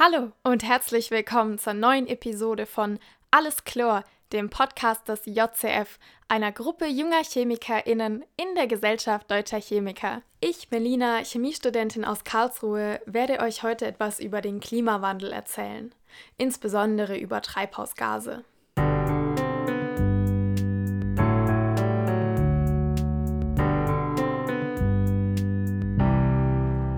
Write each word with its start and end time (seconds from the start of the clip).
Hallo 0.00 0.30
und 0.44 0.62
herzlich 0.62 1.10
willkommen 1.10 1.58
zur 1.58 1.74
neuen 1.74 2.06
Episode 2.06 2.66
von 2.66 3.00
Alles 3.32 3.64
Chlor, 3.64 4.04
dem 4.32 4.48
Podcast 4.48 5.08
des 5.08 5.22
JCF, 5.26 5.98
einer 6.28 6.52
Gruppe 6.52 6.86
junger 6.86 7.24
ChemikerInnen 7.24 8.24
in 8.36 8.54
der 8.54 8.68
Gesellschaft 8.68 9.28
deutscher 9.28 9.60
Chemiker. 9.60 10.22
Ich, 10.40 10.70
Melina, 10.70 11.24
Chemiestudentin 11.24 12.04
aus 12.04 12.22
Karlsruhe, 12.22 13.00
werde 13.06 13.40
euch 13.40 13.64
heute 13.64 13.86
etwas 13.86 14.20
über 14.20 14.40
den 14.40 14.60
Klimawandel 14.60 15.32
erzählen, 15.32 15.92
insbesondere 16.36 17.18
über 17.18 17.42
Treibhausgase. 17.42 18.44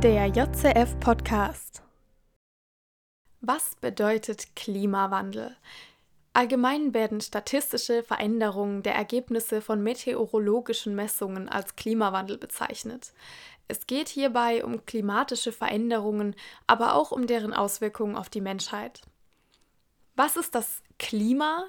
Der 0.03 0.27
JCF 0.27 1.01
Podcast 1.01 1.83
was 3.41 3.75
bedeutet 3.77 4.55
Klimawandel? 4.55 5.57
Allgemein 6.33 6.95
werden 6.95 7.21
statistische 7.21 8.03
Veränderungen 8.03 8.83
der 8.83 8.95
Ergebnisse 8.95 9.61
von 9.61 9.83
meteorologischen 9.83 10.95
Messungen 10.95 11.49
als 11.49 11.75
Klimawandel 11.75 12.39
bezeichnet. 12.39 13.13
Es 13.67 13.87
geht 13.87 14.09
hierbei 14.09 14.65
um 14.65 14.85
klimatische 14.87 15.53
Veränderungen, 15.53 16.37
aber 16.67 16.95
auch 16.95 17.11
um 17.11 17.27
deren 17.27 17.53
Auswirkungen 17.53 18.17
auf 18.17 18.29
die 18.29 18.41
Menschheit. 18.41 19.01
Was 20.17 20.37
ist 20.37 20.55
das 20.55 20.83
Klima? 20.99 21.65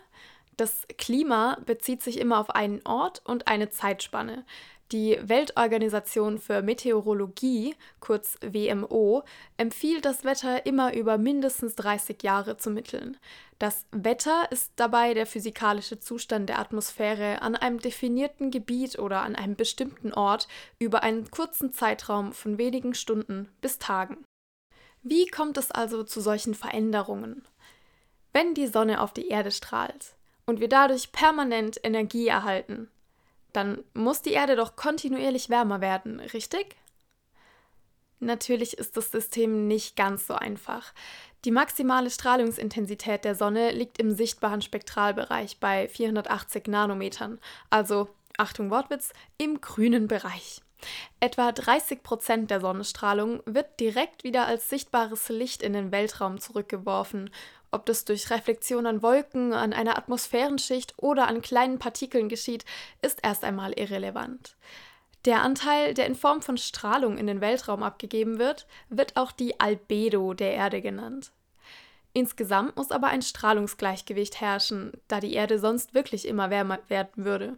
Das 0.57 0.85
Klima 0.97 1.57
bezieht 1.65 2.03
sich 2.03 2.19
immer 2.19 2.39
auf 2.39 2.49
einen 2.49 2.85
Ort 2.85 3.21
und 3.25 3.47
eine 3.47 3.69
Zeitspanne. 3.69 4.45
Die 4.91 5.17
Weltorganisation 5.21 6.37
für 6.37 6.61
Meteorologie, 6.61 7.75
kurz 8.01 8.37
WMO, 8.41 9.23
empfiehlt 9.55 10.03
das 10.03 10.25
Wetter 10.25 10.65
immer 10.65 10.93
über 10.93 11.17
mindestens 11.17 11.75
30 11.75 12.21
Jahre 12.21 12.57
zu 12.57 12.69
mitteln. 12.71 13.15
Das 13.57 13.85
Wetter 13.91 14.51
ist 14.51 14.73
dabei 14.75 15.13
der 15.13 15.25
physikalische 15.25 16.01
Zustand 16.01 16.49
der 16.49 16.59
Atmosphäre 16.59 17.41
an 17.41 17.55
einem 17.55 17.79
definierten 17.79 18.51
Gebiet 18.51 18.99
oder 18.99 19.21
an 19.21 19.37
einem 19.37 19.55
bestimmten 19.55 20.13
Ort 20.13 20.49
über 20.77 21.03
einen 21.03 21.31
kurzen 21.31 21.71
Zeitraum 21.71 22.33
von 22.33 22.57
wenigen 22.57 22.93
Stunden 22.93 23.47
bis 23.61 23.77
Tagen. 23.77 24.25
Wie 25.03 25.25
kommt 25.27 25.57
es 25.57 25.71
also 25.71 26.03
zu 26.03 26.19
solchen 26.19 26.53
Veränderungen? 26.53 27.45
Wenn 28.33 28.53
die 28.55 28.67
Sonne 28.67 28.99
auf 28.99 29.13
die 29.13 29.29
Erde 29.29 29.51
strahlt 29.51 30.15
und 30.45 30.59
wir 30.59 30.67
dadurch 30.67 31.13
permanent 31.13 31.79
Energie 31.81 32.27
erhalten, 32.27 32.89
dann 33.53 33.83
muss 33.93 34.21
die 34.21 34.33
Erde 34.33 34.55
doch 34.55 34.75
kontinuierlich 34.75 35.49
wärmer 35.49 35.81
werden, 35.81 36.19
richtig? 36.19 36.75
Natürlich 38.19 38.77
ist 38.77 38.97
das 38.97 39.11
System 39.11 39.67
nicht 39.67 39.95
ganz 39.95 40.27
so 40.27 40.35
einfach. 40.35 40.93
Die 41.43 41.51
maximale 41.51 42.11
Strahlungsintensität 42.11 43.25
der 43.25 43.33
Sonne 43.33 43.71
liegt 43.71 43.97
im 43.97 44.11
sichtbaren 44.11 44.61
Spektralbereich 44.61 45.59
bei 45.59 45.87
480 45.87 46.67
Nanometern, 46.67 47.39
also, 47.71 48.09
Achtung 48.37 48.69
Wortwitz, 48.69 49.11
im 49.37 49.59
grünen 49.59 50.07
Bereich. 50.07 50.61
Etwa 51.19 51.51
30 51.51 52.03
Prozent 52.03 52.51
der 52.51 52.61
Sonnenstrahlung 52.61 53.41
wird 53.45 53.79
direkt 53.79 54.23
wieder 54.23 54.47
als 54.47 54.69
sichtbares 54.69 55.29
Licht 55.29 55.63
in 55.63 55.73
den 55.73 55.91
Weltraum 55.91 56.39
zurückgeworfen 56.39 57.29
ob 57.71 57.85
das 57.85 58.05
durch 58.05 58.29
Reflexion 58.29 58.85
an 58.85 59.01
Wolken, 59.01 59.53
an 59.53 59.73
einer 59.73 59.97
Atmosphärenschicht 59.97 60.93
oder 60.97 61.27
an 61.27 61.41
kleinen 61.41 61.79
Partikeln 61.79 62.29
geschieht, 62.29 62.65
ist 63.01 63.19
erst 63.23 63.43
einmal 63.43 63.73
irrelevant. 63.73 64.55
Der 65.25 65.41
Anteil, 65.41 65.93
der 65.93 66.07
in 66.07 66.15
Form 66.15 66.41
von 66.41 66.57
Strahlung 66.57 67.17
in 67.17 67.27
den 67.27 67.41
Weltraum 67.41 67.83
abgegeben 67.83 68.39
wird, 68.39 68.67
wird 68.89 69.17
auch 69.17 69.31
die 69.31 69.59
Albedo 69.59 70.33
der 70.33 70.53
Erde 70.53 70.81
genannt. 70.81 71.31
Insgesamt 72.13 72.75
muss 72.75 72.91
aber 72.91 73.07
ein 73.07 73.21
Strahlungsgleichgewicht 73.21 74.41
herrschen, 74.41 74.91
da 75.07 75.19
die 75.19 75.33
Erde 75.33 75.59
sonst 75.59 75.93
wirklich 75.93 76.27
immer 76.27 76.49
wärmer 76.49 76.79
werden 76.89 77.23
würde. 77.23 77.57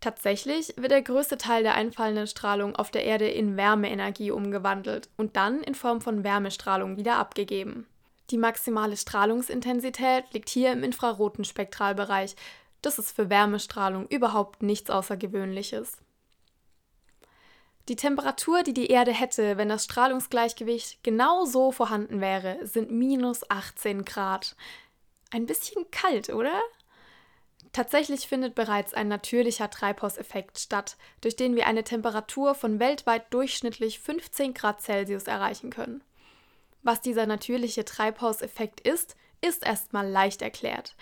Tatsächlich 0.00 0.74
wird 0.76 0.92
der 0.92 1.02
größte 1.02 1.38
Teil 1.38 1.62
der 1.62 1.74
einfallenden 1.74 2.26
Strahlung 2.26 2.74
auf 2.74 2.90
der 2.90 3.04
Erde 3.04 3.28
in 3.28 3.56
Wärmeenergie 3.56 4.30
umgewandelt 4.30 5.08
und 5.16 5.36
dann 5.36 5.62
in 5.62 5.74
Form 5.74 6.00
von 6.00 6.24
Wärmestrahlung 6.24 6.96
wieder 6.96 7.16
abgegeben. 7.16 7.86
Die 8.30 8.38
maximale 8.38 8.96
Strahlungsintensität 8.96 10.32
liegt 10.32 10.50
hier 10.50 10.72
im 10.72 10.84
infraroten 10.84 11.44
Spektralbereich. 11.44 12.36
Das 12.82 12.98
ist 12.98 13.12
für 13.12 13.30
Wärmestrahlung 13.30 14.06
überhaupt 14.08 14.62
nichts 14.62 14.90
Außergewöhnliches. 14.90 15.98
Die 17.88 17.96
Temperatur, 17.96 18.62
die 18.62 18.74
die 18.74 18.88
Erde 18.88 19.12
hätte, 19.12 19.56
wenn 19.56 19.70
das 19.70 19.84
Strahlungsgleichgewicht 19.84 21.02
genau 21.02 21.46
so 21.46 21.72
vorhanden 21.72 22.20
wäre, 22.20 22.58
sind 22.66 22.90
minus 22.90 23.50
18 23.50 24.04
Grad. 24.04 24.56
Ein 25.30 25.46
bisschen 25.46 25.90
kalt, 25.90 26.28
oder? 26.28 26.60
Tatsächlich 27.72 28.28
findet 28.28 28.54
bereits 28.54 28.92
ein 28.92 29.08
natürlicher 29.08 29.70
Treibhauseffekt 29.70 30.58
statt, 30.58 30.98
durch 31.22 31.36
den 31.36 31.56
wir 31.56 31.66
eine 31.66 31.84
Temperatur 31.84 32.54
von 32.54 32.78
weltweit 32.78 33.32
durchschnittlich 33.32 34.00
15 34.00 34.52
Grad 34.52 34.82
Celsius 34.82 35.24
erreichen 35.24 35.70
können. 35.70 36.02
Was 36.88 37.02
dieser 37.02 37.26
natürliche 37.26 37.84
Treibhauseffekt 37.84 38.80
ist, 38.80 39.14
ist 39.42 39.62
erstmal 39.62 40.08
leicht 40.08 40.40
erklärt. 40.40 40.96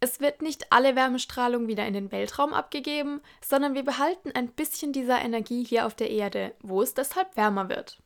Es 0.00 0.18
wird 0.18 0.40
nicht 0.40 0.72
alle 0.72 0.96
Wärmestrahlung 0.96 1.68
wieder 1.68 1.86
in 1.86 1.92
den 1.92 2.10
Weltraum 2.10 2.54
abgegeben, 2.54 3.20
sondern 3.44 3.74
wir 3.74 3.84
behalten 3.84 4.32
ein 4.32 4.48
bisschen 4.48 4.94
dieser 4.94 5.20
Energie 5.20 5.62
hier 5.62 5.84
auf 5.84 5.94
der 5.94 6.08
Erde, 6.08 6.54
wo 6.62 6.80
es 6.80 6.94
deshalb 6.94 7.36
wärmer 7.36 7.68
wird. 7.68 7.98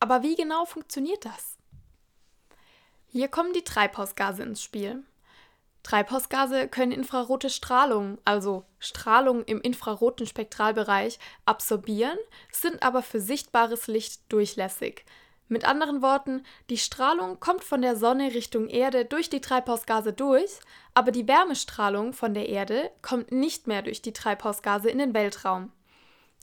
Aber 0.00 0.22
wie 0.22 0.36
genau 0.36 0.64
funktioniert 0.64 1.22
das? 1.26 1.58
Hier 3.08 3.28
kommen 3.28 3.52
die 3.52 3.64
Treibhausgase 3.64 4.42
ins 4.42 4.62
Spiel. 4.62 5.04
Treibhausgase 5.82 6.66
können 6.68 6.92
infrarote 6.92 7.50
Strahlung, 7.50 8.16
also 8.24 8.64
Strahlung 8.78 9.44
im 9.44 9.60
infraroten 9.60 10.26
Spektralbereich, 10.26 11.18
absorbieren, 11.44 12.16
sind 12.50 12.82
aber 12.82 13.02
für 13.02 13.20
sichtbares 13.20 13.86
Licht 13.86 14.22
durchlässig. 14.32 15.04
Mit 15.48 15.64
anderen 15.64 16.02
Worten, 16.02 16.44
die 16.68 16.76
Strahlung 16.76 17.40
kommt 17.40 17.64
von 17.64 17.80
der 17.80 17.96
Sonne 17.96 18.34
Richtung 18.34 18.68
Erde 18.68 19.06
durch 19.06 19.30
die 19.30 19.40
Treibhausgase 19.40 20.12
durch, 20.12 20.60
aber 20.92 21.10
die 21.10 21.26
Wärmestrahlung 21.26 22.12
von 22.12 22.34
der 22.34 22.50
Erde 22.50 22.90
kommt 23.00 23.32
nicht 23.32 23.66
mehr 23.66 23.80
durch 23.80 24.02
die 24.02 24.12
Treibhausgase 24.12 24.90
in 24.90 24.98
den 24.98 25.14
Weltraum. 25.14 25.72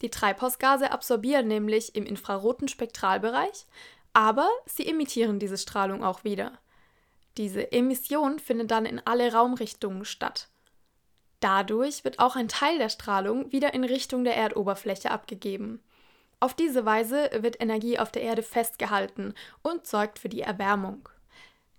Die 0.01 0.09
Treibhausgase 0.09 0.91
absorbieren 0.91 1.47
nämlich 1.47 1.95
im 1.95 2.05
infraroten 2.05 2.67
Spektralbereich, 2.67 3.67
aber 4.13 4.49
sie 4.66 4.88
emittieren 4.88 5.39
diese 5.39 5.57
Strahlung 5.57 6.03
auch 6.03 6.23
wieder. 6.23 6.57
Diese 7.37 7.72
Emission 7.72 8.39
findet 8.39 8.72
dann 8.72 8.85
in 8.85 9.01
alle 9.05 9.31
Raumrichtungen 9.31 10.05
statt. 10.05 10.47
Dadurch 11.41 12.03
wird 12.03 12.19
auch 12.19 12.35
ein 12.35 12.47
Teil 12.47 12.79
der 12.79 12.89
Strahlung 12.89 13.51
wieder 13.51 13.73
in 13.73 13.83
Richtung 13.83 14.23
der 14.23 14.35
Erdoberfläche 14.35 15.11
abgegeben. 15.11 15.83
Auf 16.40 16.53
diese 16.53 16.85
Weise 16.85 17.29
wird 17.40 17.62
Energie 17.62 17.97
auf 17.97 18.12
der 18.12 18.22
Erde 18.22 18.44
festgehalten 18.44 19.34
und 19.62 19.88
sorgt 19.88 20.19
für 20.19 20.29
die 20.29 20.41
Erwärmung. 20.41 21.09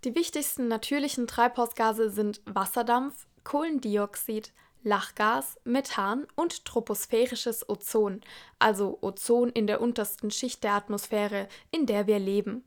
Die 0.05 0.15
wichtigsten 0.15 0.69
natürlichen 0.69 1.27
Treibhausgase 1.27 2.11
sind 2.11 2.41
Wasserdampf, 2.47 3.27
Kohlendioxid, 3.45 4.53
Lachgas, 4.83 5.59
Methan 5.65 6.27
und 6.37 6.65
troposphärisches 6.65 7.69
Ozon, 7.69 8.21
also 8.59 8.99
Ozon 9.01 9.51
in 9.51 9.67
der 9.67 9.81
untersten 9.81 10.31
Schicht 10.31 10.63
der 10.63 10.75
Atmosphäre, 10.75 11.49
in 11.73 11.87
der 11.87 12.07
wir 12.07 12.21
leben. 12.21 12.65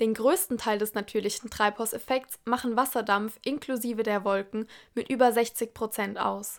Den 0.00 0.14
größten 0.14 0.58
Teil 0.58 0.78
des 0.78 0.94
natürlichen 0.94 1.50
Treibhauseffekts 1.50 2.38
machen 2.44 2.76
Wasserdampf 2.76 3.38
inklusive 3.44 4.04
der 4.04 4.24
Wolken 4.24 4.66
mit 4.94 5.10
über 5.10 5.32
60 5.32 5.74
Prozent 5.74 6.18
aus. 6.18 6.58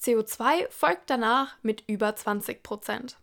CO2 0.00 0.68
folgt 0.70 1.08
danach 1.08 1.56
mit 1.62 1.84
über 1.86 2.14
20 2.14 2.62
Prozent. 2.62 3.16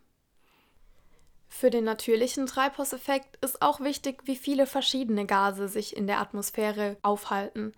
Für 1.49 1.69
den 1.69 1.85
natürlichen 1.85 2.45
Treibhauseffekt 2.45 3.43
ist 3.43 3.61
auch 3.61 3.79
wichtig, 3.79 4.21
wie 4.25 4.35
viele 4.35 4.65
verschiedene 4.65 5.25
Gase 5.25 5.67
sich 5.67 5.95
in 5.95 6.07
der 6.07 6.19
Atmosphäre 6.19 6.97
aufhalten. 7.01 7.73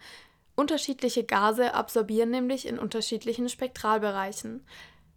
Unterschiedliche 0.55 1.23
Gase 1.23 1.73
absorbieren 1.73 2.31
nämlich 2.31 2.67
in 2.67 2.79
unterschiedlichen 2.79 3.47
Spektralbereichen. 3.47 4.65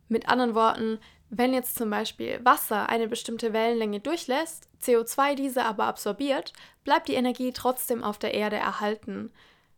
Mit 0.09 0.29
anderen 0.29 0.55
Worten, 0.55 1.01
wenn 1.31 1.55
jetzt 1.55 1.77
zum 1.77 1.91
Beispiel 1.91 2.39
Wasser 2.45 2.89
eine 2.89 3.09
bestimmte 3.09 3.53
Wellenlänge 3.53 4.01
durchlässt, 4.01 4.69
CO2 4.83 5.35
diese 5.35 5.65
aber 5.65 5.85
absorbiert, 5.85 6.53
bleibt 6.85 7.09
die 7.09 7.15
Energie 7.15 7.53
trotzdem 7.53 8.05
auf 8.05 8.19
der 8.19 8.35
Erde 8.35 8.57
erhalten. 8.57 9.33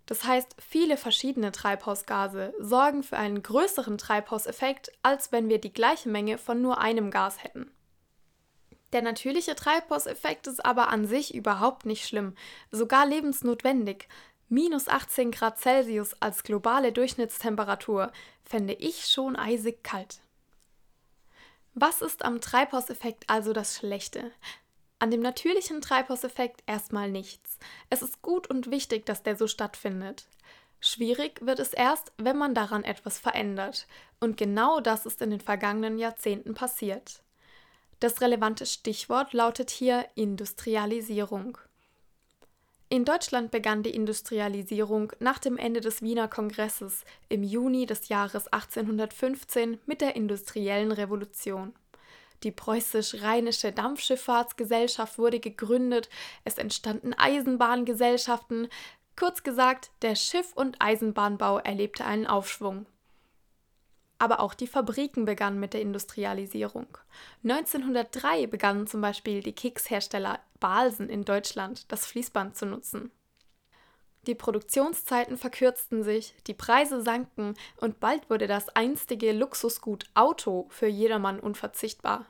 Das 0.06 0.24
heißt, 0.24 0.56
viele 0.58 0.96
verschiedene 0.96 1.52
Treibhausgase 1.52 2.52
sorgen 2.58 3.02
für 3.02 3.16
einen 3.16 3.42
größeren 3.42 3.96
Treibhauseffekt, 3.96 4.92
als 5.02 5.32
wenn 5.32 5.48
wir 5.48 5.60
die 5.60 5.72
gleiche 5.72 6.08
Menge 6.08 6.36
von 6.36 6.60
nur 6.60 6.78
einem 6.78 7.10
Gas 7.10 7.42
hätten. 7.42 7.70
Der 8.94 9.02
natürliche 9.02 9.56
Treibhauseffekt 9.56 10.46
ist 10.46 10.64
aber 10.64 10.88
an 10.88 11.04
sich 11.04 11.34
überhaupt 11.34 11.84
nicht 11.84 12.06
schlimm, 12.06 12.36
sogar 12.70 13.04
lebensnotwendig. 13.04 14.08
Minus 14.48 14.86
18 14.86 15.32
Grad 15.32 15.58
Celsius 15.58 16.14
als 16.22 16.44
globale 16.44 16.92
Durchschnittstemperatur 16.92 18.12
fände 18.44 18.72
ich 18.74 19.06
schon 19.06 19.34
eisig 19.34 19.82
kalt. 19.82 20.20
Was 21.74 22.02
ist 22.02 22.24
am 22.24 22.40
Treibhauseffekt 22.40 23.24
also 23.28 23.52
das 23.52 23.76
Schlechte? 23.76 24.30
An 25.00 25.10
dem 25.10 25.22
natürlichen 25.22 25.80
Treibhauseffekt 25.80 26.62
erstmal 26.66 27.10
nichts. 27.10 27.58
Es 27.90 28.00
ist 28.00 28.22
gut 28.22 28.48
und 28.48 28.70
wichtig, 28.70 29.06
dass 29.06 29.24
der 29.24 29.34
so 29.34 29.48
stattfindet. 29.48 30.28
Schwierig 30.78 31.44
wird 31.44 31.58
es 31.58 31.72
erst, 31.72 32.12
wenn 32.16 32.38
man 32.38 32.54
daran 32.54 32.84
etwas 32.84 33.18
verändert. 33.18 33.88
Und 34.20 34.36
genau 34.36 34.78
das 34.78 35.04
ist 35.04 35.20
in 35.20 35.30
den 35.30 35.40
vergangenen 35.40 35.98
Jahrzehnten 35.98 36.54
passiert. 36.54 37.23
Das 38.04 38.20
relevante 38.20 38.66
Stichwort 38.66 39.32
lautet 39.32 39.70
hier 39.70 40.06
Industrialisierung. 40.14 41.56
In 42.90 43.06
Deutschland 43.06 43.50
begann 43.50 43.82
die 43.82 43.94
Industrialisierung 43.94 45.14
nach 45.20 45.38
dem 45.38 45.56
Ende 45.56 45.80
des 45.80 46.02
Wiener 46.02 46.28
Kongresses 46.28 47.06
im 47.30 47.42
Juni 47.42 47.86
des 47.86 48.10
Jahres 48.10 48.46
1815 48.48 49.78
mit 49.86 50.02
der 50.02 50.16
industriellen 50.16 50.92
Revolution. 50.92 51.72
Die 52.42 52.50
preußisch-rheinische 52.50 53.72
Dampfschifffahrtsgesellschaft 53.72 55.16
wurde 55.16 55.40
gegründet, 55.40 56.10
es 56.44 56.58
entstanden 56.58 57.14
Eisenbahngesellschaften, 57.14 58.68
kurz 59.16 59.42
gesagt, 59.42 59.92
der 60.02 60.14
Schiff- 60.14 60.52
und 60.54 60.76
Eisenbahnbau 60.78 61.56
erlebte 61.60 62.04
einen 62.04 62.26
Aufschwung. 62.26 62.84
Aber 64.18 64.40
auch 64.40 64.54
die 64.54 64.66
Fabriken 64.66 65.24
begannen 65.24 65.60
mit 65.60 65.74
der 65.74 65.80
Industrialisierung. 65.80 66.86
1903 67.42 68.46
begannen 68.46 68.86
zum 68.86 69.00
Beispiel 69.00 69.42
die 69.42 69.54
Kekshersteller 69.54 70.38
Balsen 70.60 71.08
in 71.08 71.24
Deutschland 71.24 71.90
das 71.92 72.06
Fließband 72.06 72.56
zu 72.56 72.66
nutzen. 72.66 73.10
Die 74.26 74.34
Produktionszeiten 74.34 75.36
verkürzten 75.36 76.02
sich, 76.02 76.34
die 76.46 76.54
Preise 76.54 77.02
sanken 77.02 77.54
und 77.76 78.00
bald 78.00 78.30
wurde 78.30 78.46
das 78.46 78.70
einstige 78.70 79.32
Luxusgut 79.32 80.06
Auto 80.14 80.66
für 80.70 80.86
jedermann 80.86 81.38
unverzichtbar. 81.38 82.26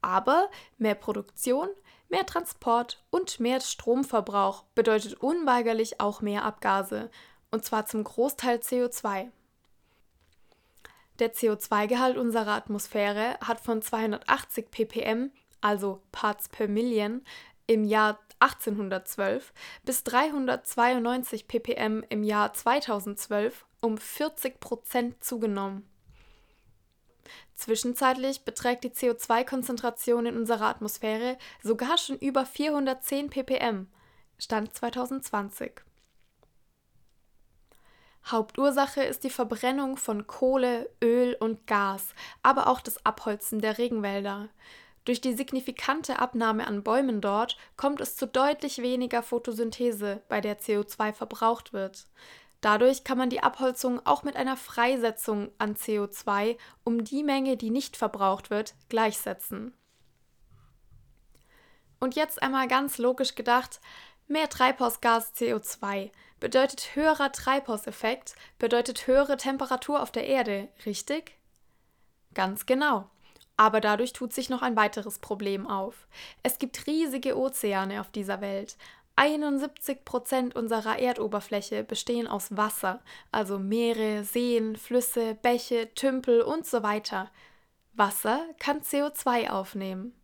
Aber 0.00 0.50
mehr 0.78 0.96
Produktion, 0.96 1.68
mehr 2.08 2.26
Transport 2.26 3.04
und 3.10 3.38
mehr 3.38 3.60
Stromverbrauch 3.60 4.64
bedeutet 4.74 5.14
unweigerlich 5.14 6.00
auch 6.00 6.20
mehr 6.20 6.44
Abgase, 6.44 7.10
und 7.52 7.64
zwar 7.64 7.86
zum 7.86 8.02
Großteil 8.02 8.58
CO2. 8.58 9.30
Der 11.22 11.32
CO2-Gehalt 11.32 12.16
unserer 12.16 12.48
Atmosphäre 12.48 13.38
hat 13.40 13.60
von 13.60 13.80
280 13.80 14.72
ppm, 14.72 15.30
also 15.60 16.02
Parts 16.10 16.48
per 16.48 16.66
Million, 16.66 17.22
im 17.68 17.84
Jahr 17.84 18.18
1812 18.40 19.52
bis 19.84 20.02
392 20.02 21.46
ppm 21.46 22.02
im 22.08 22.24
Jahr 22.24 22.52
2012 22.52 23.64
um 23.80 23.98
40 23.98 24.58
Prozent 24.58 25.22
zugenommen. 25.22 25.88
Zwischenzeitlich 27.54 28.44
beträgt 28.44 28.82
die 28.82 28.90
CO2-Konzentration 28.90 30.26
in 30.26 30.36
unserer 30.36 30.66
Atmosphäre 30.66 31.38
sogar 31.62 31.98
schon 31.98 32.18
über 32.18 32.44
410 32.44 33.30
ppm, 33.30 33.86
Stand 34.38 34.74
2020. 34.74 35.82
Hauptursache 38.30 39.02
ist 39.02 39.24
die 39.24 39.30
Verbrennung 39.30 39.96
von 39.96 40.26
Kohle, 40.26 40.88
Öl 41.02 41.36
und 41.40 41.66
Gas, 41.66 42.14
aber 42.42 42.68
auch 42.68 42.80
das 42.80 43.04
Abholzen 43.04 43.60
der 43.60 43.78
Regenwälder. 43.78 44.48
Durch 45.04 45.20
die 45.20 45.32
signifikante 45.32 46.20
Abnahme 46.20 46.66
an 46.66 46.84
Bäumen 46.84 47.20
dort 47.20 47.56
kommt 47.76 48.00
es 48.00 48.14
zu 48.14 48.26
deutlich 48.26 48.78
weniger 48.78 49.22
Photosynthese, 49.22 50.22
bei 50.28 50.40
der 50.40 50.60
CO2 50.60 51.12
verbraucht 51.12 51.72
wird. 51.72 52.06
Dadurch 52.60 53.02
kann 53.02 53.18
man 53.18 53.28
die 53.28 53.42
Abholzung 53.42 54.06
auch 54.06 54.22
mit 54.22 54.36
einer 54.36 54.56
Freisetzung 54.56 55.50
an 55.58 55.74
CO2 55.74 56.56
um 56.84 57.02
die 57.02 57.24
Menge, 57.24 57.56
die 57.56 57.70
nicht 57.70 57.96
verbraucht 57.96 58.50
wird, 58.50 58.74
gleichsetzen. 58.88 59.74
Und 61.98 62.14
jetzt 62.14 62.40
einmal 62.40 62.68
ganz 62.68 62.98
logisch 62.98 63.34
gedacht, 63.34 63.80
mehr 64.28 64.48
Treibhausgas 64.48 65.34
CO2 65.34 66.12
bedeutet 66.42 66.96
höherer 66.96 67.30
Treibhauseffekt, 67.30 68.34
bedeutet 68.58 69.06
höhere 69.06 69.36
Temperatur 69.36 70.02
auf 70.02 70.10
der 70.10 70.26
Erde, 70.26 70.68
richtig? 70.84 71.38
Ganz 72.34 72.66
genau. 72.66 73.08
Aber 73.56 73.80
dadurch 73.80 74.12
tut 74.12 74.32
sich 74.32 74.50
noch 74.50 74.60
ein 74.60 74.74
weiteres 74.74 75.20
Problem 75.20 75.68
auf. 75.68 76.08
Es 76.42 76.58
gibt 76.58 76.88
riesige 76.88 77.38
Ozeane 77.38 78.00
auf 78.00 78.10
dieser 78.10 78.40
Welt, 78.40 78.76
71 79.14 80.04
Prozent 80.04 80.56
unserer 80.56 80.98
Erdoberfläche 80.98 81.84
bestehen 81.84 82.26
aus 82.26 82.56
Wasser, 82.56 83.00
also 83.30 83.58
Meere, 83.58 84.24
Seen, 84.24 84.74
Flüsse, 84.74 85.36
Bäche, 85.36 85.94
Tümpel 85.94 86.40
und 86.40 86.66
so 86.66 86.82
weiter. 86.82 87.30
Wasser 87.92 88.44
kann 88.58 88.80
CO2 88.80 89.50
aufnehmen. 89.50 90.14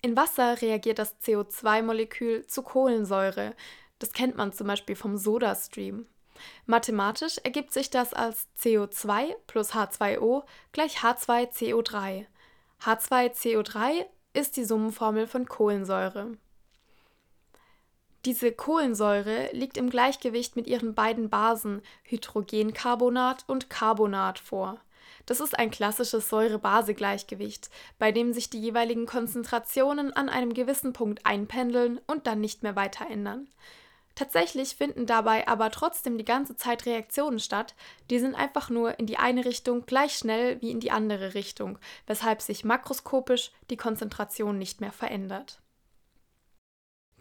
In 0.00 0.16
Wasser 0.16 0.62
reagiert 0.62 0.98
das 0.98 1.20
CO2-Molekül 1.20 2.46
zu 2.46 2.62
Kohlensäure. 2.62 3.54
Das 4.02 4.12
kennt 4.12 4.36
man 4.36 4.52
zum 4.52 4.66
Beispiel 4.66 4.96
vom 4.96 5.16
Sodastream. 5.16 6.06
Mathematisch 6.66 7.38
ergibt 7.44 7.72
sich 7.72 7.88
das 7.88 8.12
als 8.12 8.48
CO2 8.58 9.32
plus 9.46 9.74
H2O 9.74 10.42
gleich 10.72 10.98
H2CO3. 10.98 12.26
H2CO3 12.82 14.04
ist 14.32 14.56
die 14.56 14.64
Summenformel 14.64 15.28
von 15.28 15.46
Kohlensäure. 15.46 16.36
Diese 18.24 18.50
Kohlensäure 18.50 19.50
liegt 19.52 19.76
im 19.76 19.88
Gleichgewicht 19.88 20.56
mit 20.56 20.66
ihren 20.66 20.96
beiden 20.96 21.30
Basen 21.30 21.80
Hydrogencarbonat 22.02 23.44
und 23.46 23.70
Carbonat 23.70 24.40
vor. 24.40 24.80
Das 25.26 25.38
ist 25.38 25.56
ein 25.56 25.70
klassisches 25.70 26.28
Säure-Base-Gleichgewicht, 26.28 27.70
bei 28.00 28.10
dem 28.10 28.32
sich 28.32 28.50
die 28.50 28.60
jeweiligen 28.60 29.06
Konzentrationen 29.06 30.12
an 30.12 30.28
einem 30.28 30.54
gewissen 30.54 30.92
Punkt 30.92 31.24
einpendeln 31.24 32.00
und 32.08 32.26
dann 32.26 32.40
nicht 32.40 32.64
mehr 32.64 32.74
weiter 32.74 33.08
ändern. 33.08 33.46
Tatsächlich 34.14 34.76
finden 34.76 35.06
dabei 35.06 35.48
aber 35.48 35.70
trotzdem 35.70 36.18
die 36.18 36.24
ganze 36.24 36.54
Zeit 36.54 36.84
Reaktionen 36.84 37.38
statt, 37.38 37.74
die 38.10 38.18
sind 38.18 38.34
einfach 38.34 38.68
nur 38.68 38.98
in 38.98 39.06
die 39.06 39.16
eine 39.16 39.44
Richtung 39.44 39.86
gleich 39.86 40.14
schnell 40.14 40.60
wie 40.60 40.70
in 40.70 40.80
die 40.80 40.90
andere 40.90 41.34
Richtung, 41.34 41.78
weshalb 42.06 42.42
sich 42.42 42.64
makroskopisch 42.64 43.52
die 43.70 43.78
Konzentration 43.78 44.58
nicht 44.58 44.80
mehr 44.82 44.92
verändert. 44.92 45.62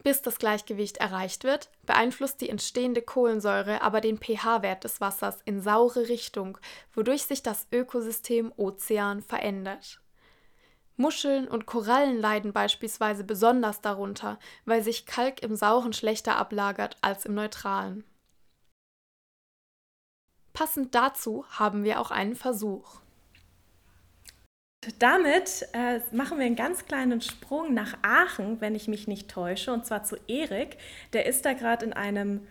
Bis 0.03 0.21
das 0.21 0.39
Gleichgewicht 0.39 0.97
erreicht 0.97 1.43
wird, 1.43 1.69
beeinflusst 1.85 2.41
die 2.41 2.49
entstehende 2.49 3.01
Kohlensäure 3.01 3.81
aber 3.81 4.01
den 4.01 4.17
pH-Wert 4.17 4.83
des 4.83 4.99
Wassers 4.99 5.39
in 5.45 5.61
saure 5.61 6.09
Richtung, 6.09 6.57
wodurch 6.93 7.23
sich 7.23 7.43
das 7.43 7.67
Ökosystem 7.71 8.51
Ozean 8.57 9.21
verändert. 9.21 10.00
Muscheln 10.97 11.47
und 11.47 11.65
Korallen 11.65 12.19
leiden 12.19 12.53
beispielsweise 12.53 13.23
besonders 13.23 13.81
darunter, 13.81 14.39
weil 14.65 14.83
sich 14.83 15.05
Kalk 15.05 15.41
im 15.41 15.55
Sauren 15.55 15.93
schlechter 15.93 16.37
ablagert 16.37 16.97
als 17.01 17.25
im 17.25 17.33
Neutralen. 17.33 18.03
Passend 20.53 20.93
dazu 20.93 21.45
haben 21.49 21.83
wir 21.83 21.99
auch 21.99 22.11
einen 22.11 22.35
Versuch. 22.35 23.01
Damit 24.97 25.67
äh, 25.73 25.99
machen 26.11 26.39
wir 26.39 26.45
einen 26.45 26.55
ganz 26.55 26.85
kleinen 26.85 27.21
Sprung 27.21 27.73
nach 27.73 27.97
Aachen, 28.01 28.61
wenn 28.61 28.73
ich 28.73 28.87
mich 28.87 29.07
nicht 29.07 29.29
täusche, 29.29 29.71
und 29.71 29.85
zwar 29.85 30.03
zu 30.03 30.17
Erik. 30.27 30.77
Der 31.13 31.27
ist 31.27 31.45
da 31.45 31.53
gerade 31.53 31.85
in 31.85 31.93
einem 31.93 32.47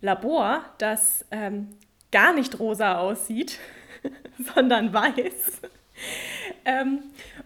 Labor, 0.00 0.64
das 0.78 1.24
ähm, 1.32 1.76
gar 2.12 2.32
nicht 2.34 2.60
rosa 2.60 2.98
aussieht, 2.98 3.58
sondern 4.54 4.92
weiß. 4.92 5.60
ähm, 6.64 7.02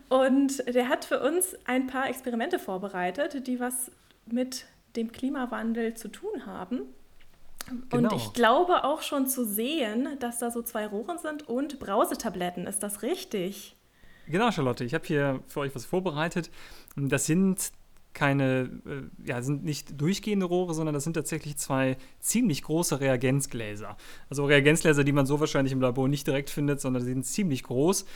und 0.08 0.66
der 0.72 0.88
hat 0.88 1.04
für 1.04 1.20
uns 1.20 1.56
ein 1.64 1.86
paar 1.86 2.08
Experimente 2.08 2.58
vorbereitet, 2.58 3.46
die 3.46 3.60
was 3.60 3.90
mit 4.26 4.66
dem 4.96 5.12
Klimawandel 5.12 5.94
zu 5.94 6.08
tun 6.08 6.46
haben. 6.46 6.82
Genau. 7.90 8.10
Und 8.10 8.16
ich 8.16 8.32
glaube 8.32 8.84
auch 8.84 9.02
schon 9.02 9.26
zu 9.26 9.44
sehen, 9.44 10.08
dass 10.20 10.38
da 10.38 10.50
so 10.50 10.62
zwei 10.62 10.86
Rohren 10.86 11.18
sind 11.18 11.48
und 11.48 11.78
Brausetabletten. 11.80 12.66
Ist 12.66 12.82
das 12.82 13.02
richtig? 13.02 13.76
Genau, 14.28 14.50
Charlotte. 14.50 14.84
Ich 14.84 14.94
habe 14.94 15.04
hier 15.06 15.40
für 15.48 15.60
euch 15.60 15.75
was 15.75 15.84
vorbereitet. 15.84 16.50
Das 16.96 17.26
sind 17.26 17.72
keine, 18.12 18.70
äh, 18.86 19.28
ja, 19.28 19.42
sind 19.42 19.64
nicht 19.64 20.00
durchgehende 20.00 20.46
Rohre, 20.46 20.75
sondern 20.75 20.94
das 20.94 21.04
sind 21.04 21.14
tatsächlich 21.14 21.58
zwei 21.58 21.98
ziemlich 22.18 22.62
große 22.62 22.98
Reagenzgläser. 22.98 23.96
Also 24.30 24.46
Reagenzgläser, 24.46 25.04
die 25.04 25.12
man 25.12 25.26
so 25.26 25.38
wahrscheinlich 25.38 25.72
im 25.72 25.82
Labor 25.82 26.08
nicht 26.08 26.26
direkt 26.26 26.48
findet, 26.48 26.80
sondern 26.80 27.02
die 27.02 27.10
sind 27.10 27.26
ziemlich 27.26 27.62
groß. 27.62 28.06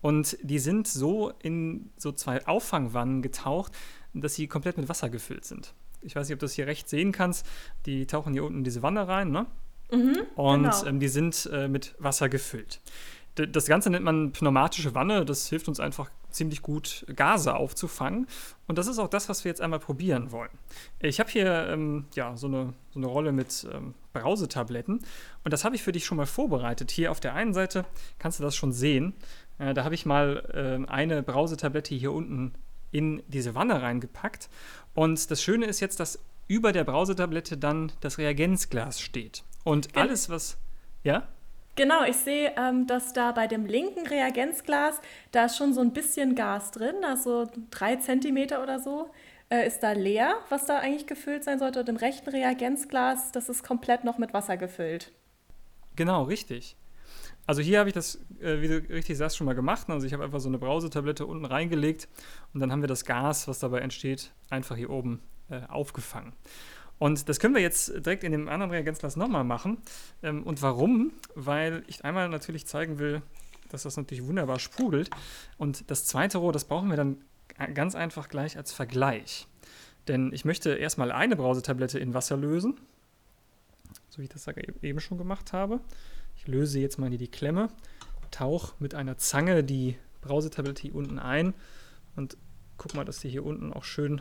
Und 0.00 0.38
die 0.42 0.58
sind 0.58 0.86
so 0.86 1.32
in 1.42 1.90
so 1.96 2.12
zwei 2.12 2.46
Auffangwannen 2.46 3.22
getaucht, 3.22 3.72
dass 4.14 4.34
sie 4.34 4.46
komplett 4.46 4.76
mit 4.78 4.88
Wasser 4.88 5.10
gefüllt 5.10 5.44
sind. 5.44 5.74
Ich 6.00 6.14
weiß 6.14 6.28
nicht, 6.28 6.34
ob 6.34 6.40
du 6.40 6.46
das 6.46 6.54
hier 6.54 6.66
recht 6.66 6.88
sehen 6.88 7.12
kannst. 7.12 7.46
Die 7.86 8.06
tauchen 8.06 8.32
hier 8.32 8.44
unten 8.44 8.58
in 8.58 8.64
diese 8.64 8.82
Wanne 8.82 9.08
rein, 9.08 9.30
ne? 9.30 9.46
Mhm, 9.90 10.18
und 10.36 10.62
genau. 10.64 10.86
ähm, 10.86 11.00
die 11.00 11.08
sind 11.08 11.48
äh, 11.52 11.66
mit 11.66 11.94
Wasser 11.98 12.28
gefüllt 12.28 12.80
das 13.46 13.66
Ganze 13.66 13.90
nennt 13.90 14.04
man 14.04 14.32
pneumatische 14.32 14.94
Wanne. 14.94 15.24
Das 15.24 15.48
hilft 15.48 15.68
uns 15.68 15.80
einfach 15.80 16.10
ziemlich 16.30 16.62
gut, 16.62 17.06
Gase 17.14 17.54
aufzufangen. 17.54 18.26
Und 18.66 18.78
das 18.78 18.86
ist 18.86 18.98
auch 18.98 19.08
das, 19.08 19.28
was 19.28 19.44
wir 19.44 19.50
jetzt 19.50 19.60
einmal 19.60 19.78
probieren 19.78 20.32
wollen. 20.32 20.50
Ich 21.00 21.20
habe 21.20 21.30
hier 21.30 21.68
ähm, 21.68 22.06
ja, 22.14 22.36
so, 22.36 22.46
eine, 22.46 22.74
so 22.90 22.98
eine 22.98 23.06
Rolle 23.06 23.32
mit 23.32 23.66
ähm, 23.72 23.94
Brausetabletten. 24.12 25.00
Und 25.44 25.52
das 25.52 25.64
habe 25.64 25.76
ich 25.76 25.82
für 25.82 25.92
dich 25.92 26.04
schon 26.04 26.16
mal 26.16 26.26
vorbereitet. 26.26 26.90
Hier 26.90 27.10
auf 27.10 27.20
der 27.20 27.34
einen 27.34 27.54
Seite 27.54 27.84
kannst 28.18 28.40
du 28.40 28.44
das 28.44 28.56
schon 28.56 28.72
sehen. 28.72 29.14
Äh, 29.58 29.74
da 29.74 29.84
habe 29.84 29.94
ich 29.94 30.06
mal 30.06 30.86
äh, 30.86 30.90
eine 30.90 31.22
Brausetablette 31.22 31.94
hier 31.94 32.12
unten 32.12 32.54
in 32.90 33.22
diese 33.28 33.54
Wanne 33.54 33.82
reingepackt. 33.82 34.48
Und 34.94 35.30
das 35.30 35.42
Schöne 35.42 35.66
ist 35.66 35.80
jetzt, 35.80 36.00
dass 36.00 36.18
über 36.46 36.72
der 36.72 36.84
Brausetablette 36.84 37.58
dann 37.58 37.92
das 38.00 38.18
Reagenzglas 38.18 39.00
steht. 39.00 39.44
Und 39.64 39.96
alles, 39.96 40.30
was. 40.30 40.56
Ja? 41.04 41.28
Genau, 41.76 42.02
ich 42.04 42.16
sehe, 42.16 42.54
ähm, 42.56 42.86
dass 42.86 43.12
da 43.12 43.32
bei 43.32 43.46
dem 43.46 43.66
linken 43.66 44.06
Reagenzglas, 44.06 45.00
da 45.30 45.44
ist 45.44 45.56
schon 45.56 45.74
so 45.74 45.80
ein 45.80 45.92
bisschen 45.92 46.34
Gas 46.34 46.72
drin, 46.72 47.04
also 47.04 47.46
drei 47.70 47.96
Zentimeter 47.96 48.62
oder 48.62 48.80
so, 48.80 49.10
äh, 49.48 49.66
ist 49.66 49.80
da 49.80 49.92
leer, 49.92 50.38
was 50.48 50.66
da 50.66 50.78
eigentlich 50.78 51.06
gefüllt 51.06 51.44
sein 51.44 51.58
sollte. 51.58 51.80
Und 51.80 51.88
im 51.88 51.96
rechten 51.96 52.30
Reagenzglas, 52.30 53.30
das 53.30 53.48
ist 53.48 53.62
komplett 53.62 54.02
noch 54.04 54.18
mit 54.18 54.34
Wasser 54.34 54.56
gefüllt. 54.56 55.12
Genau, 55.94 56.24
richtig. 56.24 56.76
Also 57.48 57.62
hier 57.62 57.78
habe 57.78 57.88
ich 57.88 57.94
das, 57.94 58.16
äh, 58.42 58.60
wie 58.60 58.68
du 58.68 58.76
richtig 58.90 59.16
sagst, 59.16 59.38
schon 59.38 59.46
mal 59.46 59.54
gemacht. 59.54 59.88
Also 59.88 60.06
ich 60.06 60.12
habe 60.12 60.22
einfach 60.22 60.38
so 60.38 60.50
eine 60.50 60.58
Brausetablette 60.58 61.24
unten 61.24 61.46
reingelegt 61.46 62.06
und 62.52 62.60
dann 62.60 62.70
haben 62.70 62.82
wir 62.82 62.88
das 62.88 63.06
Gas, 63.06 63.48
was 63.48 63.58
dabei 63.58 63.78
entsteht, 63.78 64.32
einfach 64.50 64.76
hier 64.76 64.90
oben 64.90 65.22
äh, 65.48 65.62
aufgefangen. 65.66 66.34
Und 66.98 67.26
das 67.30 67.40
können 67.40 67.54
wir 67.54 67.62
jetzt 67.62 67.88
direkt 68.04 68.22
in 68.22 68.32
dem 68.32 68.50
anderen 68.50 68.70
Reagenzglas 68.70 69.16
nochmal 69.16 69.44
machen. 69.44 69.78
Ähm, 70.22 70.42
und 70.42 70.60
warum? 70.60 71.10
Weil 71.34 71.84
ich 71.86 72.04
einmal 72.04 72.28
natürlich 72.28 72.66
zeigen 72.66 72.98
will, 72.98 73.22
dass 73.70 73.84
das 73.84 73.96
natürlich 73.96 74.26
wunderbar 74.26 74.58
sprudelt. 74.58 75.08
Und 75.56 75.90
das 75.90 76.04
zweite 76.04 76.36
Rohr, 76.36 76.52
das 76.52 76.66
brauchen 76.66 76.90
wir 76.90 76.98
dann 76.98 77.16
ganz 77.72 77.94
einfach 77.94 78.28
gleich 78.28 78.58
als 78.58 78.72
Vergleich. 78.72 79.46
Denn 80.06 80.34
ich 80.34 80.44
möchte 80.44 80.74
erstmal 80.74 81.10
eine 81.12 81.34
Brausetablette 81.34 81.98
in 81.98 82.12
Wasser 82.12 82.36
lösen, 82.36 82.78
so 84.10 84.18
wie 84.18 84.24
ich 84.24 84.28
das 84.28 84.46
eben 84.82 85.00
schon 85.00 85.16
gemacht 85.16 85.54
habe. 85.54 85.80
Löse 86.48 86.80
jetzt 86.80 86.98
mal 86.98 87.10
hier 87.10 87.18
die 87.18 87.28
Klemme, 87.28 87.68
tauche 88.30 88.74
mit 88.78 88.94
einer 88.94 89.18
Zange 89.18 89.62
die 89.62 89.96
Brausetablette 90.22 90.82
hier 90.82 90.94
unten 90.94 91.18
ein 91.18 91.54
und 92.16 92.36
guck 92.78 92.94
mal, 92.94 93.04
dass 93.04 93.20
die 93.20 93.28
hier 93.28 93.44
unten 93.44 93.72
auch 93.72 93.84
schön, 93.84 94.20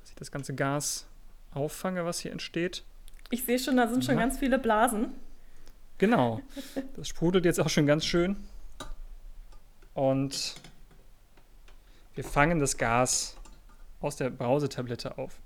dass 0.00 0.10
ich 0.10 0.16
das 0.16 0.30
ganze 0.30 0.54
Gas 0.54 1.06
auffange, 1.52 2.04
was 2.04 2.20
hier 2.20 2.32
entsteht. 2.32 2.84
Ich 3.30 3.44
sehe 3.44 3.58
schon, 3.58 3.76
da 3.76 3.88
sind 3.88 4.04
schon 4.04 4.16
ja. 4.16 4.20
ganz 4.20 4.38
viele 4.38 4.58
Blasen. 4.58 5.08
Genau. 5.98 6.40
Das 6.96 7.08
sprudelt 7.08 7.44
jetzt 7.44 7.60
auch 7.60 7.68
schon 7.68 7.86
ganz 7.86 8.04
schön. 8.04 8.36
Und 9.94 10.56
wir 12.14 12.24
fangen 12.24 12.58
das 12.58 12.76
Gas 12.76 13.36
aus 14.00 14.16
der 14.16 14.30
Brausetablette 14.30 15.16
auf. 15.18 15.38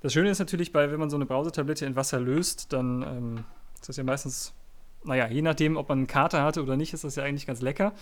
Das 0.00 0.12
Schöne 0.12 0.30
ist 0.30 0.40
natürlich, 0.40 0.72
bei, 0.72 0.90
wenn 0.90 0.98
man 0.98 1.10
so 1.10 1.16
eine 1.16 1.26
Brausetablette 1.26 1.86
in 1.86 1.96
Wasser 1.96 2.18
löst, 2.18 2.72
dann 2.72 3.02
ähm, 3.02 3.44
ist 3.82 3.88
das 3.88 3.96
ja 3.96 4.04
meistens, 4.04 4.54
naja, 5.04 5.26
je 5.26 5.42
nachdem, 5.42 5.76
ob 5.76 5.88
man 5.88 5.98
einen 5.98 6.06
Kater 6.06 6.44
hatte 6.44 6.62
oder 6.62 6.76
nicht, 6.76 6.92
ist 6.92 7.02
das 7.02 7.16
ja 7.16 7.24
eigentlich 7.24 7.46
ganz 7.46 7.60
lecker. 7.60 7.92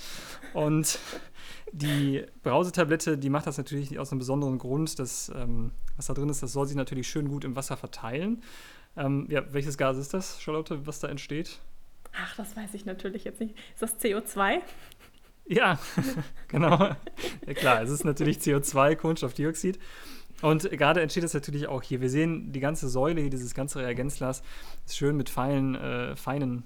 Und 0.53 0.99
die 1.73 2.25
Brausetablette, 2.43 3.17
die 3.17 3.31
macht 3.31 3.47
das 3.47 3.57
natürlich 3.57 3.99
aus 3.99 4.13
einem 4.13 4.19
besonderen 4.19 4.59
Grund. 4.59 4.99
Das, 4.99 5.33
ähm, 5.35 5.73
was 5.97 6.07
da 6.07 6.15
drin 6.15 6.29
ist, 6.29 6.43
das 6.43 6.53
soll 6.53 6.67
sich 6.67 6.77
natürlich 6.77 7.09
schön 7.09 7.29
gut 7.29 7.45
im 7.45 7.57
Wasser 7.57 7.79
verteilen. 7.79 8.43
Ähm, 8.95 9.27
ja, 9.31 9.43
welches 9.55 9.79
Gas 9.79 9.97
ist 9.97 10.13
das, 10.13 10.43
Charlotte, 10.43 10.87
was 10.87 11.01
da 11.01 11.09
entsteht? 11.09 11.61
Ach, 12.13 12.37
das 12.37 12.55
weiß 12.55 12.75
ich 12.75 12.85
natürlich 12.85 13.25
jetzt 13.25 13.41
nicht. 13.41 13.57
Ist 13.73 13.83
das 13.83 13.99
CO2? 14.01 14.59
Ja, 15.47 15.79
genau. 16.49 16.95
ja, 17.47 17.55
klar, 17.55 17.83
es 17.83 17.89
ist 17.89 18.05
natürlich 18.05 18.39
CO2, 18.39 18.97
Kohlenstoffdioxid. 18.97 19.79
Und 20.43 20.71
gerade 20.71 21.01
entsteht 21.01 21.25
das 21.25 21.35
natürlich 21.35 21.69
auch 21.69 21.83
hier. 21.83 22.01
Wir 22.01 22.11
sehen 22.11 22.53
die 22.53 22.61
ganze 22.61 22.89
Säule, 22.89 23.21
hier, 23.21 23.31
dieses 23.31 23.55
ganze 23.55 23.81
Reagenzglas, 23.81 24.43
ist 24.87 24.97
schön 24.97 25.17
mit 25.17 25.29
feinen, 25.29 25.75
äh, 25.75 26.17
feinen 26.17 26.65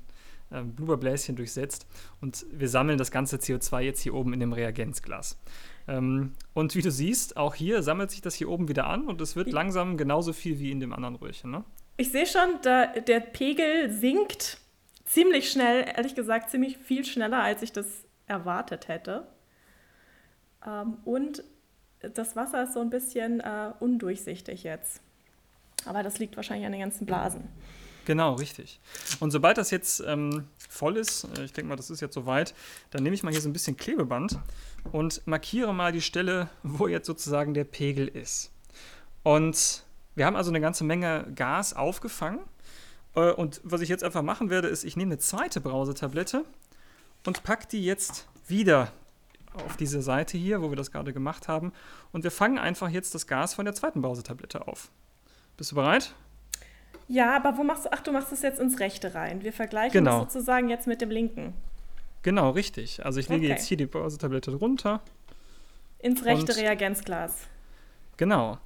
äh, 0.50 0.62
Blubberbläschen 0.62 1.37
durchsetzt. 1.37 1.87
Und 2.21 2.47
wir 2.52 2.69
sammeln 2.69 2.99
das 2.99 3.11
ganze 3.11 3.37
CO2 3.37 3.81
jetzt 3.81 4.00
hier 4.00 4.14
oben 4.14 4.33
in 4.33 4.40
dem 4.40 4.52
Reagenzglas. 4.52 5.38
Ähm, 5.88 6.35
und 6.54 6.75
wie 6.75 6.83
du 6.83 6.90
siehst, 6.90 7.37
auch 7.37 7.54
hier 7.54 7.83
sammelt 7.83 8.11
sich 8.11 8.21
das 8.21 8.35
hier 8.35 8.49
oben 8.49 8.69
wieder 8.69 8.87
an 8.87 9.07
und 9.07 9.21
es 9.21 9.37
wird 9.37 9.52
langsam 9.52 9.97
genauso 9.97 10.33
viel 10.33 10.59
wie 10.59 10.71
in 10.71 10.81
dem 10.81 10.93
anderen 10.93 11.16
Röhrchen. 11.16 11.50
Ne? 11.50 11.64
Ich 11.97 12.11
sehe 12.11 12.26
schon, 12.26 12.59
da, 12.62 12.87
der 12.87 13.21
Pegel 13.21 13.90
sinkt 13.90 14.59
ziemlich 15.04 15.50
schnell, 15.50 15.85
ehrlich 15.95 16.14
gesagt, 16.14 16.50
ziemlich 16.50 16.78
viel 16.78 17.04
schneller, 17.04 17.43
als 17.43 17.62
ich 17.62 17.73
das 17.73 17.87
erwartet 18.26 18.88
hätte. 18.88 19.26
Ähm, 20.66 20.97
und 21.04 21.45
das 22.14 22.37
Wasser 22.37 22.64
ist 22.64 22.75
so 22.75 22.80
ein 22.80 22.90
bisschen 22.90 23.40
äh, 23.40 23.73
undurchsichtig 23.80 24.62
jetzt. 24.62 25.00
Aber 25.87 26.02
das 26.02 26.18
liegt 26.18 26.37
wahrscheinlich 26.37 26.66
an 26.66 26.73
den 26.73 26.80
ganzen 26.80 27.06
Blasen. 27.06 27.49
Genau, 28.04 28.34
richtig. 28.34 28.80
Und 29.20 29.30
sobald 29.30 29.56
das 29.56 29.70
jetzt 29.70 30.00
ähm, 30.06 30.46
voll 30.68 30.96
ist, 30.96 31.25
äh, 31.38 31.44
ich 31.44 31.52
denke 31.52 31.68
mal, 31.68 31.76
das 31.76 31.90
ist 31.90 32.00
jetzt 32.00 32.14
soweit, 32.14 32.54
dann 32.90 33.02
nehme 33.02 33.14
ich 33.14 33.23
mal 33.23 33.30
hier 33.30 33.40
so 33.40 33.49
ein 33.49 33.52
bisschen 33.52 33.76
Klebeband 33.76 34.38
und 34.92 35.26
markiere 35.26 35.73
mal 35.73 35.92
die 35.92 36.02
Stelle, 36.02 36.49
wo 36.62 36.87
jetzt 36.87 37.06
sozusagen 37.06 37.54
der 37.54 37.64
Pegel 37.64 38.08
ist. 38.08 38.50
Und 39.23 39.84
wir 40.14 40.26
haben 40.26 40.37
also 40.37 40.50
eine 40.50 40.61
ganze 40.61 40.84
Menge 40.84 41.26
Gas 41.34 41.75
aufgefangen. 41.75 42.40
Äh, 43.14 43.32
und 43.32 43.61
was 43.64 43.80
ich 43.80 43.88
jetzt 43.88 44.04
einfach 44.04 44.23
machen 44.23 44.50
werde, 44.50 44.68
ist, 44.68 44.84
ich 44.84 44.96
nehme 44.96 45.12
eine 45.12 45.18
zweite 45.18 45.61
Brausetablette 45.61 46.44
und 47.26 47.42
packe 47.42 47.66
die 47.68 47.84
jetzt 47.84 48.26
wieder 48.46 48.92
auf 49.54 49.76
diese 49.76 50.02
Seite 50.02 50.37
hier, 50.37 50.62
wo 50.62 50.70
wir 50.70 50.76
das 50.76 50.90
gerade 50.90 51.12
gemacht 51.12 51.49
haben. 51.49 51.73
Und 52.12 52.25
wir 52.25 52.30
fangen 52.30 52.58
einfach 52.58 52.88
jetzt 52.88 53.14
das 53.14 53.26
Gas 53.26 53.54
von 53.54 53.64
der 53.64 53.75
zweiten 53.75 54.02
Brausetablette 54.02 54.66
auf. 54.66 54.90
Bist 55.56 55.73
du 55.73 55.76
bereit? 55.76 56.14
Ja, 57.08 57.37
aber 57.37 57.56
wo 57.58 57.64
machst 57.64 57.84
du, 57.84 57.92
ach, 57.92 58.00
du 58.00 58.12
machst 58.12 58.32
es 58.32 58.42
jetzt 58.42 58.58
ins 58.58 58.80
rechte 58.80 59.14
rein. 59.14 59.42
Wir 59.42 59.52
vergleichen 59.52 59.92
genau. 59.92 60.25
das 60.25 60.32
sozusagen 60.32 60.68
jetzt 60.68 60.87
mit 60.87 61.00
dem 61.00 61.11
linken. 61.11 61.54
Genau, 62.23 62.50
richtig. 62.50 63.04
Also 63.04 63.20
ich 63.20 63.28
lege 63.28 63.44
okay. 63.44 63.52
jetzt 63.52 63.66
hier 63.66 63.76
die 63.76 63.87
Brausetablette 63.87 64.50
drunter. 64.50 65.02
Ins 65.99 66.25
rechte 66.25 66.56
Reagenzglas. 66.56 67.46
Genau. 68.16 68.58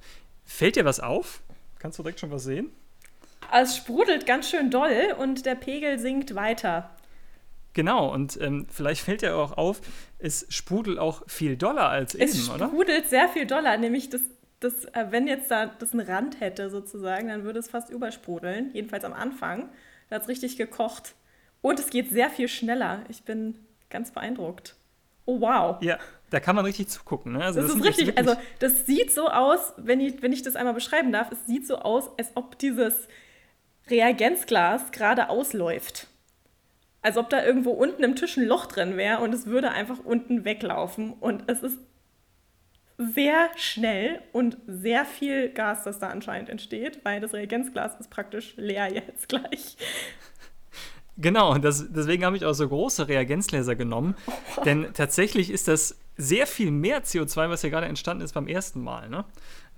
Fällt 0.45 0.77
dir 0.77 0.85
was 0.85 0.99
auf? 0.99 1.41
Kannst 1.77 1.99
du 1.99 2.03
direkt 2.03 2.19
schon 2.19 2.31
was 2.31 2.43
sehen? 2.43 2.71
Es 3.51 3.75
sprudelt 3.77 4.25
ganz 4.25 4.49
schön 4.49 4.71
doll 4.71 5.15
und 5.17 5.45
der 5.45 5.55
Pegel 5.55 5.99
sinkt 5.99 6.35
weiter. 6.35 6.89
Genau, 7.79 8.13
und 8.13 8.37
ähm, 8.41 8.67
vielleicht 8.69 8.99
fällt 8.99 9.21
ja 9.21 9.35
auch 9.35 9.53
auf, 9.53 9.79
es 10.17 10.45
sprudelt 10.49 10.99
auch 10.99 11.23
viel 11.29 11.55
doller 11.55 11.87
als 11.87 12.13
es 12.13 12.35
eben, 12.35 12.53
oder? 12.53 12.65
Es 12.65 12.71
sprudelt 12.71 13.07
sehr 13.07 13.29
viel 13.29 13.45
doller, 13.45 13.77
nämlich 13.77 14.09
das, 14.09 14.19
das, 14.59 14.83
äh, 14.83 15.05
wenn 15.11 15.27
jetzt 15.27 15.49
da 15.49 15.67
das 15.67 15.93
einen 15.93 16.05
Rand 16.05 16.41
hätte 16.41 16.69
sozusagen, 16.69 17.29
dann 17.29 17.45
würde 17.45 17.59
es 17.59 17.69
fast 17.69 17.89
übersprudeln, 17.89 18.71
jedenfalls 18.73 19.05
am 19.05 19.13
Anfang. 19.13 19.69
Da 20.09 20.17
hat 20.17 20.23
es 20.23 20.27
richtig 20.27 20.57
gekocht. 20.57 21.15
Und 21.61 21.79
es 21.79 21.89
geht 21.89 22.09
sehr 22.09 22.29
viel 22.29 22.49
schneller. 22.49 23.05
Ich 23.07 23.23
bin 23.23 23.55
ganz 23.89 24.11
beeindruckt. 24.11 24.75
Oh, 25.23 25.39
wow. 25.39 25.81
Ja, 25.81 25.99
da 26.31 26.41
kann 26.41 26.57
man 26.57 26.65
richtig 26.65 26.89
zugucken. 26.89 27.31
Ne? 27.31 27.45
Also 27.45 27.61
das, 27.61 27.71
das 27.71 27.79
ist 27.79 27.85
richtig. 27.85 28.17
Also, 28.17 28.35
das 28.59 28.87
sieht 28.87 29.13
so 29.13 29.29
aus, 29.29 29.71
wenn 29.77 30.01
ich, 30.01 30.21
wenn 30.21 30.33
ich 30.33 30.41
das 30.41 30.57
einmal 30.57 30.73
beschreiben 30.73 31.13
darf, 31.13 31.31
es 31.31 31.45
sieht 31.45 31.65
so 31.65 31.77
aus, 31.77 32.09
als 32.17 32.31
ob 32.35 32.59
dieses 32.59 33.07
Reagenzglas 33.89 34.91
gerade 34.91 35.29
ausläuft 35.29 36.08
als 37.01 37.17
ob 37.17 37.29
da 37.29 37.43
irgendwo 37.43 37.71
unten 37.71 38.03
im 38.03 38.15
Tisch 38.15 38.37
ein 38.37 38.45
Loch 38.45 38.65
drin 38.65 38.97
wäre 38.97 39.19
und 39.19 39.33
es 39.33 39.45
würde 39.45 39.71
einfach 39.71 39.99
unten 39.99 40.45
weglaufen. 40.45 41.13
Und 41.13 41.43
es 41.47 41.61
ist 41.61 41.79
sehr 42.97 43.49
schnell 43.55 44.21
und 44.33 44.57
sehr 44.67 45.05
viel 45.05 45.49
Gas, 45.49 45.85
das 45.85 45.99
da 45.99 46.09
anscheinend 46.09 46.49
entsteht, 46.49 46.99
weil 47.03 47.21
das 47.21 47.33
Reagenzglas 47.33 47.99
ist 47.99 48.09
praktisch 48.09 48.55
leer 48.57 48.91
jetzt 48.93 49.29
gleich. 49.29 49.77
Genau, 51.21 51.57
das, 51.57 51.91
deswegen 51.91 52.23
habe 52.23 52.37
ich 52.37 52.45
auch 52.45 52.53
so 52.53 52.67
große 52.67 53.09
Reagenzgläser 53.09 53.75
genommen. 53.75 54.15
Oh. 54.27 54.61
Denn 54.63 54.87
tatsächlich 54.93 55.51
ist 55.51 55.67
das 55.67 55.97
sehr 56.15 56.47
viel 56.47 56.71
mehr 56.71 57.03
CO2, 57.03 57.49
was 57.49 57.61
hier 57.61 57.69
gerade 57.69 57.87
entstanden 57.87 58.23
ist 58.23 58.33
beim 58.33 58.47
ersten 58.47 58.81
Mal. 58.81 59.09
Ne? 59.09 59.25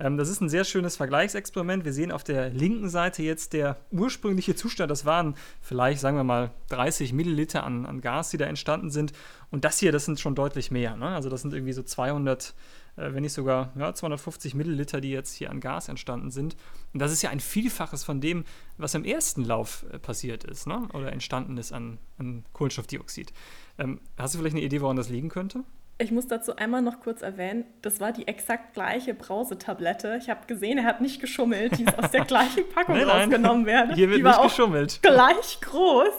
Ähm, 0.02 0.16
das 0.16 0.28
ist 0.28 0.40
ein 0.40 0.48
sehr 0.48 0.64
schönes 0.64 0.96
Vergleichsexperiment. 0.96 1.84
Wir 1.84 1.92
sehen 1.92 2.10
auf 2.10 2.24
der 2.24 2.50
linken 2.50 2.88
Seite 2.88 3.22
jetzt 3.22 3.52
der 3.52 3.76
ursprüngliche 3.92 4.56
Zustand. 4.56 4.90
Das 4.90 5.04
waren 5.04 5.36
vielleicht, 5.60 6.00
sagen 6.00 6.16
wir 6.16 6.24
mal, 6.24 6.50
30 6.70 7.12
Milliliter 7.12 7.62
an, 7.62 7.86
an 7.86 8.00
Gas, 8.00 8.30
die 8.30 8.36
da 8.36 8.46
entstanden 8.46 8.90
sind. 8.90 9.12
Und 9.50 9.64
das 9.64 9.78
hier, 9.78 9.92
das 9.92 10.04
sind 10.04 10.18
schon 10.18 10.34
deutlich 10.34 10.70
mehr. 10.70 10.96
Ne? 10.96 11.06
Also 11.06 11.30
das 11.30 11.42
sind 11.42 11.54
irgendwie 11.54 11.72
so 11.72 11.82
200 11.82 12.54
äh, 12.96 13.14
wenn 13.14 13.22
nicht 13.22 13.32
sogar 13.32 13.72
ja, 13.78 13.94
250 13.94 14.54
Milliliter, 14.54 15.00
die 15.00 15.10
jetzt 15.10 15.34
hier 15.34 15.50
an 15.50 15.60
Gas 15.60 15.88
entstanden 15.88 16.30
sind. 16.30 16.56
Und 16.92 17.00
das 17.00 17.12
ist 17.12 17.22
ja 17.22 17.30
ein 17.30 17.40
Vielfaches 17.40 18.04
von 18.04 18.20
dem, 18.20 18.44
was 18.76 18.94
im 18.94 19.04
ersten 19.04 19.44
Lauf 19.44 19.86
äh, 19.92 19.98
passiert 19.98 20.44
ist 20.44 20.66
ne? 20.66 20.88
oder 20.92 21.12
entstanden 21.12 21.56
ist 21.58 21.72
an, 21.72 21.98
an 22.18 22.44
Kohlenstoffdioxid. 22.52 23.32
Ähm, 23.78 24.00
hast 24.18 24.34
du 24.34 24.38
vielleicht 24.38 24.56
eine 24.56 24.64
Idee, 24.64 24.80
woran 24.80 24.96
das 24.96 25.08
liegen 25.08 25.28
könnte? 25.28 25.64
Ich 25.98 26.10
muss 26.10 26.26
dazu 26.26 26.56
einmal 26.56 26.82
noch 26.82 27.00
kurz 27.00 27.22
erwähnen, 27.22 27.64
das 27.80 28.00
war 28.00 28.12
die 28.12 28.26
exakt 28.26 28.74
gleiche 28.74 29.14
Brausetablette. 29.14 30.18
Ich 30.20 30.30
habe 30.30 30.46
gesehen, 30.46 30.78
er 30.78 30.84
hat 30.84 31.00
nicht 31.00 31.20
geschummelt. 31.20 31.78
Die 31.78 31.84
ist 31.84 31.96
aus 31.96 32.10
der 32.10 32.24
gleichen 32.26 32.68
Packung 32.68 32.96
nein, 32.96 33.06
nein. 33.06 33.20
rausgenommen 33.22 33.66
werden. 33.66 33.94
Hier 33.94 34.08
wird 34.08 34.18
die 34.18 34.24
war 34.24 34.42
nicht 34.42 34.56
geschummelt. 34.56 35.00
Gleich 35.02 35.60
groß. 35.60 36.14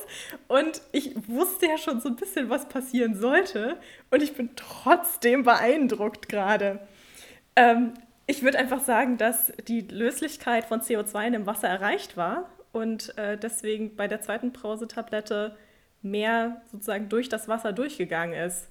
Und 0.48 0.82
ich 0.92 1.12
wusste 1.28 1.68
ja 1.68 1.78
schon 1.78 2.00
so 2.00 2.08
ein 2.10 2.16
bisschen, 2.16 2.50
was 2.50 2.70
passieren 2.70 3.16
sollte. 3.16 3.78
Und 4.10 4.24
ich 4.24 4.36
bin 4.36 4.52
trotzdem 4.56 5.44
beeindruckt 5.44 6.30
gerade. 6.30 6.80
Ähm, 7.56 7.94
ich 8.26 8.42
würde 8.42 8.60
einfach 8.60 8.80
sagen, 8.80 9.18
dass 9.18 9.52
die 9.68 9.82
Löslichkeit 9.82 10.66
von 10.66 10.82
CO2 10.82 11.28
in 11.28 11.34
dem 11.34 11.46
Wasser 11.46 11.68
erreicht 11.68 12.16
war 12.16 12.50
und 12.72 13.18
äh, 13.18 13.38
deswegen 13.38 13.96
bei 13.96 14.08
der 14.08 14.22
zweiten 14.22 14.52
Brausetablette 14.52 15.58
mehr 16.02 16.62
sozusagen 16.72 17.10
durch 17.10 17.30
das 17.30 17.48
Wasser 17.48 17.74
durchgegangen 17.74 18.34
ist. 18.36 18.70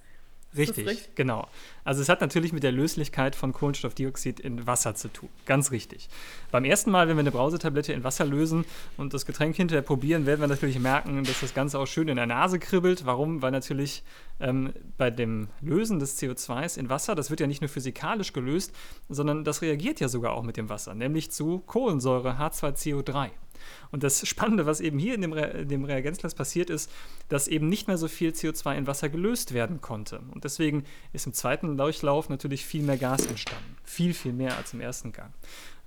Richtig, 0.55 0.87
richtig, 0.87 1.15
genau. 1.15 1.47
Also 1.83 2.01
es 2.01 2.09
hat 2.09 2.21
natürlich 2.21 2.53
mit 2.53 2.63
der 2.63 2.71
Löslichkeit 2.71 3.35
von 3.35 3.53
Kohlenstoffdioxid 3.53 4.39
in 4.39 4.65
Wasser 4.67 4.95
zu 4.95 5.07
tun. 5.07 5.29
Ganz 5.45 5.71
richtig. 5.71 6.09
Beim 6.51 6.63
ersten 6.63 6.91
Mal, 6.91 7.07
wenn 7.07 7.17
wir 7.17 7.21
eine 7.21 7.31
Brausetablette 7.31 7.93
in 7.93 8.03
Wasser 8.03 8.25
lösen 8.25 8.65
und 8.97 9.13
das 9.13 9.25
Getränk 9.25 9.55
hinterher 9.55 9.81
probieren, 9.81 10.25
werden 10.25 10.41
wir 10.41 10.47
natürlich 10.47 10.79
merken, 10.79 11.23
dass 11.23 11.41
das 11.41 11.53
Ganze 11.53 11.79
auch 11.79 11.87
schön 11.87 12.07
in 12.07 12.15
der 12.15 12.27
Nase 12.27 12.59
kribbelt. 12.59 13.05
Warum? 13.05 13.41
Weil 13.41 13.51
natürlich 13.51 14.03
ähm, 14.39 14.73
bei 14.97 15.09
dem 15.09 15.47
Lösen 15.61 15.99
des 15.99 16.21
CO2s 16.21 16.77
in 16.77 16.89
Wasser, 16.89 17.15
das 17.15 17.29
wird 17.29 17.39
ja 17.39 17.47
nicht 17.47 17.61
nur 17.61 17.69
physikalisch 17.69 18.33
gelöst, 18.33 18.73
sondern 19.09 19.43
das 19.43 19.61
reagiert 19.61 19.99
ja 19.99 20.07
sogar 20.07 20.33
auch 20.33 20.43
mit 20.43 20.57
dem 20.57 20.69
Wasser, 20.69 20.93
nämlich 20.93 21.31
zu 21.31 21.59
Kohlensäure 21.59 22.37
H2CO3. 22.39 23.31
Und 23.91 24.03
das 24.03 24.27
Spannende, 24.33 24.65
was 24.65 24.79
eben 24.79 24.99
hier 24.99 25.15
in 25.15 25.21
dem, 25.21 25.33
Re 25.33 25.65
dem 25.65 25.85
Reagenzglas 25.85 26.35
passiert 26.35 26.69
ist, 26.69 26.91
dass 27.29 27.47
eben 27.47 27.69
nicht 27.69 27.87
mehr 27.87 27.97
so 27.97 28.07
viel 28.07 28.31
CO2 28.31 28.75
in 28.77 28.87
Wasser 28.87 29.09
gelöst 29.09 29.53
werden 29.53 29.81
konnte. 29.81 30.21
Und 30.31 30.43
deswegen 30.43 30.83
ist 31.11 31.27
im 31.27 31.33
zweiten 31.33 31.77
Durchlauf 31.77 32.29
natürlich 32.29 32.65
viel 32.65 32.83
mehr 32.83 32.97
Gas 32.97 33.25
entstanden. 33.25 33.75
Viel, 33.83 34.13
viel 34.13 34.33
mehr 34.33 34.57
als 34.57 34.73
im 34.73 34.81
ersten 34.81 35.11
Gang. 35.11 35.33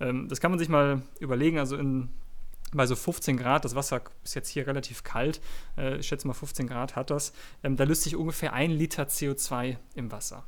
Ähm, 0.01 0.29
das 0.29 0.41
kann 0.41 0.51
man 0.51 0.59
sich 0.59 0.69
mal 0.69 1.03
überlegen. 1.21 1.59
Also 1.59 1.77
in 1.77 2.09
bei 2.73 2.87
so 2.87 2.97
15 2.97 3.37
Grad, 3.37 3.65
das 3.65 3.75
Wasser 3.75 4.03
ist 4.25 4.35
jetzt 4.35 4.49
hier 4.49 4.67
relativ 4.67 5.05
kalt, 5.05 5.41
äh, 5.77 5.99
ich 5.99 6.07
schätze 6.07 6.27
mal 6.27 6.35
15 6.35 6.67
Grad 6.67 6.97
hat 6.97 7.11
das, 7.11 7.33
ähm, 7.63 7.77
da 7.77 7.85
löst 7.85 8.03
sich 8.03 8.17
ungefähr 8.17 8.53
ein 8.53 8.71
Liter 8.71 9.05
CO2 9.05 9.77
im 9.95 10.11
Wasser. 10.11 10.45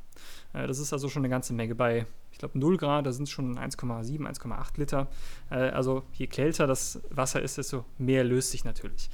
Äh, 0.53 0.67
das 0.67 0.79
ist 0.79 0.91
also 0.93 1.09
schon 1.09 1.21
eine 1.21 1.29
ganze 1.29 1.53
Menge. 1.53 1.75
Bei 1.75 2.05
ich 2.39 2.41
glaube 2.41 2.57
0 2.57 2.77
Grad, 2.77 3.05
da 3.05 3.11
sind 3.11 3.23
es 3.23 3.31
schon 3.31 3.59
1,7, 3.59 4.25
1,8 4.25 4.79
Liter. 4.79 5.07
Äh, 5.51 5.55
also 5.55 6.03
je 6.13 6.27
kälter 6.27 6.67
das 6.67 7.01
Wasser 7.09 7.41
ist, 7.41 7.57
desto 7.57 7.83
mehr 7.97 8.23
löst 8.23 8.51
sich 8.51 8.63
natürlich. 8.63 9.09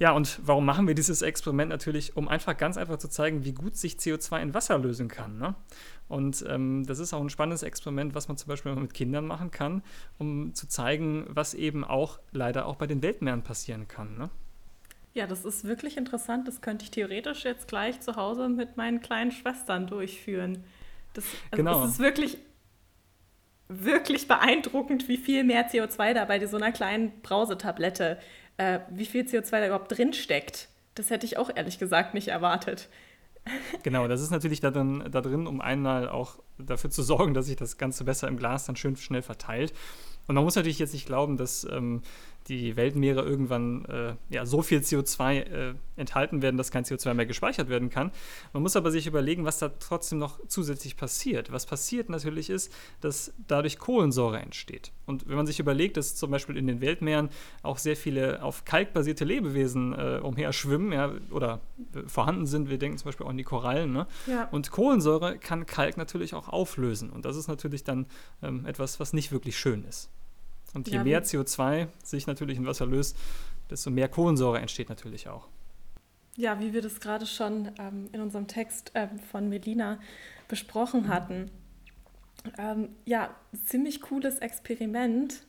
Ja, 0.00 0.10
und 0.10 0.40
warum 0.42 0.64
machen 0.64 0.88
wir 0.88 0.96
dieses 0.96 1.22
Experiment 1.22 1.70
natürlich? 1.70 2.16
Um 2.16 2.26
einfach 2.26 2.56
ganz 2.56 2.76
einfach 2.76 2.98
zu 2.98 3.08
zeigen, 3.08 3.44
wie 3.44 3.52
gut 3.52 3.76
sich 3.76 3.94
CO2 3.94 4.42
in 4.42 4.52
Wasser 4.52 4.78
lösen 4.78 5.06
kann. 5.06 5.38
Ne? 5.38 5.54
Und 6.08 6.44
ähm, 6.48 6.84
das 6.84 6.98
ist 6.98 7.14
auch 7.14 7.20
ein 7.20 7.30
spannendes 7.30 7.62
Experiment, 7.62 8.16
was 8.16 8.26
man 8.26 8.36
zum 8.36 8.48
Beispiel 8.48 8.74
mit 8.74 8.92
Kindern 8.92 9.28
machen 9.28 9.52
kann, 9.52 9.84
um 10.18 10.52
zu 10.52 10.66
zeigen, 10.66 11.24
was 11.28 11.54
eben 11.54 11.84
auch 11.84 12.18
leider 12.32 12.66
auch 12.66 12.74
bei 12.74 12.88
den 12.88 13.00
Weltmeeren 13.00 13.42
passieren 13.42 13.86
kann. 13.86 14.18
Ne? 14.18 14.28
Ja, 15.14 15.28
das 15.28 15.44
ist 15.44 15.62
wirklich 15.62 15.96
interessant. 15.96 16.48
Das 16.48 16.60
könnte 16.62 16.84
ich 16.84 16.90
theoretisch 16.90 17.44
jetzt 17.44 17.68
gleich 17.68 18.00
zu 18.00 18.16
Hause 18.16 18.48
mit 18.48 18.76
meinen 18.76 19.00
kleinen 19.00 19.30
Schwestern 19.30 19.86
durchführen. 19.86 20.64
Das, 21.16 21.24
also 21.50 21.62
genau. 21.62 21.84
Es 21.84 21.92
ist 21.92 21.98
wirklich 21.98 22.38
wirklich 23.68 24.28
beeindruckend, 24.28 25.08
wie 25.08 25.16
viel 25.16 25.44
mehr 25.44 25.70
CO2 25.70 26.14
da 26.14 26.24
bei 26.24 26.44
so 26.46 26.56
einer 26.56 26.72
kleinen 26.72 27.20
Brausetablette, 27.22 28.18
äh, 28.56 28.80
wie 28.90 29.06
viel 29.06 29.24
CO2 29.24 29.50
da 29.50 29.66
überhaupt 29.66 29.96
drin 29.96 30.12
steckt. 30.12 30.68
Das 30.94 31.10
hätte 31.10 31.26
ich 31.26 31.36
auch 31.36 31.50
ehrlich 31.54 31.78
gesagt 31.78 32.14
nicht 32.14 32.28
erwartet. 32.28 32.88
Genau, 33.82 34.08
das 34.08 34.22
ist 34.22 34.30
natürlich 34.30 34.60
da 34.60 34.70
drin, 34.70 35.04
da 35.10 35.20
drin, 35.20 35.46
um 35.46 35.60
einmal 35.60 36.08
auch 36.08 36.38
dafür 36.58 36.90
zu 36.90 37.02
sorgen, 37.02 37.32
dass 37.32 37.46
sich 37.46 37.56
das 37.56 37.78
Ganze 37.78 38.04
besser 38.04 38.26
im 38.28 38.36
Glas 38.36 38.64
dann 38.66 38.76
schön 38.76 38.96
schnell 38.96 39.22
verteilt. 39.22 39.72
Und 40.26 40.34
man 40.34 40.42
muss 40.42 40.56
natürlich 40.56 40.80
jetzt 40.80 40.94
nicht 40.94 41.06
glauben, 41.06 41.36
dass 41.36 41.64
ähm, 41.70 42.02
die 42.48 42.76
Weltmeere 42.76 43.22
irgendwann 43.22 43.84
äh, 43.86 44.14
ja, 44.28 44.46
so 44.46 44.62
viel 44.62 44.78
CO2 44.78 45.34
äh, 45.40 45.74
enthalten 45.96 46.42
werden, 46.42 46.56
dass 46.56 46.70
kein 46.70 46.84
CO2 46.84 47.14
mehr 47.14 47.26
gespeichert 47.26 47.68
werden 47.68 47.90
kann. 47.90 48.12
Man 48.52 48.62
muss 48.62 48.76
aber 48.76 48.90
sich 48.90 49.06
überlegen, 49.06 49.44
was 49.44 49.58
da 49.58 49.68
trotzdem 49.68 50.18
noch 50.18 50.40
zusätzlich 50.46 50.96
passiert. 50.96 51.50
Was 51.50 51.66
passiert 51.66 52.08
natürlich 52.08 52.50
ist, 52.50 52.72
dass 53.00 53.32
dadurch 53.46 53.78
Kohlensäure 53.78 54.38
entsteht. 54.38 54.92
Und 55.06 55.28
wenn 55.28 55.36
man 55.36 55.46
sich 55.46 55.58
überlegt, 55.58 55.96
dass 55.96 56.14
zum 56.14 56.30
Beispiel 56.30 56.56
in 56.56 56.66
den 56.66 56.80
Weltmeeren 56.80 57.30
auch 57.62 57.78
sehr 57.78 57.96
viele 57.96 58.42
auf 58.42 58.64
Kalk 58.64 58.92
basierte 58.92 59.24
Lebewesen 59.24 59.92
äh, 59.92 60.20
umherschwimmen 60.22 60.92
ja, 60.92 61.12
oder 61.30 61.60
äh, 61.94 62.08
vorhanden 62.08 62.46
sind, 62.46 62.68
wir 62.68 62.78
denken 62.78 62.98
zum 62.98 63.06
Beispiel 63.06 63.26
auch 63.26 63.30
an 63.30 63.38
die 63.38 63.44
Korallen. 63.44 63.92
Ne? 63.92 64.06
Ja. 64.26 64.48
Und 64.50 64.70
Kohlensäure 64.70 65.38
kann 65.38 65.66
Kalk 65.66 65.96
natürlich 65.96 66.34
auch 66.34 66.48
auflösen. 66.48 67.10
Und 67.10 67.24
das 67.24 67.36
ist 67.36 67.48
natürlich 67.48 67.84
dann 67.84 68.06
ähm, 68.42 68.66
etwas, 68.66 69.00
was 69.00 69.12
nicht 69.12 69.32
wirklich 69.32 69.56
schön 69.56 69.84
ist. 69.84 70.10
Und 70.76 70.88
je 70.88 70.96
ja, 70.96 71.04
mehr 71.04 71.24
CO2 71.24 71.88
sich 72.04 72.26
natürlich 72.26 72.58
in 72.58 72.66
Wasser 72.66 72.84
löst, 72.84 73.16
desto 73.70 73.90
mehr 73.90 74.08
Kohlensäure 74.08 74.58
entsteht 74.58 74.90
natürlich 74.90 75.26
auch. 75.26 75.48
Ja, 76.36 76.60
wie 76.60 76.74
wir 76.74 76.82
das 76.82 77.00
gerade 77.00 77.24
schon 77.24 77.70
ähm, 77.78 78.10
in 78.12 78.20
unserem 78.20 78.46
Text 78.46 78.92
ähm, 78.94 79.18
von 79.18 79.48
Melina 79.48 79.98
besprochen 80.48 81.04
mhm. 81.04 81.08
hatten. 81.08 81.50
Ähm, 82.58 82.90
ja, 83.06 83.34
ziemlich 83.64 84.02
cooles 84.02 84.38
Experiment. 84.40 85.46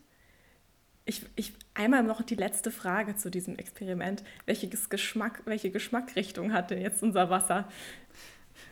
Ich, 1.03 1.23
ich, 1.35 1.51
einmal 1.73 2.03
noch 2.03 2.21
die 2.21 2.35
letzte 2.35 2.71
Frage 2.71 3.17
zu 3.17 3.29
diesem 3.29 3.57
Experiment. 3.57 4.23
Welches 4.45 4.89
Geschmack, 4.89 5.41
welche 5.43 5.71
Geschmackrichtung 5.71 6.53
hatte 6.53 6.75
jetzt 6.75 7.03
unser 7.03 7.29
Wasser? 7.29 7.67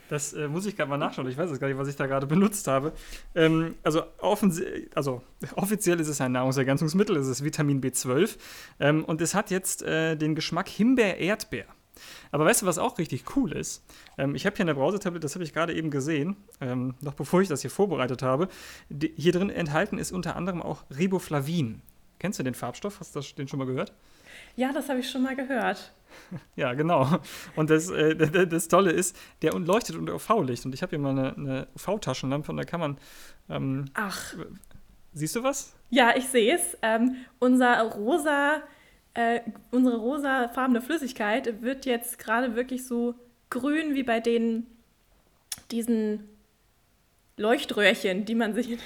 Das 0.10 0.34
äh, 0.34 0.48
muss 0.48 0.66
ich 0.66 0.76
gerade 0.76 0.90
mal 0.90 0.98
nachschauen. 0.98 1.28
Ich 1.28 1.38
weiß 1.38 1.50
jetzt 1.50 1.60
gar 1.60 1.68
nicht, 1.68 1.78
was 1.78 1.88
ich 1.88 1.96
da 1.96 2.06
gerade 2.06 2.28
benutzt 2.28 2.68
habe. 2.68 2.94
Ähm, 3.34 3.76
also, 3.84 4.04
also, 4.94 5.22
offiziell 5.56 6.00
ist 6.00 6.08
es 6.08 6.22
ein 6.22 6.34
Nahrungsergänzungsmittel, 6.34 7.18
es 7.18 7.28
ist 7.28 7.44
Vitamin 7.44 7.82
B12 7.82 8.38
ähm, 8.80 9.04
und 9.06 9.22
es 9.22 9.34
hat 9.34 9.52
jetzt 9.52 9.84
äh, 9.84 10.16
den 10.16 10.36
Geschmack 10.36 10.70
Himbeer-Erdbeer. 10.70 11.66
Aber 12.32 12.46
weißt 12.46 12.62
du, 12.62 12.66
was 12.66 12.78
auch 12.78 12.98
richtig 12.98 13.36
cool 13.36 13.54
ist? 13.54 13.84
Ähm, 14.18 14.36
ich 14.36 14.46
habe 14.46 14.56
hier 14.56 14.64
eine 14.64 14.76
Browser-Tablet, 14.76 15.24
das 15.24 15.36
habe 15.36 15.44
ich 15.44 15.54
gerade 15.54 15.74
eben 15.74 15.90
gesehen, 15.90 16.36
ähm, 16.62 16.96
noch 17.02 17.14
bevor 17.14 17.42
ich 17.42 17.48
das 17.48 17.62
hier 17.62 17.72
vorbereitet 17.72 18.22
habe. 18.22 18.50
Die, 18.90 19.14
hier 19.16 19.32
drin 19.32 19.50
enthalten 19.50 19.98
ist 19.98 20.12
unter 20.12 20.36
anderem 20.36 20.62
auch 20.62 20.84
Riboflavin. 20.96 21.82
Kennst 22.20 22.40
du 22.40 22.44
den 22.44 22.54
Farbstoff? 22.54 23.00
Hast 23.00 23.16
du 23.16 23.22
den 23.38 23.48
schon 23.48 23.60
mal 23.60 23.66
gehört? 23.66 23.94
Ja, 24.56 24.72
das 24.74 24.90
habe 24.90 25.00
ich 25.00 25.10
schon 25.10 25.24
mal 25.24 25.36
gehört. 25.36 25.92
Ja, 26.56 26.74
genau. 26.74 27.20
Und 27.56 27.70
das, 27.70 27.90
äh, 27.90 28.16
das 28.48 28.68
Tolle 28.68 28.92
ist, 28.92 29.18
der 29.42 29.54
leuchtet 29.54 29.96
unter 29.96 30.16
UV-Licht. 30.16 30.66
Und 30.66 30.74
ich 30.74 30.82
habe 30.82 30.92
hier 30.92 31.00
mal 31.00 31.12
eine, 31.12 31.36
eine 31.36 31.68
UV-Taschenlampe 31.76 32.52
und 32.52 32.58
da 32.58 32.64
kann 32.64 32.80
man. 32.80 32.98
Ähm, 33.50 33.86
Ach. 33.94 34.36
Siehst 35.14 35.36
du 35.36 35.44
was? 35.44 35.76
Ja, 35.90 36.16
ich 36.16 36.28
sehe 36.28 36.56
es. 36.56 36.78
Ähm, 36.82 37.16
unser 37.40 37.82
rosa, 37.82 38.62
äh, 39.14 39.40
unsere 39.72 39.98
rosafarbene 39.98 40.82
Flüssigkeit 40.82 41.62
wird 41.62 41.86
jetzt 41.86 42.20
gerade 42.20 42.56
wirklich 42.56 42.86
so 42.86 43.16
grün 43.50 43.96
wie 43.96 44.04
bei 44.04 44.20
den 44.20 44.68
diesen 45.72 46.28
Leuchtröhrchen, 47.38 48.26
die 48.26 48.36
man 48.36 48.54
sich 48.54 48.78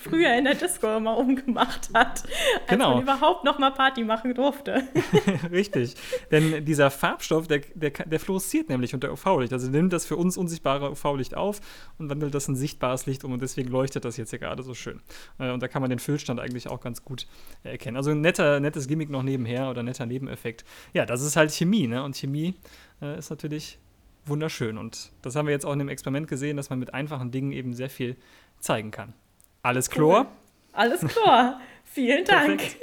früher 0.00 0.34
in 0.34 0.44
der 0.44 0.54
Disco 0.54 0.96
immer 0.96 1.16
umgemacht 1.16 1.90
hat, 1.94 2.22
als 2.22 2.68
genau. 2.68 2.94
man 2.94 3.02
überhaupt 3.02 3.44
noch 3.44 3.58
mal 3.58 3.70
Party 3.70 4.04
machen 4.04 4.34
durfte. 4.34 4.82
Richtig, 5.50 5.94
denn 6.30 6.64
dieser 6.64 6.90
Farbstoff, 6.90 7.46
der, 7.46 7.60
der, 7.74 7.90
der 7.90 8.20
fluoresziert 8.20 8.68
nämlich 8.68 8.94
unter 8.94 9.12
UV-Licht, 9.12 9.52
also 9.52 9.70
nimmt 9.70 9.92
das 9.92 10.06
für 10.06 10.16
uns 10.16 10.36
unsichtbare 10.36 10.90
UV-Licht 10.90 11.36
auf 11.36 11.60
und 11.98 12.08
wandelt 12.08 12.34
das 12.34 12.48
in 12.48 12.56
sichtbares 12.56 13.06
Licht 13.06 13.24
um 13.24 13.32
und 13.32 13.42
deswegen 13.42 13.68
leuchtet 13.68 14.04
das 14.04 14.16
jetzt 14.16 14.30
hier 14.30 14.38
gerade 14.38 14.62
so 14.62 14.74
schön. 14.74 15.00
Äh, 15.38 15.50
und 15.50 15.62
da 15.62 15.68
kann 15.68 15.82
man 15.82 15.90
den 15.90 15.98
Füllstand 15.98 16.40
eigentlich 16.40 16.68
auch 16.68 16.80
ganz 16.80 17.04
gut 17.04 17.26
erkennen. 17.62 17.96
Also 17.96 18.10
ein 18.10 18.20
netter, 18.20 18.60
nettes 18.60 18.88
Gimmick 18.88 19.10
noch 19.10 19.22
nebenher 19.22 19.70
oder 19.70 19.82
netter 19.82 20.06
Nebeneffekt. 20.06 20.64
Ja, 20.94 21.06
das 21.06 21.22
ist 21.22 21.36
halt 21.36 21.52
Chemie, 21.52 21.86
ne? 21.86 22.02
Und 22.02 22.16
Chemie 22.16 22.54
äh, 23.02 23.18
ist 23.18 23.30
natürlich 23.30 23.78
wunderschön. 24.26 24.78
Und 24.78 25.12
das 25.22 25.36
haben 25.36 25.46
wir 25.46 25.52
jetzt 25.52 25.66
auch 25.66 25.72
in 25.72 25.78
dem 25.78 25.88
Experiment 25.88 26.28
gesehen, 26.28 26.56
dass 26.56 26.70
man 26.70 26.78
mit 26.78 26.94
einfachen 26.94 27.30
Dingen 27.30 27.52
eben 27.52 27.74
sehr 27.74 27.90
viel 27.90 28.16
zeigen 28.58 28.90
kann. 28.90 29.14
Alles 29.62 29.90
Chlor? 29.90 30.20
Cool. 30.20 30.26
Alles 30.72 31.00
Chlor. 31.00 31.60
Vielen 31.84 32.24
Dank. 32.24 32.62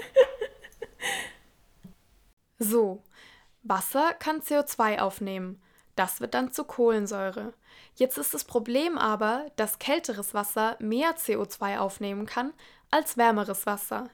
so, 2.60 3.04
Wasser 3.64 4.14
kann 4.14 4.42
CO2 4.42 5.00
aufnehmen. 5.00 5.62
Das 5.96 6.22
wird 6.22 6.36
dann 6.36 6.52
zu 6.52 6.64
Kohlensäure. 6.64 7.54
Jetzt 7.96 8.18
ist 8.18 8.34
das 8.34 8.44
Problem 8.44 8.98
aber, 8.98 9.48
dass 9.56 9.80
kälteres 9.80 10.34
Wasser 10.34 10.76
mehr 10.80 11.16
CO2 11.16 11.80
aufnehmen 11.80 12.28
kann 12.28 12.54
als 12.92 13.18
wärmeres 13.18 13.66
Wasser. 13.66 14.10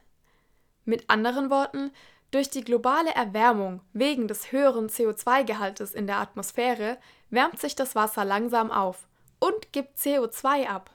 Mit 0.85 1.09
anderen 1.09 1.49
Worten, 1.49 1.91
durch 2.31 2.49
die 2.49 2.63
globale 2.63 3.13
Erwärmung 3.13 3.81
wegen 3.91 4.27
des 4.27 4.51
höheren 4.51 4.87
CO2-Gehaltes 4.87 5.93
in 5.93 6.07
der 6.07 6.17
Atmosphäre 6.17 6.97
wärmt 7.29 7.59
sich 7.59 7.75
das 7.75 7.95
Wasser 7.95 8.25
langsam 8.25 8.71
auf 8.71 9.07
und 9.39 9.71
gibt 9.71 9.99
CO2 9.99 10.67
ab. 10.67 10.89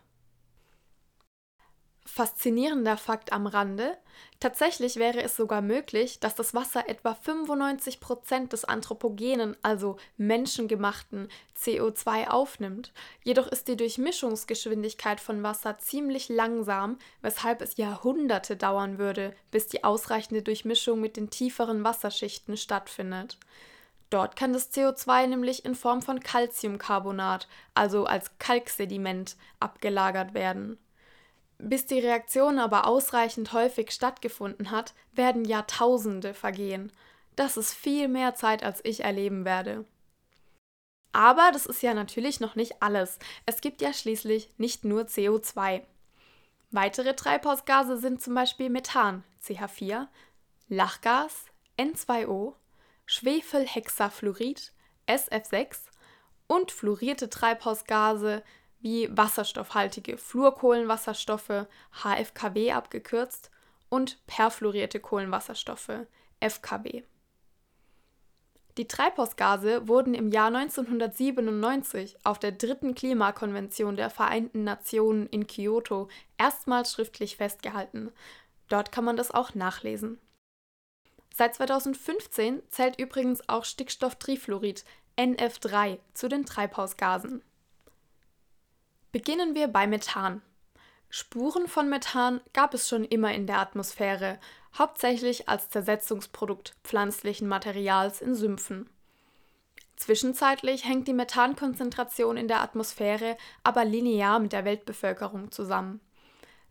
Faszinierender 2.11 2.97
Fakt 2.97 3.33
am 3.33 3.47
Rande: 3.47 3.97
Tatsächlich 4.41 4.97
wäre 4.97 5.23
es 5.23 5.37
sogar 5.37 5.61
möglich, 5.61 6.19
dass 6.19 6.35
das 6.35 6.55
Wasser 6.55 6.89
etwa 6.89 7.15
95 7.15 8.01
Prozent 8.01 8.53
des 8.53 8.65
anthropogenen, 8.65 9.57
also 9.63 9.99
menschengemachten 10.17 11.29
CO2 11.57 12.29
aufnimmt. 12.29 12.93
Jedoch 13.23 13.47
ist 13.47 13.69
die 13.69 13.77
Durchmischungsgeschwindigkeit 13.77 15.21
von 15.21 15.43
Wasser 15.43 15.79
ziemlich 15.79 16.29
langsam, 16.29 16.99
weshalb 17.21 17.61
es 17.61 17.77
Jahrhunderte 17.77 18.57
dauern 18.57 18.99
würde, 18.99 19.37
bis 19.51 19.69
die 19.69 19.85
ausreichende 19.85 20.43
Durchmischung 20.43 21.01
mit 21.01 21.17
den 21.17 21.31
tieferen 21.31 21.85
Wasserschichten 21.85 22.57
stattfindet. 22.57 23.39
Dort 24.11 24.35
kann 24.35 24.55
das 24.55 24.73
CO2 24.73 25.27
nämlich 25.27 25.65
in 25.65 25.75
Form 25.75 26.01
von 26.01 26.21
Calciumcarbonat, 26.21 27.47
also 27.75 28.07
als 28.07 28.39
Kalksediment, 28.39 29.37
abgelagert 29.61 30.33
werden. 30.33 30.79
Bis 31.59 31.87
die 31.87 31.99
Reaktion 31.99 32.59
aber 32.59 32.87
ausreichend 32.87 33.53
häufig 33.53 33.91
stattgefunden 33.91 34.71
hat, 34.71 34.95
werden 35.13 35.45
Jahrtausende 35.45 36.33
vergehen. 36.33 36.93
Das 37.35 37.57
ist 37.57 37.75
viel 37.75 38.09
mehr 38.09 38.35
Zeit, 38.35 38.63
als 38.63 38.81
ich 38.85 39.01
erleben 39.05 39.45
werde. 39.45 39.85
Aber 41.13 41.51
das 41.53 41.67
ist 41.67 41.83
ja 41.83 41.95
natürlich 41.95 42.39
noch 42.39 42.55
nicht 42.55 42.81
alles. 42.81 43.19
Es 43.45 43.61
gibt 43.61 43.81
ja 43.81 43.93
schließlich 43.93 44.51
nicht 44.57 44.85
nur 44.85 45.03
CO2. 45.03 45.83
Weitere 46.71 47.15
Treibhausgase 47.15 47.97
sind 47.97 48.23
zum 48.23 48.35
Beispiel 48.35 48.71
Methan, 48.71 49.25
CH4, 49.43 50.07
Lachgas, 50.69 51.47
N2O, 51.79 52.55
Schwefelhexafluorid, 53.07 54.73
SF6 55.09 55.79
und 56.47 56.71
fluorierte 56.71 57.31
Treibhausgase 57.31 58.43
wie 58.81 59.09
wasserstoffhaltige 59.17 60.19
Fluorkohlenwasserstoffe, 60.19 61.67
HFKW 62.03 62.73
abgekürzt, 62.73 63.51
und 63.89 64.25
perfluorierte 64.27 65.01
Kohlenwasserstoffe, 65.01 66.07
FKW. 66.41 67.03
Die 68.77 68.87
Treibhausgase 68.87 69.89
wurden 69.89 70.15
im 70.15 70.31
Jahr 70.31 70.55
1997 70.55 72.17
auf 72.23 72.39
der 72.39 72.53
dritten 72.53 72.95
Klimakonvention 72.95 73.97
der 73.97 74.09
Vereinten 74.09 74.63
Nationen 74.63 75.27
in 75.27 75.49
Kyoto 75.49 76.09
erstmals 76.37 76.93
schriftlich 76.93 77.37
festgehalten. 77.37 78.13
Dort 78.69 78.93
kann 78.93 79.05
man 79.05 79.17
das 79.17 79.33
auch 79.33 79.57
nachlesen. 79.57 80.21
Seit 81.35 81.57
2015 81.57 82.63
zählt 82.69 83.01
übrigens 83.01 83.49
auch 83.49 83.65
Stickstofftrifluorid 83.65 84.85
NF3 85.17 85.99
zu 86.15 86.29
den 86.29 86.47
Treibhausgasen. 86.47 87.43
Beginnen 89.11 89.55
wir 89.55 89.69
bei 89.69 89.87
Methan. 89.87 90.43
Spuren 91.09 91.67
von 91.67 91.89
Methan 91.89 92.43
gab 92.53 92.75
es 92.75 92.89
schon 92.89 93.05
immer 93.05 93.33
in 93.33 93.47
der 93.47 93.59
Atmosphäre, 93.59 94.39
hauptsächlich 94.77 95.49
als 95.49 95.71
Zersetzungsprodukt 95.71 96.75
pflanzlichen 96.85 97.49
Materials 97.49 98.21
in 98.21 98.35
Sümpfen. 98.35 98.91
Zwischenzeitlich 99.97 100.85
hängt 100.85 101.09
die 101.09 101.15
Methankonzentration 101.15 102.37
in 102.37 102.49
der 102.49 102.61
Atmosphäre 102.61 103.39
aber 103.63 103.87
linear 103.87 104.41
mit 104.41 104.53
der 104.53 104.67
Weltbevölkerung 104.67 105.51
zusammen. 105.53 106.01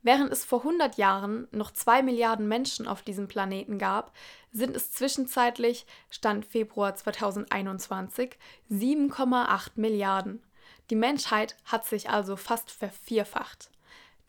Während 0.04 0.32
es 0.32 0.46
vor 0.46 0.60
100 0.60 0.96
Jahren 0.98 1.48
noch 1.52 1.72
2 1.72 2.04
Milliarden 2.04 2.48
Menschen 2.48 2.88
auf 2.88 3.02
diesem 3.02 3.28
Planeten 3.28 3.80
gab, 3.80 4.14
sind 4.54 4.76
es 4.76 4.92
zwischenzeitlich, 4.92 5.88
Stand 6.12 6.46
Februar 6.46 6.96
2021, 6.96 8.38
7,8 8.72 9.72
Milliarden. 9.76 10.44
Die 10.90 10.96
Menschheit 10.96 11.56
hat 11.66 11.86
sich 11.86 12.10
also 12.10 12.36
fast 12.36 12.72
vervierfacht. 12.72 13.70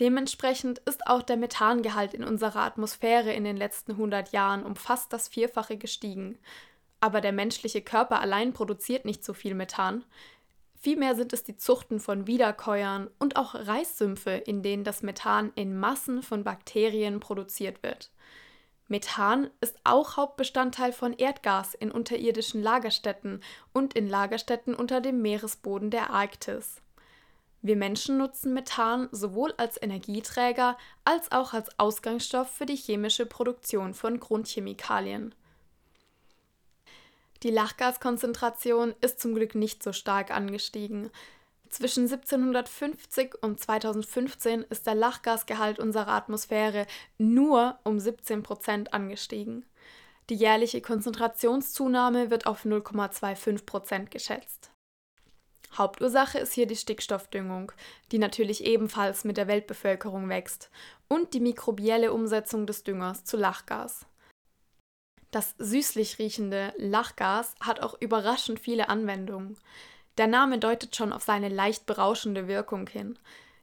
Dementsprechend 0.01 0.79
ist 0.81 1.07
auch 1.07 1.23
der 1.23 1.37
Methangehalt 1.37 2.15
in 2.15 2.23
unserer 2.23 2.61
Atmosphäre 2.61 3.33
in 3.33 3.45
den 3.45 3.57
letzten 3.57 3.93
100 3.93 4.33
Jahren 4.33 4.65
um 4.65 4.77
fast 4.77 5.13
das 5.13 5.29
Vierfache 5.29 5.77
gestiegen. 5.77 6.39
Aber 7.01 7.21
der 7.21 7.33
menschliche 7.33 7.83
Körper 7.83 8.21
allein 8.21 8.53
produziert 8.53 9.05
nicht 9.05 9.25
so 9.25 9.35
viel 9.35 9.55
Methan. 9.55 10.05
Vielmehr 10.81 11.17
sind 11.17 11.33
es 11.33 11.43
die 11.43 11.57
Zuchten 11.57 11.99
von 11.99 12.29
Wiederkäuern 12.29 13.11
und 13.19 13.37
auch 13.37 13.55
Reissümpfe, 13.55 14.31
in 14.31 14.63
denen 14.63 14.85
das 14.85 15.03
Methan 15.03 15.53
in 15.57 15.79
Massen 15.79 16.23
von 16.23 16.45
Bakterien 16.45 17.19
produziert 17.19 17.83
wird. 17.83 18.11
Methan 18.89 19.51
ist 19.61 19.77
auch 19.85 20.17
Hauptbestandteil 20.17 20.93
von 20.93 21.13
Erdgas 21.13 21.75
in 21.75 21.91
unterirdischen 21.91 22.63
Lagerstätten 22.63 23.43
und 23.73 23.95
in 23.95 24.09
Lagerstätten 24.09 24.75
unter 24.75 25.03
dem 25.03 25.21
Meeresboden 25.21 25.91
der 25.91 26.11
Arktis. 26.11 26.81
Wir 27.61 27.77
Menschen 27.77 28.17
nutzen 28.17 28.55
Methan 28.55 29.09
sowohl 29.13 29.53
als 29.57 29.81
Energieträger 29.81 30.79
als 31.05 31.31
auch 31.33 31.53
als 31.53 31.79
Ausgangsstoff 31.79 32.51
für 32.51 32.67
die 32.67 32.77
chemische 32.77 33.27
Produktion 33.27 33.95
von 33.95 34.21
Grundchemikalien. 34.21 35.35
Die 37.43 37.51
Lachgaskonzentration 37.51 38.95
ist 39.01 39.21
zum 39.21 39.35
Glück 39.35 39.55
nicht 39.55 39.83
so 39.83 39.93
stark 39.93 40.31
angestiegen. 40.31 41.11
Zwischen 41.71 42.05
1750 42.05 43.43
und 43.43 43.61
2015 43.61 44.63
ist 44.63 44.87
der 44.87 44.95
Lachgasgehalt 44.95 45.79
unserer 45.79 46.09
Atmosphäre 46.09 46.87
nur 47.19 47.79
um 47.85 47.99
17 47.99 48.43
Prozent 48.43 48.95
angestiegen. 48.95 49.65
Die 50.31 50.35
jährliche 50.35 50.81
Konzentrationszunahme 50.81 52.31
wird 52.31 52.47
auf 52.47 52.65
0,25 52.65 53.65
Prozent 53.65 54.11
geschätzt. 54.11 54.71
Hauptursache 55.77 56.39
ist 56.39 56.55
hier 56.55 56.67
die 56.67 56.77
Stickstoffdüngung, 56.77 57.73
die 58.13 58.19
natürlich 58.19 58.65
ebenfalls 58.65 59.25
mit 59.25 59.37
der 59.37 59.49
Weltbevölkerung 59.49 60.29
wächst, 60.29 60.71
und 61.09 61.35
die 61.35 61.41
mikrobielle 61.41 62.13
Umsetzung 62.13 62.67
des 62.67 62.85
Düngers 62.85 63.25
zu 63.25 63.37
Lachgas. 63.37 64.07
Das 65.31 65.55
süßlich 65.59 66.19
riechende 66.19 66.73
Lachgas 66.79 67.55
hat 67.61 67.81
auch 67.81 68.01
überraschend 68.01 68.61
viele 68.61 68.89
Anwendungen. 68.89 69.59
Der 70.19 70.27
Name 70.27 70.59
deutet 70.59 70.97
schon 70.97 71.13
auf 71.13 71.23
seine 71.23 71.49
leicht 71.49 71.87
berauschende 71.87 72.49
Wirkung 72.49 72.89
hin. 72.89 73.17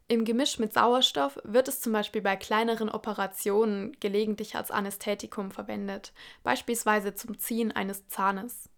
Im 0.07 0.23
Gemisch 0.23 0.57
mit 0.57 0.73
Sauerstoff 0.73 1.37
wird 1.43 1.67
es 1.67 1.81
zum 1.81 1.91
Beispiel 1.91 2.21
bei 2.21 2.37
kleineren 2.37 2.89
Operationen 2.89 3.97
gelegentlich 3.99 4.55
als 4.55 4.71
Anästhetikum 4.71 5.51
verwendet, 5.51 6.13
beispielsweise 6.43 7.13
zum 7.13 7.37
Ziehen 7.39 7.73
eines 7.73 8.07
Zahnes. 8.07 8.69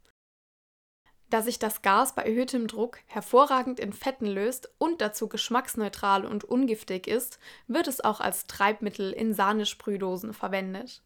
Da 1.29 1.43
sich 1.43 1.59
das 1.59 1.83
Gas 1.83 2.15
bei 2.15 2.23
erhöhtem 2.23 2.67
Druck 2.67 2.99
hervorragend 3.05 3.79
in 3.79 3.93
Fetten 3.93 4.25
löst 4.25 4.71
und 4.79 5.01
dazu 5.01 5.27
geschmacksneutral 5.27 6.25
und 6.25 6.45
ungiftig 6.45 7.05
ist, 7.05 7.37
wird 7.67 7.87
es 7.87 8.03
auch 8.03 8.21
als 8.21 8.47
Treibmittel 8.47 9.11
in 9.11 9.33
Sahnesprühdosen 9.33 10.33
verwendet. 10.33 11.03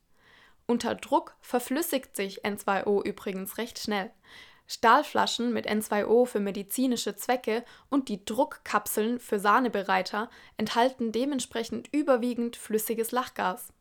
Unter 0.67 0.95
Druck 0.95 1.35
verflüssigt 1.41 2.15
sich 2.15 2.45
N2O 2.45 3.03
übrigens 3.03 3.57
recht 3.57 3.79
schnell. 3.79 4.11
Stahlflaschen 4.71 5.51
mit 5.51 5.69
N2O 5.69 6.25
für 6.25 6.39
medizinische 6.39 7.15
Zwecke 7.15 7.65
und 7.89 8.07
die 8.07 8.23
Druckkapseln 8.23 9.19
für 9.19 9.37
Sahnebereiter 9.37 10.29
enthalten 10.55 11.11
dementsprechend 11.11 11.89
überwiegend 11.93 12.55
flüssiges 12.55 13.11
Lachgas. 13.11 13.73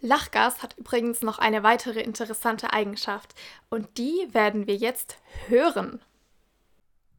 Lachgas 0.00 0.62
hat 0.62 0.78
übrigens 0.78 1.22
noch 1.22 1.38
eine 1.38 1.62
weitere 1.62 2.00
interessante 2.00 2.72
Eigenschaft 2.72 3.34
und 3.68 3.98
die 3.98 4.28
werden 4.32 4.66
wir 4.68 4.76
jetzt 4.76 5.18
hören. 5.48 6.00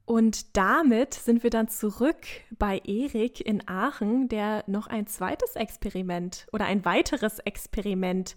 Und 0.05 0.57
damit 0.57 1.13
sind 1.13 1.43
wir 1.43 1.49
dann 1.49 1.67
zurück 1.67 2.25
bei 2.57 2.79
Erik 2.85 3.39
in 3.45 3.67
Aachen, 3.67 4.29
der 4.29 4.63
noch 4.67 4.87
ein 4.87 5.05
zweites 5.05 5.55
Experiment 5.55 6.47
oder 6.51 6.65
ein 6.65 6.85
weiteres 6.85 7.39
Experiment 7.39 8.35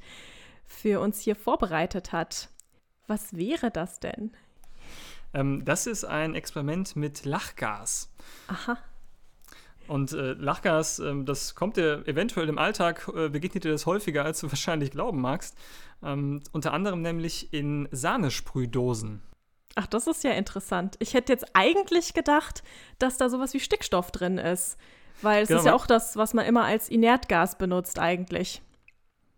für 0.67 1.01
uns 1.01 1.21
hier 1.21 1.37
vorbereitet 1.37 2.13
hat. 2.13 2.51
Was 3.07 3.37
wäre 3.37 3.71
das 3.71 4.01
denn? 4.01 4.33
Ähm, 5.33 5.65
das 5.65 5.87
ist 5.87 6.05
ein 6.05 6.35
Experiment 6.35 6.97
mit 6.97 7.25
Lachgas. 7.25 8.11
Aha. 8.49 8.79
Und 9.87 10.13
äh, 10.13 10.33
Lachgas, 10.33 10.99
äh, 10.99 11.13
das 11.25 11.55
kommt 11.55 11.77
dir 11.77 12.07
eventuell 12.07 12.49
im 12.49 12.59
Alltag, 12.59 13.11
äh, 13.15 13.29
begegnet 13.29 13.65
dir 13.65 13.73
das 13.73 13.87
häufiger, 13.87 14.25
als 14.25 14.41
du 14.41 14.49
wahrscheinlich 14.51 14.91
glauben 14.91 15.21
magst. 15.21 15.57
Ähm, 16.03 16.43
unter 16.53 16.73
anderem 16.73 17.03
nämlich 17.03 17.53
in 17.53 17.89
Sahnesprühdosen. 17.91 19.23
Ach, 19.77 19.87
das 19.87 20.07
ist 20.07 20.23
ja 20.23 20.31
interessant. 20.31 20.97
Ich 21.01 21.15
hätte 21.15 21.33
jetzt 21.33 21.47
eigentlich 21.55 22.15
gedacht, 22.15 22.63
dass 22.99 23.17
da 23.17 23.29
sowas 23.29 23.55
wie 23.55 23.61
Stickstoff 23.61 24.13
drin 24.13 24.39
ist. 24.39 24.79
Weil 25.21 25.43
es 25.43 25.49
genau, 25.49 25.61
ist 25.61 25.67
ja 25.67 25.75
auch 25.75 25.87
das, 25.87 26.17
was 26.17 26.35
man 26.35 26.45
immer 26.45 26.65
als 26.65 26.89
Inertgas 26.89 27.59
benutzt 27.59 27.99
eigentlich. 27.99 28.63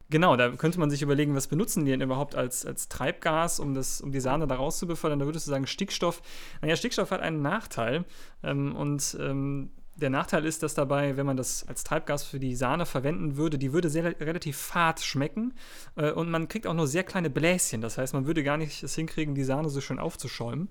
Genau, 0.09 0.37
da 0.37 0.51
könnte 0.51 0.79
man 0.79 0.89
sich 0.89 1.03
überlegen, 1.03 1.35
was 1.35 1.49
benutzen 1.49 1.85
die 1.85 1.91
denn 1.91 2.01
überhaupt 2.01 2.37
als, 2.37 2.65
als 2.65 2.89
Treibgas, 2.89 3.59
um, 3.59 3.75
das, 3.75 4.01
um 4.01 4.13
die 4.13 4.21
Sahne 4.21 4.47
da 4.47 4.55
rauszubefördern. 4.55 5.19
Da 5.19 5.27
würdest 5.27 5.47
du 5.47 5.51
sagen, 5.51 5.67
Stickstoff. 5.67 6.23
Naja, 6.63 6.77
Stickstoff 6.77 7.11
hat 7.11 7.21
einen 7.21 7.43
Nachteil. 7.43 8.05
Ähm, 8.45 8.77
und 8.77 9.17
ähm, 9.21 9.71
der 9.97 10.11
Nachteil 10.11 10.45
ist, 10.45 10.63
dass 10.63 10.75
dabei, 10.75 11.17
wenn 11.17 11.27
man 11.27 11.37
das 11.37 11.67
als 11.67 11.83
Treibgas 11.83 12.23
für 12.25 12.39
die 12.39 12.55
Sahne 12.55 12.87
verwenden 12.87 13.37
würde, 13.37 13.59
die 13.59 13.73
würde 13.73 13.89
sehr, 13.89 14.05
relativ 14.21 14.57
fad 14.59 15.01
schmecken 15.01 15.55
äh, 15.97 16.13
und 16.13 16.31
man 16.31 16.49
kriegt 16.49 16.67
auch 16.67 16.75
nur 16.75 16.87
sehr 16.87 17.03
kleine 17.03 17.31
Bläschen. 17.31 17.81
Das 17.81 17.99
heißt, 17.99 18.15
man 18.15 18.27
würde 18.27 18.45
gar 18.45 18.59
nicht 18.59 18.83
es 18.83 18.95
hinkriegen, 18.95 19.35
die 19.35 19.45
Sahne 19.45 19.71
so 19.71 19.81
schön 19.81 19.99
aufzuschäumen. 19.99 20.69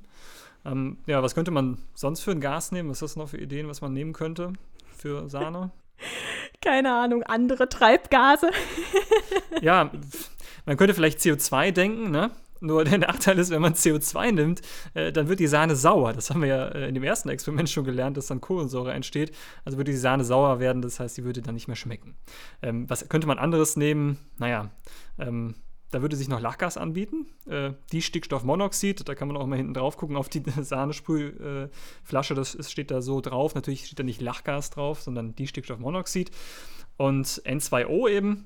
Ähm, 0.63 0.97
ja, 1.07 1.21
was 1.23 1.35
könnte 1.35 1.51
man 1.51 1.79
sonst 1.93 2.21
für 2.21 2.31
ein 2.31 2.41
Gas 2.41 2.71
nehmen? 2.71 2.89
Was 2.89 2.97
ist 2.97 3.11
das 3.11 3.15
noch 3.15 3.29
für 3.29 3.37
Ideen, 3.37 3.67
was 3.67 3.81
man 3.81 3.93
nehmen 3.93 4.13
könnte 4.13 4.53
für 4.95 5.29
Sahne? 5.29 5.71
Keine 6.61 6.93
Ahnung, 6.93 7.23
andere 7.23 7.69
Treibgase. 7.69 8.49
ja, 9.61 9.91
man 10.65 10.77
könnte 10.77 10.93
vielleicht 10.93 11.19
CO2 11.19 11.71
denken, 11.71 12.11
ne? 12.11 12.31
Nur 12.61 12.83
der 12.85 12.97
Nachteil 12.97 13.37
ist, 13.37 13.51
wenn 13.51 13.61
man 13.61 13.73
CO2 13.73 14.31
nimmt, 14.31 14.61
äh, 14.93 15.11
dann 15.11 15.27
wird 15.27 15.39
die 15.39 15.47
Sahne 15.47 15.75
sauer. 15.75 16.13
Das 16.13 16.29
haben 16.29 16.41
wir 16.41 16.47
ja 16.47 16.65
äh, 16.69 16.87
in 16.87 16.95
dem 16.95 17.03
ersten 17.03 17.29
Experiment 17.29 17.69
schon 17.69 17.83
gelernt, 17.83 18.17
dass 18.17 18.27
dann 18.27 18.41
Kohlensäure 18.41 18.93
entsteht. 18.93 19.35
Also 19.65 19.77
würde 19.77 19.91
die 19.91 19.97
Sahne 19.97 20.23
sauer 20.23 20.59
werden, 20.59 20.81
das 20.81 20.99
heißt, 20.99 21.15
sie 21.15 21.25
würde 21.25 21.41
dann 21.41 21.53
nicht 21.53 21.67
mehr 21.67 21.75
schmecken. 21.75 22.15
Ähm, 22.61 22.89
was 22.89 23.07
könnte 23.09 23.27
man 23.27 23.37
anderes 23.37 23.75
nehmen? 23.75 24.17
Naja, 24.37 24.71
ähm, 25.19 25.55
da 25.95 26.01
würde 26.01 26.17
sich 26.17 26.27
noch 26.27 26.41
Lachgas 26.41 26.75
anbieten. 26.75 27.27
Äh, 27.49 27.71
die 27.93 28.01
Stickstoffmonoxid, 28.01 29.07
da 29.07 29.15
kann 29.15 29.29
man 29.29 29.37
auch 29.37 29.45
mal 29.45 29.55
hinten 29.55 29.73
drauf 29.73 29.95
gucken 29.95 30.17
auf 30.17 30.27
die 30.27 30.43
Sahnesprühflasche, 30.61 32.33
äh, 32.33 32.35
das 32.35 32.69
steht 32.69 32.91
da 32.91 33.01
so 33.01 33.21
drauf. 33.21 33.55
Natürlich 33.55 33.85
steht 33.85 33.99
da 33.99 34.03
nicht 34.03 34.21
Lachgas 34.21 34.71
drauf, 34.71 35.01
sondern 35.01 35.37
die 35.37 35.47
Stickstoffmonoxid. 35.47 36.31
Und 36.97 37.27
N2O 37.27 38.09
eben, 38.09 38.45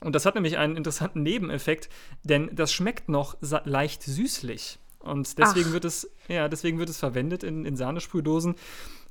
und 0.00 0.14
das 0.14 0.26
hat 0.26 0.34
nämlich 0.34 0.58
einen 0.58 0.76
interessanten 0.76 1.22
Nebeneffekt, 1.22 1.88
denn 2.22 2.50
das 2.52 2.70
schmeckt 2.70 3.08
noch 3.08 3.38
leicht 3.64 4.02
süßlich. 4.02 4.78
Und 5.00 5.38
deswegen 5.38 5.70
Ach. 5.70 5.72
wird 5.72 5.84
es, 5.86 6.10
ja, 6.28 6.48
deswegen 6.48 6.78
wird 6.78 6.90
es 6.90 6.98
verwendet 6.98 7.42
in, 7.42 7.64
in 7.64 7.76
Sahnesprühdosen. 7.76 8.54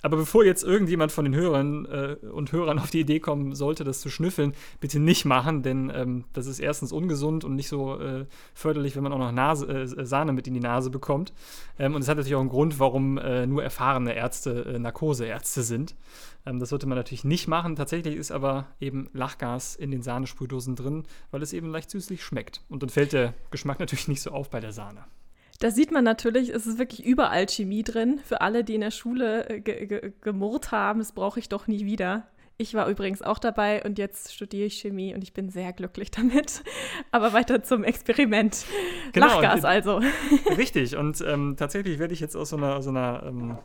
Aber 0.01 0.15
bevor 0.15 0.45
jetzt 0.45 0.63
irgendjemand 0.63 1.11
von 1.11 1.25
den 1.25 1.35
Hörern 1.35 1.85
äh, 1.85 2.15
und 2.27 2.51
Hörern 2.51 2.79
auf 2.79 2.89
die 2.89 3.01
Idee 3.01 3.19
kommen 3.19 3.53
sollte, 3.53 3.83
das 3.83 3.99
zu 3.99 4.09
schnüffeln, 4.09 4.53
bitte 4.79 4.99
nicht 4.99 5.25
machen, 5.25 5.61
denn 5.61 5.91
ähm, 5.93 6.23
das 6.31 6.47
ist 6.47 6.59
erstens 6.59 6.93
ungesund 6.93 7.43
und 7.43 7.55
nicht 7.55 7.67
so 7.67 7.99
äh, 7.99 8.25
förderlich, 8.53 8.95
wenn 8.95 9.03
man 9.03 9.11
auch 9.11 9.17
noch 9.17 9.31
Nase, 9.31 9.67
äh, 9.67 10.05
Sahne 10.05 10.31
mit 10.31 10.47
in 10.47 10.53
die 10.53 10.61
Nase 10.61 10.89
bekommt. 10.89 11.33
Ähm, 11.77 11.95
und 11.95 12.01
es 12.01 12.07
hat 12.07 12.15
natürlich 12.15 12.35
auch 12.35 12.39
einen 12.39 12.49
Grund, 12.49 12.79
warum 12.79 13.17
äh, 13.17 13.45
nur 13.45 13.61
erfahrene 13.61 14.13
Ärzte 14.13 14.63
äh, 14.65 14.79
Narkoseärzte 14.79 15.63
sind. 15.63 15.95
Ähm, 16.45 16.59
das 16.59 16.69
sollte 16.69 16.87
man 16.87 16.97
natürlich 16.97 17.25
nicht 17.25 17.47
machen. 17.47 17.75
Tatsächlich 17.75 18.15
ist 18.15 18.31
aber 18.31 18.67
eben 18.79 19.09
Lachgas 19.11 19.75
in 19.75 19.91
den 19.91 20.01
Sahnesprühdosen 20.01 20.77
drin, 20.77 21.03
weil 21.31 21.41
es 21.41 21.51
eben 21.51 21.71
leicht 21.71 21.91
süßlich 21.91 22.23
schmeckt. 22.23 22.61
Und 22.69 22.83
dann 22.83 22.89
fällt 22.89 23.11
der 23.11 23.33
Geschmack 23.51 23.79
natürlich 23.79 24.07
nicht 24.07 24.21
so 24.21 24.31
auf 24.31 24.49
bei 24.49 24.61
der 24.61 24.71
Sahne. 24.71 25.03
Da 25.59 25.71
sieht 25.71 25.91
man 25.91 26.05
natürlich, 26.05 26.49
es 26.49 26.65
ist 26.65 26.79
wirklich 26.79 27.05
überall 27.05 27.47
Chemie 27.47 27.83
drin. 27.83 28.19
Für 28.23 28.39
alle, 28.39 28.63
die 28.63 28.75
in 28.75 28.81
der 28.81 28.91
Schule 28.91 29.49
äh, 29.49 29.59
ge 29.59 29.85
ge 29.87 30.13
gemurrt 30.21 30.71
haben, 30.71 30.99
das 30.99 31.11
brauche 31.11 31.39
ich 31.39 31.49
doch 31.49 31.67
nie 31.67 31.85
wieder. 31.85 32.27
Ich 32.57 32.73
war 32.73 32.87
übrigens 32.89 33.21
auch 33.21 33.39
dabei 33.39 33.83
und 33.83 33.97
jetzt 33.97 34.33
studiere 34.33 34.65
ich 34.65 34.79
Chemie 34.79 35.13
und 35.13 35.21
ich 35.21 35.33
bin 35.33 35.49
sehr 35.49 35.71
glücklich 35.73 36.11
damit. 36.11 36.63
Aber 37.11 37.33
weiter 37.33 37.61
zum 37.61 37.83
Experiment. 37.83 38.65
Genau, 39.11 39.27
Lachgas 39.27 39.65
also. 39.65 40.01
Richtig, 40.57 40.95
und 40.95 41.21
ähm, 41.21 41.55
tatsächlich 41.57 41.99
werde 41.99 42.13
ich 42.13 42.21
jetzt 42.21 42.35
aus 42.35 42.49
so 42.49 42.57
einer, 42.57 42.81
so 42.81 42.89
einer 42.89 43.23
ähm, 43.25 43.57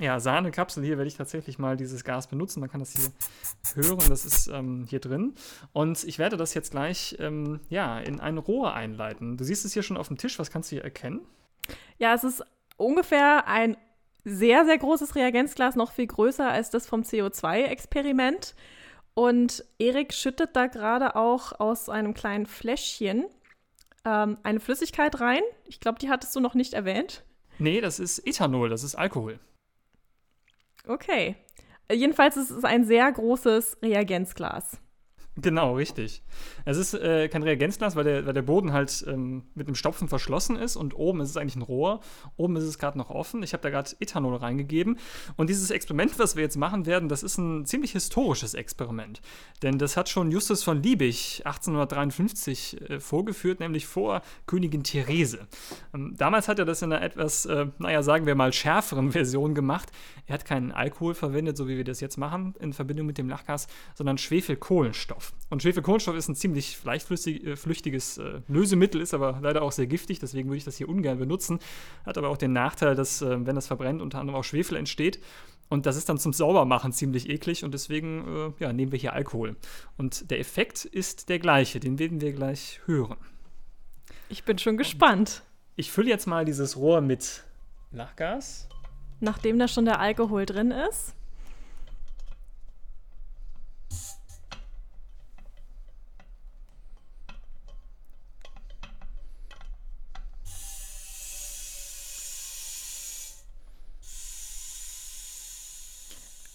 ja, 0.00 0.18
Sahnekapsel 0.18 0.84
hier, 0.84 0.96
werde 0.96 1.08
ich 1.08 1.16
tatsächlich 1.16 1.58
mal 1.58 1.76
dieses 1.76 2.02
Gas 2.02 2.26
benutzen. 2.26 2.60
Man 2.60 2.68
kann 2.68 2.80
das 2.80 2.92
hier 2.92 3.12
hören, 3.74 4.02
das 4.08 4.24
ist 4.24 4.48
ähm, 4.48 4.86
hier 4.88 4.98
drin. 4.98 5.34
Und 5.72 6.02
ich 6.04 6.18
werde 6.18 6.36
das 6.36 6.54
jetzt 6.54 6.72
gleich 6.72 7.16
ähm, 7.20 7.60
ja, 7.68 8.00
in 8.00 8.20
ein 8.20 8.38
Rohr 8.38 8.74
einleiten. 8.74 9.36
Du 9.36 9.44
siehst 9.44 9.64
es 9.64 9.72
hier 9.72 9.84
schon 9.84 9.96
auf 9.96 10.08
dem 10.08 10.18
Tisch, 10.18 10.38
was 10.38 10.50
kannst 10.50 10.70
du 10.70 10.76
hier 10.76 10.84
erkennen? 10.84 11.20
Ja, 11.98 12.12
es 12.12 12.24
ist 12.24 12.42
ungefähr 12.76 13.46
ein 13.46 13.76
sehr, 14.24 14.64
sehr 14.64 14.78
großes 14.78 15.14
Reagenzglas, 15.14 15.76
noch 15.76 15.92
viel 15.92 16.06
größer 16.06 16.48
als 16.48 16.70
das 16.70 16.86
vom 16.86 17.02
CO2-Experiment. 17.02 18.54
Und 19.14 19.64
Erik 19.78 20.12
schüttet 20.12 20.56
da 20.56 20.66
gerade 20.66 21.14
auch 21.14 21.60
aus 21.60 21.88
einem 21.88 22.14
kleinen 22.14 22.46
Fläschchen 22.46 23.26
ähm, 24.04 24.38
eine 24.42 24.58
Flüssigkeit 24.58 25.20
rein. 25.20 25.42
Ich 25.66 25.78
glaube, 25.78 26.00
die 26.00 26.08
hattest 26.10 26.34
du 26.34 26.40
noch 26.40 26.54
nicht 26.54 26.74
erwähnt. 26.74 27.22
Nee, 27.60 27.80
das 27.80 28.00
ist 28.00 28.26
Ethanol, 28.26 28.68
das 28.68 28.82
ist 28.82 28.96
Alkohol. 28.96 29.38
Okay. 30.86 31.36
Äh, 31.88 31.94
Jedenfalls 31.94 32.36
ist 32.36 32.50
es 32.50 32.64
ein 32.64 32.84
sehr 32.84 33.10
großes 33.10 33.78
Reagenzglas. 33.82 34.80
Genau, 35.36 35.74
richtig. 35.74 36.22
Es 36.64 36.76
ist 36.76 36.94
äh, 36.94 37.28
kein 37.28 37.42
Reagenzglas, 37.42 37.96
weil 37.96 38.04
der, 38.04 38.24
weil 38.24 38.34
der 38.34 38.42
Boden 38.42 38.72
halt 38.72 39.04
ähm, 39.08 39.42
mit 39.54 39.66
einem 39.66 39.74
Stopfen 39.74 40.06
verschlossen 40.08 40.54
ist 40.54 40.76
und 40.76 40.94
oben 40.94 41.20
ist 41.20 41.30
es 41.30 41.36
eigentlich 41.36 41.56
ein 41.56 41.62
Rohr. 41.62 42.00
Oben 42.36 42.54
ist 42.54 42.64
es 42.64 42.78
gerade 42.78 42.96
noch 42.96 43.10
offen. 43.10 43.42
Ich 43.42 43.52
habe 43.52 43.62
da 43.62 43.70
gerade 43.70 43.90
Ethanol 43.98 44.36
reingegeben. 44.36 44.96
Und 45.36 45.50
dieses 45.50 45.72
Experiment, 45.72 46.18
was 46.20 46.36
wir 46.36 46.44
jetzt 46.44 46.56
machen 46.56 46.86
werden, 46.86 47.08
das 47.08 47.24
ist 47.24 47.38
ein 47.38 47.66
ziemlich 47.66 47.92
historisches 47.92 48.54
Experiment. 48.54 49.20
Denn 49.62 49.78
das 49.78 49.96
hat 49.96 50.08
schon 50.08 50.30
Justus 50.30 50.62
von 50.62 50.80
Liebig 50.82 51.42
1853 51.44 52.90
äh, 52.90 53.00
vorgeführt, 53.00 53.58
nämlich 53.58 53.86
vor 53.86 54.22
Königin 54.46 54.84
Therese. 54.84 55.48
Ähm, 55.92 56.14
damals 56.16 56.46
hat 56.46 56.60
er 56.60 56.64
das 56.64 56.80
in 56.82 56.92
einer 56.92 57.02
etwas, 57.02 57.44
äh, 57.46 57.66
naja, 57.78 58.04
sagen 58.04 58.26
wir 58.26 58.36
mal, 58.36 58.52
schärferen 58.52 59.10
Version 59.12 59.54
gemacht. 59.54 59.90
Er 60.26 60.34
hat 60.34 60.44
keinen 60.44 60.70
Alkohol 60.70 61.14
verwendet, 61.14 61.56
so 61.56 61.66
wie 61.66 61.76
wir 61.76 61.84
das 61.84 62.00
jetzt 62.00 62.18
machen, 62.18 62.54
in 62.60 62.72
Verbindung 62.72 63.06
mit 63.06 63.18
dem 63.18 63.28
Lachgas, 63.28 63.66
sondern 63.94 64.16
Schwefelkohlenstoff. 64.16 65.23
Und 65.50 65.62
Schwefelkohlenstoff 65.62 66.16
ist 66.16 66.28
ein 66.28 66.34
ziemlich 66.34 66.82
leichtflüssig, 66.82 67.44
äh, 67.44 67.52
äh, 67.52 68.40
Lösemittel, 68.48 69.00
ist 69.00 69.14
aber 69.14 69.38
leider 69.42 69.62
auch 69.62 69.72
sehr 69.72 69.86
giftig, 69.86 70.18
deswegen 70.18 70.48
würde 70.48 70.58
ich 70.58 70.64
das 70.64 70.76
hier 70.76 70.88
ungern 70.88 71.18
benutzen. 71.18 71.58
Hat 72.04 72.18
aber 72.18 72.28
auch 72.28 72.36
den 72.36 72.52
Nachteil, 72.52 72.94
dass, 72.94 73.22
äh, 73.22 73.46
wenn 73.46 73.54
das 73.54 73.66
verbrennt, 73.66 74.02
unter 74.02 74.18
anderem 74.18 74.40
auch 74.40 74.44
Schwefel 74.44 74.76
entsteht. 74.76 75.20
Und 75.68 75.86
das 75.86 75.96
ist 75.96 76.08
dann 76.08 76.18
zum 76.18 76.32
Saubermachen 76.32 76.92
ziemlich 76.92 77.28
eklig 77.28 77.64
und 77.64 77.72
deswegen 77.72 78.52
äh, 78.58 78.62
ja, 78.62 78.72
nehmen 78.72 78.92
wir 78.92 78.98
hier 78.98 79.12
Alkohol. 79.12 79.56
Und 79.96 80.30
der 80.30 80.38
Effekt 80.38 80.84
ist 80.84 81.28
der 81.28 81.38
gleiche, 81.38 81.80
den 81.80 81.98
werden 81.98 82.20
wir 82.20 82.32
gleich 82.32 82.80
hören. 82.86 83.16
Ich 84.28 84.44
bin 84.44 84.58
schon 84.58 84.76
gespannt. 84.76 85.42
Ich 85.76 85.90
fülle 85.90 86.08
jetzt 86.08 86.26
mal 86.26 86.44
dieses 86.44 86.76
Rohr 86.76 87.00
mit 87.00 87.44
Lachgas. 87.92 88.68
Nachdem 89.20 89.58
da 89.58 89.68
schon 89.68 89.84
der 89.84 90.00
Alkohol 90.00 90.46
drin 90.46 90.70
ist. 90.70 91.14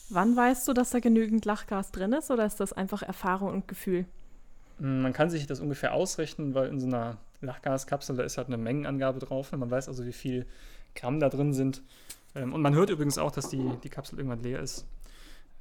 Wann 0.10 0.36
weißt 0.36 0.68
du, 0.68 0.74
dass 0.74 0.90
da 0.90 1.00
genügend 1.00 1.46
Lachgas 1.46 1.92
drin 1.92 2.14
ist 2.14 2.32
oder 2.32 2.46
ist 2.46 2.60
das 2.60 2.74
einfach 2.74 3.02
Erfahrung 3.04 3.50
und 3.54 3.68
Gefühl? 3.68 4.06
Mm, 4.80 5.02
Man 5.02 5.14
kann 5.14 5.30
sich 5.30 5.46
das 5.48 5.60
ungefähr 5.60 5.94
ausrechnen, 5.94 6.54
weil 6.56 6.70
in 6.70 6.80
so 6.80 6.88
einer 6.88 7.18
Lachgaskapsel, 7.42 8.16
da 8.18 8.24
ist 8.24 8.38
halt 8.38 8.48
eine 8.48 8.58
Mengenangabe 8.58 9.20
drauf. 9.20 9.52
Man 9.52 9.70
weiß 9.70 9.88
also, 9.88 10.06
wie 10.06 10.14
viel 10.14 10.46
Gramm 10.96 11.20
da 11.20 11.30
drin 11.30 11.54
sind. 11.54 11.82
Ähm, 12.36 12.54
Und 12.54 12.62
man 12.62 12.74
hört 12.76 12.90
übrigens 12.90 13.18
auch, 13.18 13.32
dass 13.32 13.50
die, 13.50 13.72
die 13.84 13.90
Kapsel 13.90 14.18
irgendwann 14.20 14.44
leer 14.44 14.60
ist. 14.62 14.86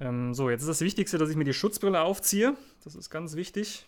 Ähm, 0.00 0.34
So, 0.34 0.50
jetzt 0.50 0.62
ist 0.62 0.68
das 0.68 0.80
Wichtigste, 0.80 1.18
dass 1.18 1.30
ich 1.30 1.36
mir 1.36 1.44
die 1.44 1.54
Schutzbrille 1.54 2.00
aufziehe. 2.00 2.56
Das 2.84 2.94
ist 2.94 3.10
ganz 3.10 3.34
wichtig. 3.36 3.86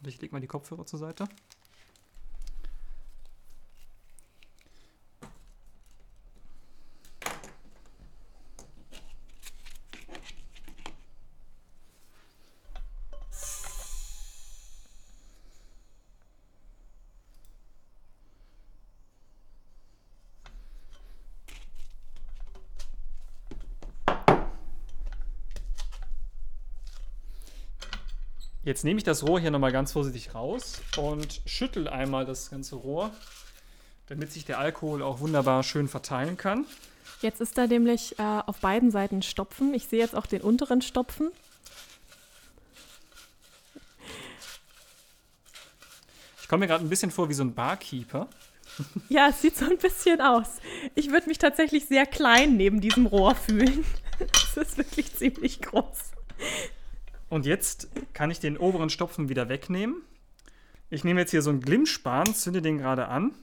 Und 0.00 0.08
ich 0.08 0.20
lege 0.20 0.32
mal 0.34 0.40
die 0.40 0.46
Kopfhörer 0.46 0.86
zur 0.86 0.98
Seite. 0.98 1.24
Jetzt 28.68 28.84
nehme 28.84 28.98
ich 28.98 29.04
das 29.04 29.26
Rohr 29.26 29.40
hier 29.40 29.50
nochmal 29.50 29.72
ganz 29.72 29.92
vorsichtig 29.92 30.34
raus 30.34 30.82
und 30.98 31.40
schüttel 31.46 31.88
einmal 31.88 32.26
das 32.26 32.50
ganze 32.50 32.74
Rohr, 32.76 33.10
damit 34.08 34.30
sich 34.30 34.44
der 34.44 34.58
Alkohol 34.58 35.02
auch 35.02 35.20
wunderbar 35.20 35.62
schön 35.62 35.88
verteilen 35.88 36.36
kann. 36.36 36.66
Jetzt 37.22 37.40
ist 37.40 37.56
da 37.56 37.66
nämlich 37.66 38.18
äh, 38.18 38.22
auf 38.44 38.58
beiden 38.58 38.90
Seiten 38.90 39.22
Stopfen. 39.22 39.72
Ich 39.72 39.86
sehe 39.86 40.00
jetzt 40.00 40.14
auch 40.14 40.26
den 40.26 40.42
unteren 40.42 40.82
Stopfen. 40.82 41.30
Ich 46.42 46.48
komme 46.48 46.60
mir 46.60 46.66
gerade 46.66 46.84
ein 46.84 46.90
bisschen 46.90 47.10
vor 47.10 47.30
wie 47.30 47.34
so 47.34 47.44
ein 47.44 47.54
Barkeeper. 47.54 48.28
Ja, 49.08 49.30
es 49.30 49.40
sieht 49.40 49.56
so 49.56 49.64
ein 49.64 49.78
bisschen 49.78 50.20
aus. 50.20 50.58
Ich 50.94 51.10
würde 51.10 51.26
mich 51.26 51.38
tatsächlich 51.38 51.86
sehr 51.86 52.04
klein 52.04 52.58
neben 52.58 52.82
diesem 52.82 53.06
Rohr 53.06 53.34
fühlen. 53.34 53.86
Es 54.20 54.56
ist 54.58 54.76
wirklich 54.76 55.14
ziemlich 55.14 55.62
groß. 55.62 56.17
Und 57.28 57.46
jetzt 57.46 57.88
kann 58.14 58.30
ich 58.30 58.40
den 58.40 58.56
oberen 58.56 58.90
Stopfen 58.90 59.28
wieder 59.28 59.48
wegnehmen. 59.48 60.02
Ich 60.90 61.04
nehme 61.04 61.20
jetzt 61.20 61.30
hier 61.30 61.42
so 61.42 61.50
einen 61.50 61.60
Glimmspan, 61.60 62.34
zünde 62.34 62.62
den 62.62 62.78
gerade 62.78 63.08
an 63.08 63.34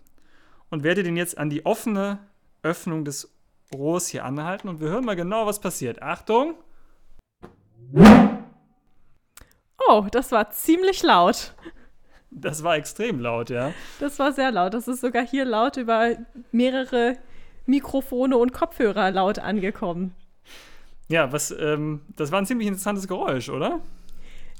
und 0.70 0.84
werde 0.84 1.04
den 1.04 1.16
jetzt 1.16 1.38
an 1.38 1.50
die 1.50 1.66
offene 1.66 2.20
Öffnung 2.64 3.06
des 3.06 3.32
Rohrs 3.74 4.08
hier 4.08 4.26
anhalten 4.26 4.68
und 4.68 4.80
wir 4.80 4.90
hören 4.90 5.06
mal 5.06 5.16
genau, 5.16 5.46
was 5.46 5.60
passiert. 5.60 6.02
Achtung! 6.02 6.56
Oh, 9.88 10.08
das 10.12 10.32
war 10.32 10.50
ziemlich 10.50 11.04
laut. 11.04 11.54
Das 12.32 12.64
war 12.64 12.76
extrem 12.76 13.20
laut, 13.20 13.50
ja. 13.50 13.72
Das 14.00 14.18
war 14.20 14.34
sehr 14.34 14.52
laut. 14.52 14.74
Das 14.74 14.88
ist 14.88 15.02
sogar 15.02 15.26
hier 15.26 15.46
laut 15.46 15.78
über 15.78 16.18
mehrere 16.52 17.18
Mikrofone 17.66 18.38
und 18.38 18.52
Kopfhörer 18.52 19.12
laut 19.12 19.40
angekommen. 19.40 20.16
Ja, 21.08 21.32
was, 21.32 21.52
ähm, 21.52 22.02
das 22.16 22.32
war 22.32 22.40
ein 22.40 22.46
ziemlich 22.46 22.68
interessantes 22.68 23.08
Geräusch, 23.08 23.50
oder? 23.50 23.80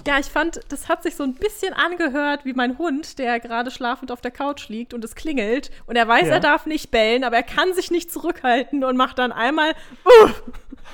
Ja, 0.06 0.18
ich 0.20 0.26
fand, 0.26 0.60
das 0.68 0.88
hat 0.88 1.02
sich 1.02 1.16
so 1.16 1.22
ein 1.24 1.34
bisschen 1.34 1.72
angehört 1.72 2.44
wie 2.44 2.52
mein 2.52 2.76
Hund, 2.78 3.18
der 3.18 3.40
gerade 3.40 3.70
schlafend 3.70 4.12
auf 4.12 4.20
der 4.20 4.30
Couch 4.30 4.68
liegt 4.68 4.92
und 4.94 5.02
es 5.04 5.14
klingelt 5.14 5.70
und 5.86 5.96
er 5.96 6.06
weiß, 6.06 6.26
Ja. 6.28 6.34
er 6.34 6.40
darf 6.40 6.66
nicht 6.66 6.90
bellen, 6.90 7.24
aber 7.24 7.36
er 7.36 7.42
kann 7.42 7.72
sich 7.74 7.90
nicht 7.90 8.12
zurückhalten 8.12 8.84
und 8.84 8.96
macht 8.96 9.18
dann 9.18 9.32
einmal 9.32 9.70
uh, 10.04 10.28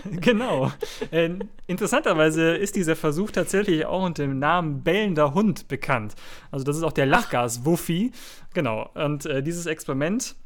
Genau. 0.20 0.72
äh, 1.10 1.30
interessanterweise 1.66 2.56
ist 2.56 2.76
dieser 2.76 2.96
Versuch 2.96 3.30
tatsächlich 3.32 3.84
auch 3.84 4.04
unter 4.04 4.22
dem 4.22 4.38
Namen 4.38 4.82
bellender 4.82 5.34
Hund 5.34 5.68
bekannt. 5.68 6.14
Also 6.50 6.64
das 6.64 6.76
ist 6.78 6.82
auch 6.84 6.92
der 6.92 7.06
Lachgas-Wuffi. 7.06 8.12
Genau. 8.54 8.88
Und 8.94 9.26
äh, 9.26 9.42
dieses 9.42 9.66
Experiment, 9.66 10.36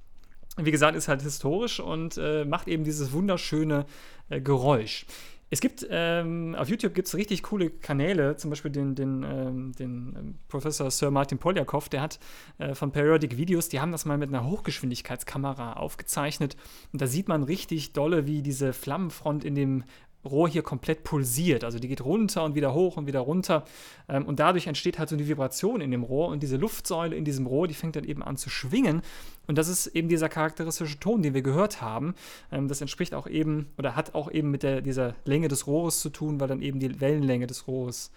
wie 0.57 0.71
gesagt, 0.71 0.97
ist 0.97 1.09
halt 1.09 1.23
historisch 1.23 1.81
und 1.81 2.17
äh, 2.19 2.45
macht 2.45 2.69
eben 2.69 2.85
dieses 2.85 3.13
wunderschöne 3.13 3.87
äh, 4.29 4.41
Geräusch. 4.41 5.07
Es 5.49 5.61
gibt, 5.61 5.87
ähm, 5.91 6.57
auf 6.59 6.69
YouTube 6.69 6.93
gibt 6.93 7.07
es 7.07 7.15
richtig 7.15 7.45
coole 7.45 7.71
Kanäle, 7.71 8.37
zum 8.37 8.51
Beispiel 8.51 8.73
den, 8.73 8.97
den, 8.97 9.23
ähm, 9.23 9.73
den 9.79 10.17
ähm, 10.19 10.35
Professor 10.49 10.91
Sir 10.91 11.13
Martin 11.13 11.39
Poljakov, 11.39 11.89
der 11.89 12.01
hat 12.01 12.19
äh, 12.59 12.75
von 12.75 12.91
Periodic 12.91 13.37
Videos, 13.37 13.69
die 13.69 13.79
haben 13.79 13.93
das 13.93 14.05
mal 14.07 14.19
mit 14.19 14.29
einer 14.29 14.45
Hochgeschwindigkeitskamera 14.45 15.75
aufgezeichnet. 15.75 16.57
Und 16.93 17.01
da 17.01 17.07
sieht 17.07 17.29
man 17.29 17.45
richtig 17.45 17.93
dolle, 17.93 18.27
wie 18.27 18.43
diese 18.43 18.73
Flammenfront 18.73 19.45
in 19.45 19.55
dem 19.55 19.85
Rohr 20.27 20.49
hier 20.49 20.63
komplett 20.63 21.05
pulsiert. 21.05 21.65
Also 21.65 21.79
die 21.79 21.89
geht 21.89 22.05
runter 22.05 22.45
und 22.45 22.55
wieder 22.55 22.75
hoch 22.75 22.97
und 22.97 23.07
wieder 23.07 23.21
runter. 23.21 23.65
Ähm, 24.09 24.27
und 24.27 24.41
dadurch 24.41 24.67
entsteht 24.67 24.99
halt 24.99 25.09
so 25.09 25.17
eine 25.17 25.27
Vibration 25.27 25.81
in 25.81 25.91
dem 25.91 26.03
Rohr 26.03 26.29
und 26.29 26.43
diese 26.43 26.57
Luftsäule 26.57 27.17
in 27.17 27.25
diesem 27.25 27.47
Rohr, 27.47 27.69
die 27.69 27.75
fängt 27.75 27.97
dann 27.97 28.05
eben 28.05 28.23
an 28.23 28.37
zu 28.37 28.51
schwingen. 28.51 29.03
Und 29.47 29.57
das 29.59 29.69
ist 29.69 29.87
eben 29.89 30.09
dieser 30.09 30.29
charakteristische 30.29 30.99
Ton, 30.99 31.23
den 31.23 31.35
wir 31.35 31.43
gehört 31.43 31.81
haben. 31.81 32.15
Ähm, 32.53 32.69
das 32.69 32.81
entspricht 32.81 33.15
auch 33.15 33.27
eben 33.27 33.69
oder 33.79 33.97
hat 33.97 34.15
auch 34.15 34.31
eben 34.31 34.51
mit 34.51 34.63
der, 34.63 34.81
dieser 34.83 35.15
Länge 35.25 35.49
des 35.49 35.67
Rohres 35.67 36.01
zu 36.01 36.11
tun, 36.11 36.41
weil 36.41 36.49
dann 36.49 36.63
eben 36.63 36.81
die 36.81 37.01
Wellenlänge 37.01 37.47
des 37.47 37.67
Rohres 37.67 38.11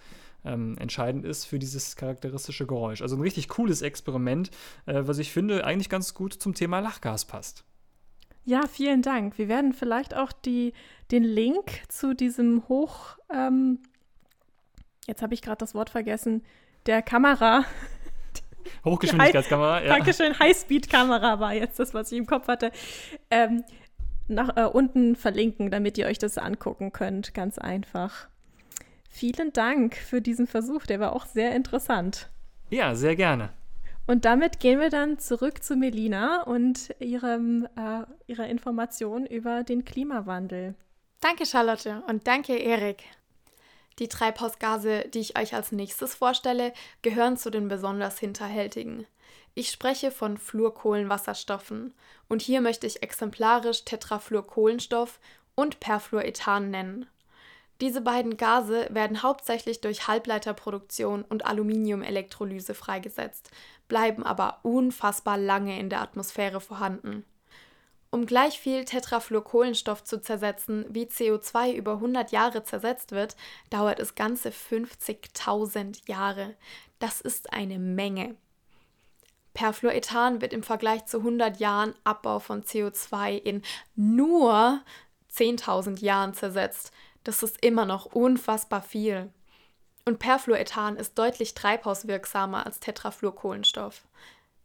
ähm, 0.44 0.76
entscheidend 0.78 1.24
ist 1.24 1.44
für 1.44 1.58
dieses 1.58 1.96
charakteristische 1.96 2.66
Geräusch. 2.66 3.02
Also 3.02 3.16
ein 3.16 3.22
richtig 3.22 3.48
cooles 3.48 3.82
Experiment, 3.82 4.50
äh, 4.86 5.02
was 5.04 5.18
ich 5.18 5.32
finde 5.32 5.64
eigentlich 5.64 5.88
ganz 5.88 6.14
gut 6.14 6.34
zum 6.34 6.54
Thema 6.54 6.80
Lachgas 6.80 7.24
passt. 7.24 7.64
Ja, 8.44 8.66
vielen 8.66 9.02
Dank. 9.02 9.38
Wir 9.38 9.48
werden 9.48 9.72
vielleicht 9.72 10.14
auch 10.14 10.32
die, 10.32 10.72
den 11.10 11.24
Link 11.24 11.82
zu 11.88 12.14
diesem 12.14 12.68
Hoch, 12.68 13.16
ähm, 13.32 13.80
jetzt 15.06 15.22
habe 15.22 15.34
ich 15.34 15.42
gerade 15.42 15.58
das 15.58 15.74
Wort 15.74 15.90
vergessen, 15.90 16.42
der 16.86 17.02
Kamera. 17.02 17.64
Hochgeschwindigkeitskamera, 18.84 19.82
ja. 19.82 19.88
Dankeschön, 19.88 20.38
Highspeed-Kamera 20.38 21.40
war 21.40 21.54
jetzt 21.54 21.78
das, 21.78 21.94
was 21.94 22.12
ich 22.12 22.18
im 22.18 22.26
Kopf 22.26 22.48
hatte. 22.48 22.72
Ähm, 23.30 23.64
nach, 24.28 24.56
äh, 24.56 24.64
unten 24.64 25.16
verlinken, 25.16 25.70
damit 25.70 25.98
ihr 25.98 26.06
euch 26.06 26.18
das 26.18 26.38
angucken 26.38 26.92
könnt. 26.92 27.34
Ganz 27.34 27.58
einfach. 27.58 28.28
Vielen 29.08 29.52
Dank 29.52 29.96
für 29.96 30.20
diesen 30.22 30.46
Versuch, 30.46 30.86
der 30.86 31.00
war 31.00 31.14
auch 31.14 31.26
sehr 31.26 31.54
interessant. 31.54 32.30
Ja, 32.70 32.94
sehr 32.94 33.16
gerne. 33.16 33.50
Und 34.06 34.24
damit 34.24 34.60
gehen 34.60 34.80
wir 34.80 34.90
dann 34.90 35.18
zurück 35.18 35.62
zu 35.62 35.76
Melina 35.76 36.42
und 36.42 36.94
ihrem, 36.98 37.68
äh, 37.76 38.04
ihrer 38.26 38.48
Information 38.48 39.26
über 39.26 39.62
den 39.62 39.84
Klimawandel. 39.84 40.74
Danke, 41.20 41.46
Charlotte, 41.46 42.02
und 42.08 42.26
danke, 42.26 42.56
Erik. 42.56 43.04
Die 43.98 44.08
Treibhausgase, 44.08 45.04
die 45.12 45.20
ich 45.20 45.38
euch 45.38 45.54
als 45.54 45.72
nächstes 45.72 46.14
vorstelle, 46.14 46.72
gehören 47.02 47.36
zu 47.36 47.50
den 47.50 47.68
besonders 47.68 48.18
hinterhältigen. 48.18 49.06
Ich 49.54 49.70
spreche 49.70 50.10
von 50.10 50.38
Fluorkohlenwasserstoffen 50.38 51.92
und 52.28 52.40
hier 52.40 52.62
möchte 52.62 52.86
ich 52.86 53.02
exemplarisch 53.02 53.84
Tetrafluorkohlenstoff 53.84 55.20
und 55.54 55.80
Perfluorethan 55.80 56.70
nennen. 56.70 57.06
Diese 57.80 58.00
beiden 58.00 58.36
Gase 58.36 58.86
werden 58.90 59.22
hauptsächlich 59.22 59.80
durch 59.80 60.06
Halbleiterproduktion 60.06 61.22
und 61.22 61.46
Aluminiumelektrolyse 61.46 62.74
freigesetzt, 62.74 63.50
bleiben 63.90 64.22
aber 64.22 64.60
unfassbar 64.62 65.36
lange 65.36 65.78
in 65.78 65.90
der 65.90 66.00
Atmosphäre 66.00 66.62
vorhanden. 66.62 67.24
Um 68.12 68.24
gleich 68.24 68.58
viel 68.58 68.86
Tetrafluorkohlenstoff 68.86 70.02
zu 70.02 70.22
zersetzen, 70.22 70.86
wie 70.88 71.04
CO2 71.04 71.74
über 71.74 71.92
100 71.94 72.32
Jahre 72.32 72.64
zersetzt 72.64 73.12
wird, 73.12 73.36
dauert 73.68 74.00
es 74.00 74.14
ganze 74.14 74.48
50.000 74.50 76.08
Jahre. 76.08 76.54
Das 76.98 77.20
ist 77.20 77.52
eine 77.52 77.78
Menge. 77.78 78.36
Perfluorethan 79.54 80.40
wird 80.40 80.52
im 80.52 80.62
Vergleich 80.62 81.06
zu 81.06 81.18
100 81.18 81.58
Jahren 81.60 81.94
Abbau 82.04 82.38
von 82.38 82.62
CO2 82.62 83.36
in 83.36 83.62
nur 83.94 84.80
10.000 85.32 86.00
Jahren 86.00 86.34
zersetzt. 86.34 86.92
Das 87.24 87.42
ist 87.42 87.62
immer 87.64 87.84
noch 87.84 88.06
unfassbar 88.06 88.82
viel. 88.82 89.32
Und 90.04 90.18
Perfluorethan 90.18 90.96
ist 90.96 91.18
deutlich 91.18 91.54
treibhauswirksamer 91.54 92.64
als 92.66 92.80
Tetrafluorkohlenstoff. 92.80 94.02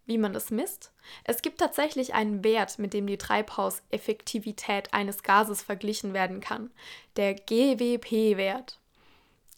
Wie 0.05 0.17
man 0.17 0.33
das 0.33 0.51
misst? 0.51 0.91
Es 1.23 1.41
gibt 1.41 1.59
tatsächlich 1.59 2.13
einen 2.13 2.43
Wert, 2.43 2.77
mit 2.77 2.93
dem 2.93 3.07
die 3.07 3.17
Treibhauseffektivität 3.17 4.93
eines 4.93 5.23
Gases 5.23 5.61
verglichen 5.61 6.13
werden 6.13 6.41
kann, 6.41 6.71
der 7.15 7.33
GWP-Wert. 7.33 8.79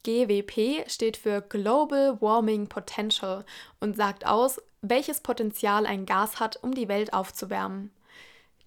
GWP 0.04 0.90
steht 0.90 1.18
für 1.18 1.42
Global 1.42 2.22
Warming 2.22 2.68
Potential 2.68 3.46
und 3.82 3.98
sagt 3.98 4.26
aus, 4.26 4.62
welches 4.82 5.20
Potenzial 5.20 5.86
ein 5.86 6.06
Gas 6.06 6.40
hat, 6.40 6.63
um 6.63 6.74
die 6.74 6.88
Welt 6.88 7.12
aufzuwärmen. 7.12 7.92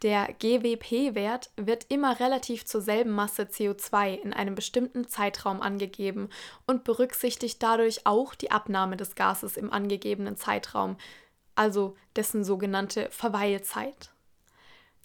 Der 0.03 0.33
GWP-Wert 0.33 1.51
wird 1.57 1.85
immer 1.91 2.21
relativ 2.21 2.65
zur 2.65 2.81
selben 2.81 3.11
Masse 3.11 3.43
CO2 3.43 4.15
in 4.15 4.33
einem 4.33 4.55
bestimmten 4.55 5.07
Zeitraum 5.09 5.61
angegeben 5.61 6.31
und 6.67 6.85
berücksichtigt 6.85 7.63
dadurch 7.63 8.07
auch 8.07 8.35
die 8.35 8.51
Abnahme 8.51 8.97
des 8.97 9.15
Gases 9.15 9.59
im 9.59 9.71
angegebenen 9.71 10.39
Zeitraum, 10.39 10.97
also 11.55 11.97
dessen 12.17 12.45
sogenannte 12.45 13.11
Verweilzeit. 13.11 14.11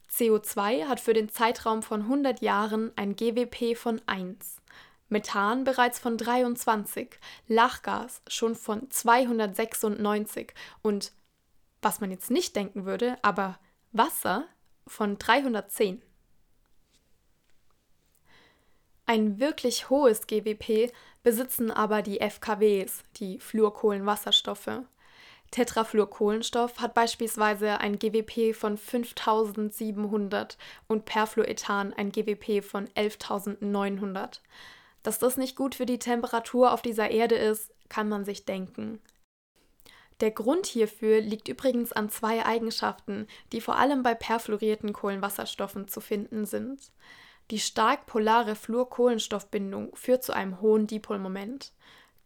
CO2 0.09 0.85
hat 0.87 1.01
für 1.01 1.13
den 1.13 1.27
Zeitraum 1.27 1.83
von 1.83 2.03
100 2.03 2.41
Jahren 2.41 2.93
ein 2.95 3.17
GWP 3.17 3.75
von 3.75 4.01
1, 4.05 4.61
Methan 5.09 5.65
bereits 5.65 5.99
von 5.99 6.17
23, 6.17 7.19
Lachgas 7.47 8.21
schon 8.27 8.55
von 8.55 8.89
296 8.89 10.53
und, 10.81 11.11
was 11.81 11.99
man 11.99 12.11
jetzt 12.11 12.31
nicht 12.31 12.55
denken 12.55 12.85
würde, 12.85 13.17
aber 13.23 13.59
Wasser 13.91 14.45
von 14.87 15.17
310. 15.17 16.01
Ein 19.07 19.39
wirklich 19.39 19.89
hohes 19.89 20.25
GWP 20.25 20.91
besitzen 21.21 21.69
aber 21.69 22.01
die 22.01 22.19
FKWs, 22.19 23.03
die 23.17 23.39
Fluorkohlenwasserstoffe. 23.39 24.81
Tetrafluorkohlenstoff 25.51 26.79
hat 26.79 26.93
beispielsweise 26.95 27.79
ein 27.79 27.99
GWP 27.99 28.55
von 28.55 28.77
5700 28.77 30.57
und 30.87 31.05
Perfluorethan 31.05 31.93
ein 31.93 32.11
GWP 32.11 32.63
von 32.63 32.89
11900. 32.95 34.41
Dass 35.03 35.19
das 35.19 35.37
nicht 35.37 35.55
gut 35.55 35.75
für 35.75 35.85
die 35.85 35.99
Temperatur 35.99 36.73
auf 36.73 36.81
dieser 36.81 37.11
Erde 37.11 37.35
ist, 37.35 37.71
kann 37.89 38.09
man 38.09 38.25
sich 38.25 38.45
denken. 38.45 38.99
Der 40.21 40.31
Grund 40.31 40.65
hierfür 40.65 41.19
liegt 41.19 41.47
übrigens 41.49 41.91
an 41.91 42.09
zwei 42.09 42.45
Eigenschaften, 42.45 43.27
die 43.51 43.59
vor 43.59 43.77
allem 43.77 44.01
bei 44.01 44.13
perfluorierten 44.13 44.93
Kohlenwasserstoffen 44.93 45.87
zu 45.87 45.99
finden 45.99 46.45
sind. 46.45 46.91
Die 47.51 47.59
stark 47.59 48.05
polare 48.05 48.55
Fluorkohlenstoffbindung 48.55 49.95
führt 49.95 50.23
zu 50.23 50.33
einem 50.33 50.61
hohen 50.61 50.87
Dipolmoment. 50.87 51.73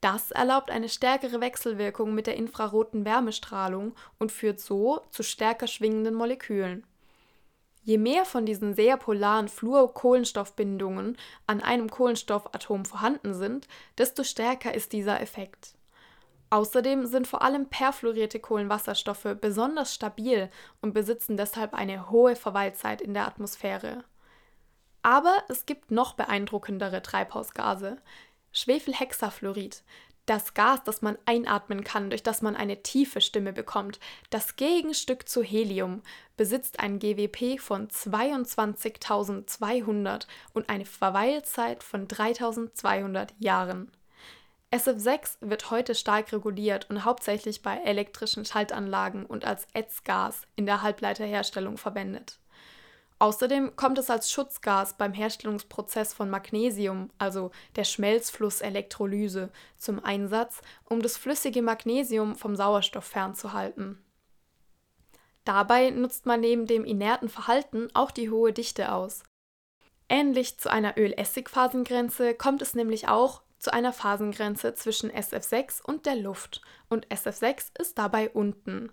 Das 0.02 0.32
erlaubt 0.32 0.72
eine 0.72 0.88
stärkere 0.88 1.42
Wechselwirkung 1.42 2.14
mit 2.14 2.28
der 2.28 2.38
infraroten 2.38 3.04
Wärmestrahlung 3.04 3.96
und 4.18 4.32
führt 4.32 4.62
so 4.62 5.02
zu 5.10 5.24
stärker 5.24 5.68
schwingenden 5.68 6.14
Molekülen. 6.14 6.86
Je 7.84 7.98
mehr 7.98 8.24
von 8.24 8.46
diesen 8.46 8.76
sehr 8.76 8.98
polaren 8.98 9.48
Fluorkohlenstoffbindungen 9.48 11.18
an 11.48 11.62
einem 11.62 11.90
Kohlenstoffatom 11.90 12.86
vorhanden 12.86 13.34
sind, 13.34 13.68
desto 13.98 14.24
stärker 14.24 14.74
ist 14.74 14.94
dieser 14.94 15.20
Effekt. 15.22 15.79
Außerdem 16.52 17.06
sind 17.06 17.28
vor 17.28 17.44
allem 17.44 17.68
perfluorierte 17.68 18.40
Kohlenwasserstoffe 18.40 19.36
besonders 19.40 19.94
stabil 19.94 20.50
und 20.82 20.94
besitzen 20.94 21.38
deshalb 21.38 21.74
eine 21.74 22.10
hohe 22.10 22.36
Verweilzeit 22.36 23.02
in 23.02 23.14
der 23.14 23.28
Atmosphäre. 23.28 24.04
Aber 25.04 25.38
es 25.48 25.66
gibt 25.66 25.92
noch 25.92 26.14
beeindruckendere 26.14 27.02
Treibhausgase. 27.02 28.02
Schwefelhexafluorid, 28.52 29.84
das 30.26 30.54
Gas, 30.54 30.84
das 30.84 31.02
man 31.02 31.18
einatmen 31.26 31.84
kann, 31.84 32.10
durch 32.10 32.24
das 32.24 32.42
man 32.42 32.56
eine 32.56 32.82
tiefe 32.84 33.22
Stimme 33.22 33.54
bekommt, 33.54 34.00
das 34.30 34.56
Gegenstück 34.56 35.30
zu 35.30 35.44
Helium, 35.44 36.02
besitzt 36.38 36.80
ein 36.80 37.00
GWP 37.00 37.60
von 37.60 37.88
22.200 37.88 40.28
und 40.54 40.70
eine 40.70 40.86
Verweilzeit 40.86 41.84
von 41.84 42.08
3.200 42.08 43.30
Jahren. 43.40 43.92
SF6 44.72 45.38
wird 45.42 45.72
heute 45.72 45.96
stark 45.96 46.32
reguliert 46.32 46.90
und 46.90 47.04
hauptsächlich 47.04 47.64
bei 47.64 47.78
elektrischen 47.78 48.46
Schaltanlagen 48.46 49.26
und 49.26 49.44
als 49.44 49.68
Ätzgas 49.74 50.44
in 50.56 50.68
der 50.68 50.84
Halbleiterherstellung 50.84 51.78
verwendet. 51.78 52.40
Außerdem 53.18 53.76
kommt 53.76 53.98
es 53.98 54.10
als 54.10 54.32
Schutzgas 54.32 54.94
beim 54.94 55.12
Herstellungsprozess 55.12 56.14
von 56.14 56.30
Magnesium, 56.30 57.10
also 57.18 57.52
der 57.76 57.84
Schmelzflusselektrolyse, 57.84 59.50
zum 59.78 60.04
Einsatz, 60.04 60.62
um 60.86 61.02
das 61.02 61.18
flüssige 61.18 61.62
Magnesium 61.62 62.36
vom 62.36 62.56
Sauerstoff 62.56 63.04
fernzuhalten. 63.04 64.02
Dabei 65.44 65.90
nutzt 65.90 66.28
man 66.28 66.40
neben 66.40 66.68
dem 66.68 66.86
inerten 66.86 67.28
Verhalten 67.28 67.90
auch 67.94 68.12
die 68.12 68.30
hohe 68.30 68.54
Dichte 68.54 68.94
aus. 68.94 69.24
Ähnlich 70.08 70.58
zu 70.60 70.72
einer 70.72 70.98
Öl-Essig-Phasengrenze 70.98 72.36
kommt 72.36 72.62
es 72.62 72.74
nämlich 72.74 73.10
auch 73.10 73.42
zu 73.60 73.72
einer 73.72 73.94
Phasengrenze 73.94 74.74
zwischen 74.74 75.12
SF6 75.12 75.84
und 75.84 76.06
der 76.06 76.16
Luft 76.16 76.62
und 76.90 77.08
SF6 77.08 77.80
ist 77.80 77.98
dabei 77.98 78.30
unten. 78.30 78.92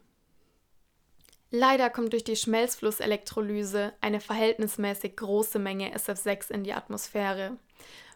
Leider 1.51 1.89
kommt 1.89 2.13
durch 2.13 2.25
die 2.25 2.37
Schmelzflusselektrolyse 2.37 3.95
eine 4.03 4.21
verhältnismäßig 4.21 5.17
große 5.17 5.59
Menge 5.59 5.95
SF6 5.97 6.51
in 6.51 6.65
die 6.65 6.75
Atmosphäre. 6.75 7.57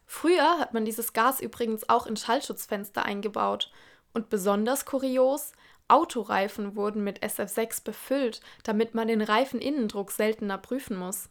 Früher 0.05 0.59
hat 0.59 0.75
man 0.75 0.85
dieses 0.85 1.15
Gas 1.15 1.41
übrigens 1.41 1.89
auch 1.89 2.07
in 2.07 2.17
Schallschutzfenster 2.17 3.05
eingebaut. 3.05 3.73
Und 4.13 4.29
besonders 4.29 4.85
kurios, 4.85 5.53
Autoreifen 5.91 6.77
wurden 6.77 7.03
mit 7.03 7.23
SF6 7.23 7.83
befüllt, 7.83 8.41
damit 8.63 8.95
man 8.95 9.09
den 9.09 9.23
Reifeninnendruck 9.23 10.11
seltener 10.11 10.59
prüfen 10.59 10.97
muss. 10.97 11.30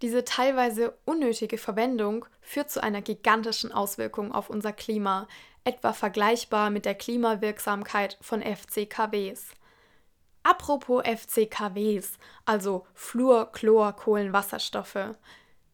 Diese 0.00 0.24
teilweise 0.24 0.96
unnötige 1.04 1.58
Verwendung 1.58 2.24
führt 2.40 2.70
zu 2.70 2.82
einer 2.82 3.02
gigantischen 3.02 3.72
Auswirkung 3.72 4.32
auf 4.32 4.48
unser 4.48 4.72
Klima, 4.72 5.26
etwa 5.64 5.92
vergleichbar 5.92 6.70
mit 6.70 6.84
der 6.84 6.94
Klimawirksamkeit 6.94 8.16
von 8.20 8.40
FCKWs. 8.42 9.48
Apropos 10.44 11.02
FCKWs, 11.04 12.12
also 12.44 12.86
Fluor, 12.94 13.52
Chlor, 13.52 13.92
Kohlenwasserstoffe. 13.92 15.14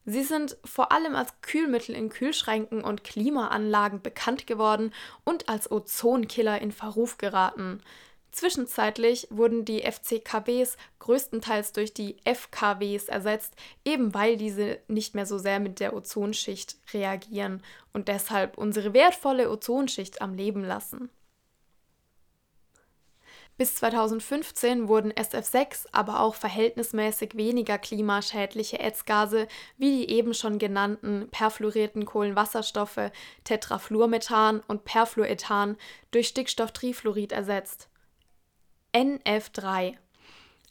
Sie 0.07 0.23
sind 0.23 0.57
vor 0.65 0.91
allem 0.91 1.15
als 1.15 1.41
Kühlmittel 1.43 1.95
in 1.95 2.09
Kühlschränken 2.09 2.83
und 2.83 3.05
Klimaanlagen 3.05 4.03
bekannt 4.03 4.47
geworden 4.47 4.93
und 5.25 5.49
als 5.49 5.71
Ozonkiller 5.71 6.61
in 6.61 6.73
Verruf 6.73 7.19
geraten. 7.19 7.83
Zwischenzeitlich 8.35 9.29
wurden 9.31 9.65
die 9.65 9.83
FCKWs 9.83 10.77
größtenteils 10.99 11.71
durch 11.73 11.95
die 11.95 12.17
FKWs 12.25 13.05
ersetzt, 13.05 13.55
eben 13.85 14.13
weil 14.13 14.37
diese 14.37 14.81
nicht 14.89 15.15
mehr 15.15 15.25
so 15.25 15.39
sehr 15.39 15.61
mit 15.61 15.79
der 15.79 15.95
Ozonschicht 15.95 16.77
reagieren 16.93 17.63
und 17.93 18.09
deshalb 18.09 18.59
unsere 18.59 18.93
wertvolle 18.93 19.49
Ozonschicht 19.53 20.21
am 20.21 20.35
Leben 20.35 20.65
lassen. 20.65 21.11
Bis 23.57 23.77
2015 23.77 24.89
wurden 24.89 25.13
SF6 25.13 25.87
aber 25.93 26.19
auch 26.19 26.35
verhältnismäßig 26.35 27.37
weniger 27.37 27.79
klimaschädliche 27.79 28.81
Ätzgase 28.81 29.47
wie 29.79 29.99
die 29.99 30.11
eben 30.11 30.35
schon 30.35 30.59
genannten 30.59 31.29
perfluorierten 31.31 32.05
Kohlenwasserstoffe 32.05 33.13
Tetrafluormethan 33.45 34.59
und 34.67 34.85
Perfluorethan 34.85 35.77
durch 36.11 36.27
Stickstofftrifluorid 36.27 37.31
ersetzt. 37.31 37.91
NF3 38.95 39.97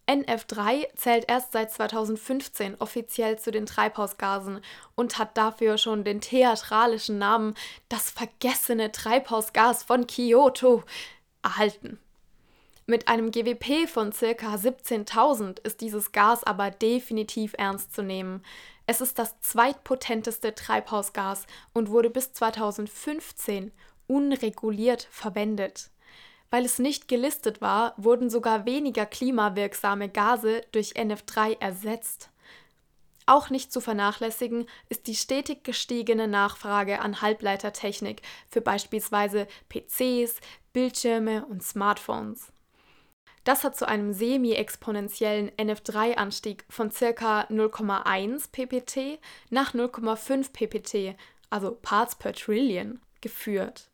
NF3 0.08 0.88
zählt 0.96 1.26
erst 1.30 1.54
seit 1.54 1.72
2015 1.72 2.76
offiziell 2.80 3.40
zu 3.40 3.52
den 3.52 3.66
Treibhausgasen 3.66 4.60
und 4.96 5.18
hat 5.18 5.38
dafür 5.38 5.78
schon 5.78 6.04
den 6.04 6.20
theatralischen 6.20 7.18
Namen 7.18 7.56
das 7.88 8.10
vergessene 8.10 8.92
Treibhausgas 8.92 9.84
von 9.84 10.06
Kyoto 10.06 10.84
erhalten. 11.42 12.00
Mit 12.86 13.08
einem 13.08 13.32
GWP 13.32 13.88
von 13.88 14.12
ca. 14.12 14.56
17.000 14.56 15.62
ist 15.62 15.80
dieses 15.80 16.12
Gas 16.12 16.44
aber 16.44 16.70
definitiv 16.70 17.56
ernst 17.58 17.94
zu 17.94 18.04
nehmen. 18.04 18.44
Es 18.86 19.00
ist 19.00 19.18
das 19.20 19.40
zweitpotenteste 19.40 20.54
Treibhausgas 20.54 21.48
und 21.72 21.90
wurde 21.90 22.10
bis 22.10 22.34
2015 22.34 23.72
unreguliert 24.08 25.08
verwendet. 25.10 25.92
Weil 26.54 26.66
es 26.66 26.78
nicht 26.78 27.08
gelistet 27.08 27.62
war, 27.62 27.96
wurden 27.98 28.30
sogar 28.30 28.68
weniger 28.68 29.08
klimawirksame 29.08 30.08
Gase 30.08 30.62
durch 30.72 30.92
NF3 30.92 31.60
ersetzt. 31.60 32.30
Auch 33.26 33.50
nicht 33.50 33.74
zu 33.74 33.82
vernachlässigen 33.82 34.68
ist 34.88 35.08
die 35.08 35.16
stetig 35.16 35.64
gestiegene 35.64 36.28
Nachfrage 36.28 37.00
an 37.00 37.22
Halbleitertechnik 37.24 38.22
für 38.52 38.62
beispielsweise 38.62 39.48
PCs, 39.70 40.42
Bildschirme 40.74 41.44
und 41.48 41.64
Smartphones. 41.64 42.54
Das 43.46 43.64
hat 43.64 43.76
zu 43.76 43.88
einem 43.88 44.14
semi-exponentiellen 44.14 45.50
NF3-Anstieg 45.58 46.66
von 46.70 46.92
ca. 46.92 47.48
0,1 47.50 48.52
ppt 48.52 49.20
nach 49.50 49.74
0,5 49.74 50.54
ppt, 50.54 51.18
also 51.50 51.72
Parts 51.82 52.14
per 52.14 52.34
Trillion, 52.34 53.02
geführt. 53.22 53.90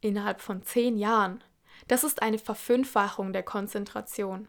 Innerhalb 0.00 0.40
von 0.40 0.62
zehn 0.62 0.96
Jahren. 0.96 1.42
Das 1.88 2.04
ist 2.04 2.22
eine 2.22 2.38
Verfünffachung 2.38 3.32
der 3.32 3.42
Konzentration. 3.42 4.48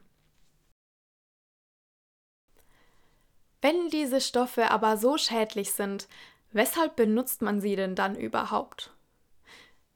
Wenn 3.62 3.90
diese 3.90 4.20
Stoffe 4.20 4.72
aber 4.72 4.98
so 4.98 5.18
schädlich 5.18 5.72
sind, 5.72 6.08
weshalb 6.52 6.98
benutzt 6.98 7.42
man 7.42 7.62
sie 7.62 7.76
denn 7.76 7.96
dann 7.96 8.16
überhaupt? 8.16 8.92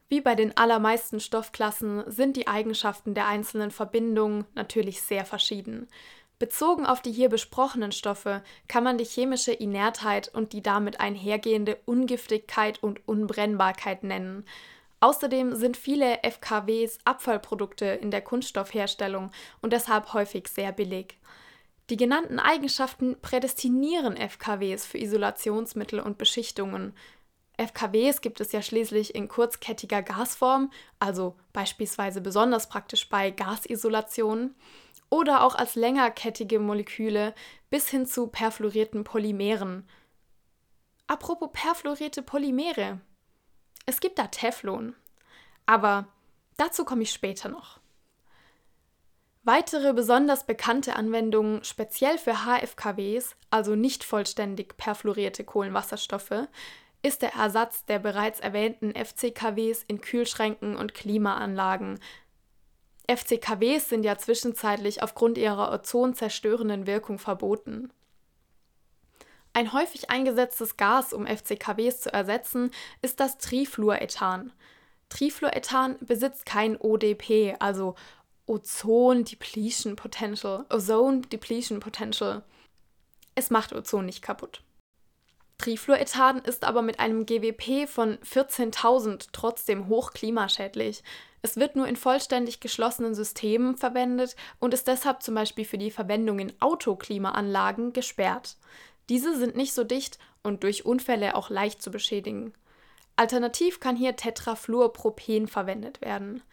Wie 0.09 0.21
bei 0.21 0.35
den 0.35 0.55
allermeisten 0.55 1.19
Stoffklassen 1.19 2.09
sind 2.09 2.38
die 2.38 2.47
Eigenschaften 2.47 3.13
der 3.13 3.27
einzelnen 3.27 3.71
Verbindungen 3.71 4.45
natürlich 4.55 5.01
sehr 5.01 5.25
verschieden. 5.25 5.89
Bezogen 6.39 6.85
auf 6.85 7.01
die 7.01 7.11
hier 7.11 7.29
besprochenen 7.29 7.91
Stoffe 7.91 8.43
kann 8.67 8.83
man 8.83 8.97
die 8.97 9.05
chemische 9.05 9.51
Inertheit 9.51 10.29
und 10.33 10.53
die 10.53 10.61
damit 10.61 10.99
einhergehende 10.99 11.77
Ungiftigkeit 11.85 12.81
und 12.81 13.05
Unbrennbarkeit 13.07 14.03
nennen. 14.03 14.45
Außerdem 15.00 15.56
sind 15.56 15.78
viele 15.78 16.20
FKWs 16.24 16.98
Abfallprodukte 17.06 17.86
in 17.86 18.10
der 18.10 18.22
Kunststoffherstellung 18.22 19.32
und 19.62 19.74
deshalb 19.74 20.14
häufig 20.14 20.48
sehr 20.48 20.72
billig. 20.72 21.18
Die 21.89 21.98
genannten 21.98 22.39
Eigenschaften 22.39 23.16
prädestinieren 23.22 24.18
FKWs 24.18 24.86
für 24.86 24.98
Isolationsmittel 24.98 26.00
und 26.00 26.18
Beschichtungen. 26.18 26.93
FKWs 27.58 28.22
gibt 28.22 28.41
es 28.41 28.52
ja 28.52 28.62
schließlich 28.62 29.16
in 29.16 29.28
kurzkettiger 29.28 30.02
Gasform, 30.02 30.72
also 31.00 31.36
beispielsweise 31.54 32.22
besonders 32.22 32.68
praktisch 32.68 33.08
bei 33.10 33.32
Gasisolationen, 33.32 34.56
oder 35.10 35.43
auch 35.43 35.56
als 35.56 35.76
längerkettige 35.76 36.60
Moleküle 36.60 37.34
bis 37.70 37.88
hin 37.88 38.06
zu 38.06 38.28
perfluorierten 38.28 39.04
Polymeren. 39.06 39.88
Apropos 41.08 41.50
perfluorierte 41.54 42.22
Polymere. 42.22 43.00
Es 43.88 44.01
gibt 44.01 44.19
da 44.19 44.27
Teflon. 44.27 44.93
Aber 45.65 46.07
dazu 46.57 46.85
komme 46.85 47.03
ich 47.03 47.11
später 47.11 47.49
noch. 47.49 47.79
Weitere 49.43 49.93
besonders 49.93 50.45
bekannte 50.45 50.97
Anwendungen 50.97 51.63
speziell 51.63 52.17
für 52.17 52.45
HFKWs, 52.45 53.38
also 53.49 53.75
nicht 53.75 54.03
vollständig 54.03 54.75
perfluorierte 54.75 55.45
Kohlenwasserstoffe, 55.45 56.49
ist 57.01 57.21
der 57.21 57.33
Ersatz 57.33 57.85
der 57.85 57.99
bereits 57.99 58.41
erwähnten 58.41 58.93
FCKWs 58.93 59.83
in 59.88 60.01
Kühlschränken 60.01 60.75
und 60.75 60.93
Klimaanlagen. 60.93 61.99
FCKWs 63.09 63.88
sind 63.88 64.03
ja 64.03 64.17
zwischenzeitlich 64.17 65.01
aufgrund 65.01 65.38
ihrer 65.38 65.71
ozonzerstörenden 65.71 66.88
Wirkung 66.88 67.17
verboten. 67.17 67.93
Ein 69.58 69.74
häufig 69.74 70.12
eingesetztes 70.12 70.78
Gas, 70.78 71.14
um 71.14 71.26
FCKWs 71.26 72.01
zu 72.01 72.14
ersetzen, 72.14 72.70
ist 73.01 73.20
das 73.20 73.39
Trifluorethan. 73.39 74.53
Trifluorethan 75.10 75.95
besitzt 75.99 76.45
kein 76.45 76.78
ODP, 76.80 77.55
also 77.58 77.95
Ozone 78.45 79.24
Depletion 79.24 79.95
Potential, 79.95 80.68
Ozone 80.70 81.22
Depletion 81.22 81.80
Potential. 81.80 82.43
Es 83.34 83.49
macht 83.49 83.74
Ozon 83.74 84.05
nicht 84.05 84.22
kaputt. 84.22 84.62
Trifluorethan 85.58 86.38
ist 86.38 86.64
aber 86.64 86.84
mit 86.84 86.99
einem 86.99 87.26
GWP 87.26 87.89
von 87.89 88.18
14.000 88.18 89.30
trotzdem 89.32 89.88
hoch 89.88 90.14
klimaschädlich. 90.14 91.01
Es 91.41 91.58
wird 91.58 91.76
nur 91.76 91.88
in 91.88 91.95
vollständig 91.95 92.60
geschlossenen 92.60 93.16
Systemen 93.16 93.76
verwendet 93.76 94.36
und 94.60 94.76
ist 94.76 94.88
deshalb 94.88 95.24
zum 95.24 95.34
Beispiel 95.34 95.66
für 95.66 95.80
die 95.80 95.89
Verwendung 95.89 96.38
in 96.38 96.53
Autoklimaanlagen 96.62 97.91
gesperrt. 97.91 98.55
Diese 99.10 99.38
sind 99.38 99.55
nicht 99.55 99.74
so 99.74 99.84
dicht 99.84 100.20
und 100.43 100.64
durch 100.64 100.86
Unfälle 100.86 101.36
auch 101.36 101.49
leicht 101.49 101.82
zu 101.82 101.91
beschädigen. 101.91 102.53
Alternativ 103.16 103.80
kann 103.80 103.95
hier 103.95 104.16
Tetrafluorpropen 104.16 105.47
verwendet 105.47 106.01
werden. 106.01 106.43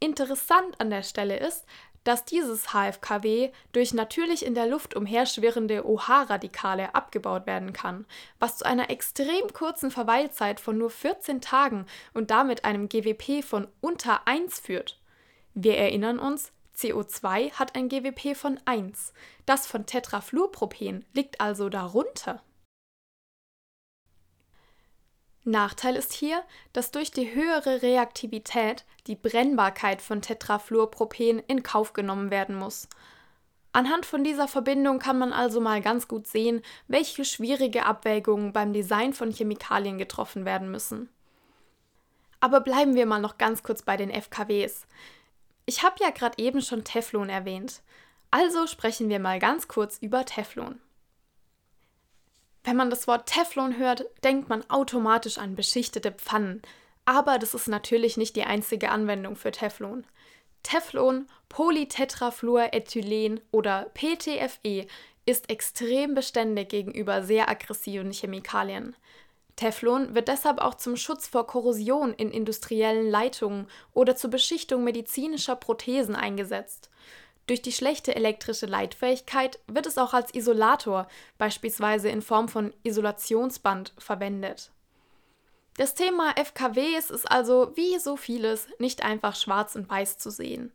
Interessant 0.00 0.80
an 0.80 0.90
der 0.90 1.02
Stelle 1.02 1.38
ist, 1.38 1.64
dass 2.04 2.24
dieses 2.24 2.72
HFKW 2.72 3.50
durch 3.72 3.94
natürlich 3.94 4.44
in 4.44 4.54
der 4.54 4.66
Luft 4.66 4.96
umherschwirrende 4.96 5.86
OH-Radikale 5.86 6.94
abgebaut 6.94 7.46
werden 7.46 7.72
kann, 7.72 8.06
was 8.38 8.58
zu 8.58 8.66
einer 8.66 8.90
extrem 8.90 9.52
kurzen 9.52 9.90
Verweilzeit 9.90 10.58
von 10.60 10.78
nur 10.78 10.90
14 10.90 11.40
Tagen 11.40 11.86
und 12.12 12.30
damit 12.30 12.64
einem 12.64 12.88
GWP 12.88 13.44
von 13.44 13.68
unter 13.80 14.26
1 14.26 14.58
führt. 14.60 14.98
Wir 15.54 15.76
erinnern 15.76 16.18
uns, 16.18 16.52
CO2 16.76 17.52
hat 17.52 17.76
ein 17.76 17.88
GWP 17.88 18.36
von 18.36 18.58
1. 18.64 19.12
Das 19.46 19.66
von 19.66 19.86
Tetrafluorpropen 19.86 21.04
liegt 21.12 21.40
also 21.40 21.68
darunter. 21.68 22.42
Nachteil 25.44 25.96
ist 25.96 26.12
hier, 26.12 26.44
dass 26.72 26.92
durch 26.92 27.10
die 27.10 27.34
höhere 27.34 27.82
Reaktivität 27.82 28.84
die 29.06 29.16
Brennbarkeit 29.16 30.00
von 30.00 30.22
Tetrafluorpropen 30.22 31.40
in 31.40 31.62
Kauf 31.64 31.92
genommen 31.92 32.30
werden 32.30 32.54
muss. 32.54 32.88
Anhand 33.72 34.06
von 34.06 34.22
dieser 34.22 34.48
Verbindung 34.48 34.98
kann 34.98 35.18
man 35.18 35.32
also 35.32 35.60
mal 35.60 35.80
ganz 35.80 36.06
gut 36.06 36.26
sehen, 36.26 36.62
welche 36.88 37.24
schwierige 37.24 37.86
Abwägungen 37.86 38.52
beim 38.52 38.72
Design 38.72 39.14
von 39.14 39.32
Chemikalien 39.32 39.98
getroffen 39.98 40.44
werden 40.44 40.70
müssen. 40.70 41.08
Aber 42.38 42.60
bleiben 42.60 42.94
wir 42.94 43.06
mal 43.06 43.20
noch 43.20 43.38
ganz 43.38 43.62
kurz 43.62 43.82
bei 43.82 43.96
den 43.96 44.10
FKWs. 44.10 44.86
Ich 45.66 45.82
habe 45.82 45.96
ja 46.00 46.10
gerade 46.10 46.42
eben 46.42 46.60
schon 46.60 46.84
Teflon 46.84 47.28
erwähnt. 47.28 47.82
Also 48.30 48.66
sprechen 48.66 49.08
wir 49.08 49.18
mal 49.18 49.38
ganz 49.38 49.68
kurz 49.68 49.98
über 49.98 50.24
Teflon. 50.24 50.80
Wenn 52.64 52.76
man 52.76 52.90
das 52.90 53.06
Wort 53.06 53.26
Teflon 53.28 53.76
hört, 53.76 54.04
denkt 54.24 54.48
man 54.48 54.68
automatisch 54.70 55.38
an 55.38 55.56
beschichtete 55.56 56.12
Pfannen. 56.12 56.62
Aber 57.04 57.38
das 57.38 57.54
ist 57.54 57.68
natürlich 57.68 58.16
nicht 58.16 58.36
die 58.36 58.44
einzige 58.44 58.90
Anwendung 58.90 59.36
für 59.36 59.50
Teflon. 59.50 60.06
Teflon, 60.62 61.26
Polytetrafluorethylen 61.48 63.40
oder 63.50 63.90
PTFE, 63.94 64.86
ist 65.26 65.50
extrem 65.50 66.14
beständig 66.14 66.68
gegenüber 66.68 67.22
sehr 67.22 67.48
aggressiven 67.48 68.12
Chemikalien. 68.12 68.96
Teflon 69.56 70.14
wird 70.14 70.28
deshalb 70.28 70.60
auch 70.60 70.74
zum 70.74 70.96
Schutz 70.96 71.26
vor 71.26 71.46
Korrosion 71.46 72.14
in 72.14 72.30
industriellen 72.30 73.10
Leitungen 73.10 73.66
oder 73.92 74.16
zur 74.16 74.30
Beschichtung 74.30 74.84
medizinischer 74.84 75.56
Prothesen 75.56 76.16
eingesetzt. 76.16 76.90
Durch 77.46 77.60
die 77.60 77.72
schlechte 77.72 78.14
elektrische 78.14 78.66
Leitfähigkeit 78.66 79.58
wird 79.66 79.86
es 79.86 79.98
auch 79.98 80.14
als 80.14 80.32
Isolator, 80.34 81.08
beispielsweise 81.38 82.08
in 82.08 82.22
Form 82.22 82.48
von 82.48 82.72
Isolationsband, 82.84 83.92
verwendet. 83.98 84.70
Das 85.76 85.94
Thema 85.94 86.34
FKWs 86.36 87.10
ist 87.10 87.30
also 87.30 87.72
wie 87.74 87.98
so 87.98 88.16
vieles 88.16 88.68
nicht 88.78 89.02
einfach 89.02 89.34
schwarz 89.34 89.74
und 89.74 89.88
weiß 89.88 90.18
zu 90.18 90.30
sehen. 90.30 90.70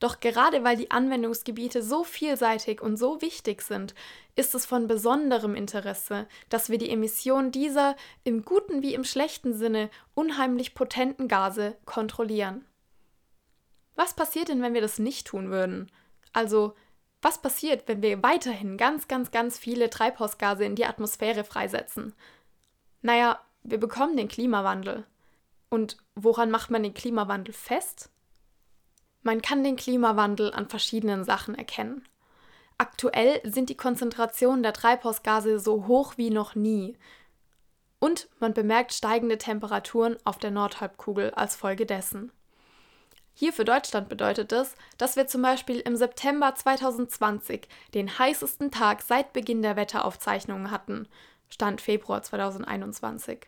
Doch 0.00 0.20
gerade 0.20 0.64
weil 0.64 0.76
die 0.76 0.90
Anwendungsgebiete 0.90 1.82
so 1.82 2.04
vielseitig 2.04 2.80
und 2.80 2.96
so 2.96 3.22
wichtig 3.22 3.62
sind, 3.62 3.94
ist 4.34 4.54
es 4.54 4.66
von 4.66 4.86
besonderem 4.86 5.54
Interesse, 5.54 6.26
dass 6.48 6.68
wir 6.68 6.78
die 6.78 6.90
Emission 6.90 7.52
dieser 7.52 7.96
im 8.24 8.44
guten 8.44 8.82
wie 8.82 8.94
im 8.94 9.04
schlechten 9.04 9.54
Sinne 9.54 9.90
unheimlich 10.14 10.74
potenten 10.74 11.28
Gase 11.28 11.76
kontrollieren. 11.84 12.64
Was 13.94 14.14
passiert 14.14 14.48
denn, 14.48 14.62
wenn 14.62 14.74
wir 14.74 14.80
das 14.80 14.98
nicht 14.98 15.28
tun 15.28 15.50
würden? 15.50 15.90
Also, 16.32 16.74
was 17.22 17.40
passiert, 17.40 17.86
wenn 17.86 18.02
wir 18.02 18.22
weiterhin 18.22 18.76
ganz, 18.76 19.08
ganz, 19.08 19.30
ganz 19.30 19.56
viele 19.56 19.88
Treibhausgase 19.88 20.64
in 20.64 20.74
die 20.74 20.84
Atmosphäre 20.84 21.44
freisetzen? 21.44 22.12
Naja, 23.00 23.40
wir 23.62 23.78
bekommen 23.78 24.16
den 24.16 24.28
Klimawandel. 24.28 25.06
Und 25.70 25.96
woran 26.14 26.50
macht 26.50 26.70
man 26.70 26.82
den 26.82 26.92
Klimawandel 26.94 27.54
fest? 27.54 28.10
Man 29.24 29.40
kann 29.42 29.64
den 29.64 29.76
Klimawandel 29.76 30.52
an 30.52 30.68
verschiedenen 30.68 31.24
Sachen 31.24 31.54
erkennen. 31.54 32.06
Aktuell 32.76 33.40
sind 33.42 33.70
die 33.70 33.76
Konzentrationen 33.76 34.62
der 34.62 34.74
Treibhausgase 34.74 35.58
so 35.58 35.86
hoch 35.86 36.14
wie 36.18 36.28
noch 36.28 36.54
nie. 36.54 36.98
Und 38.00 38.28
man 38.38 38.52
bemerkt 38.52 38.92
steigende 38.92 39.38
Temperaturen 39.38 40.18
auf 40.24 40.38
der 40.38 40.50
Nordhalbkugel 40.50 41.30
als 41.30 41.56
Folge 41.56 41.86
dessen. 41.86 42.32
Hier 43.32 43.54
für 43.54 43.64
Deutschland 43.64 44.10
bedeutet 44.10 44.52
es, 44.52 44.74
dass 44.98 45.16
wir 45.16 45.26
zum 45.26 45.40
Beispiel 45.40 45.80
im 45.80 45.96
September 45.96 46.54
2020 46.54 47.66
den 47.94 48.18
heißesten 48.18 48.70
Tag 48.70 49.00
seit 49.00 49.32
Beginn 49.32 49.62
der 49.62 49.76
Wetteraufzeichnungen 49.76 50.70
hatten, 50.70 51.08
Stand 51.48 51.80
Februar 51.80 52.22
2021. 52.22 53.46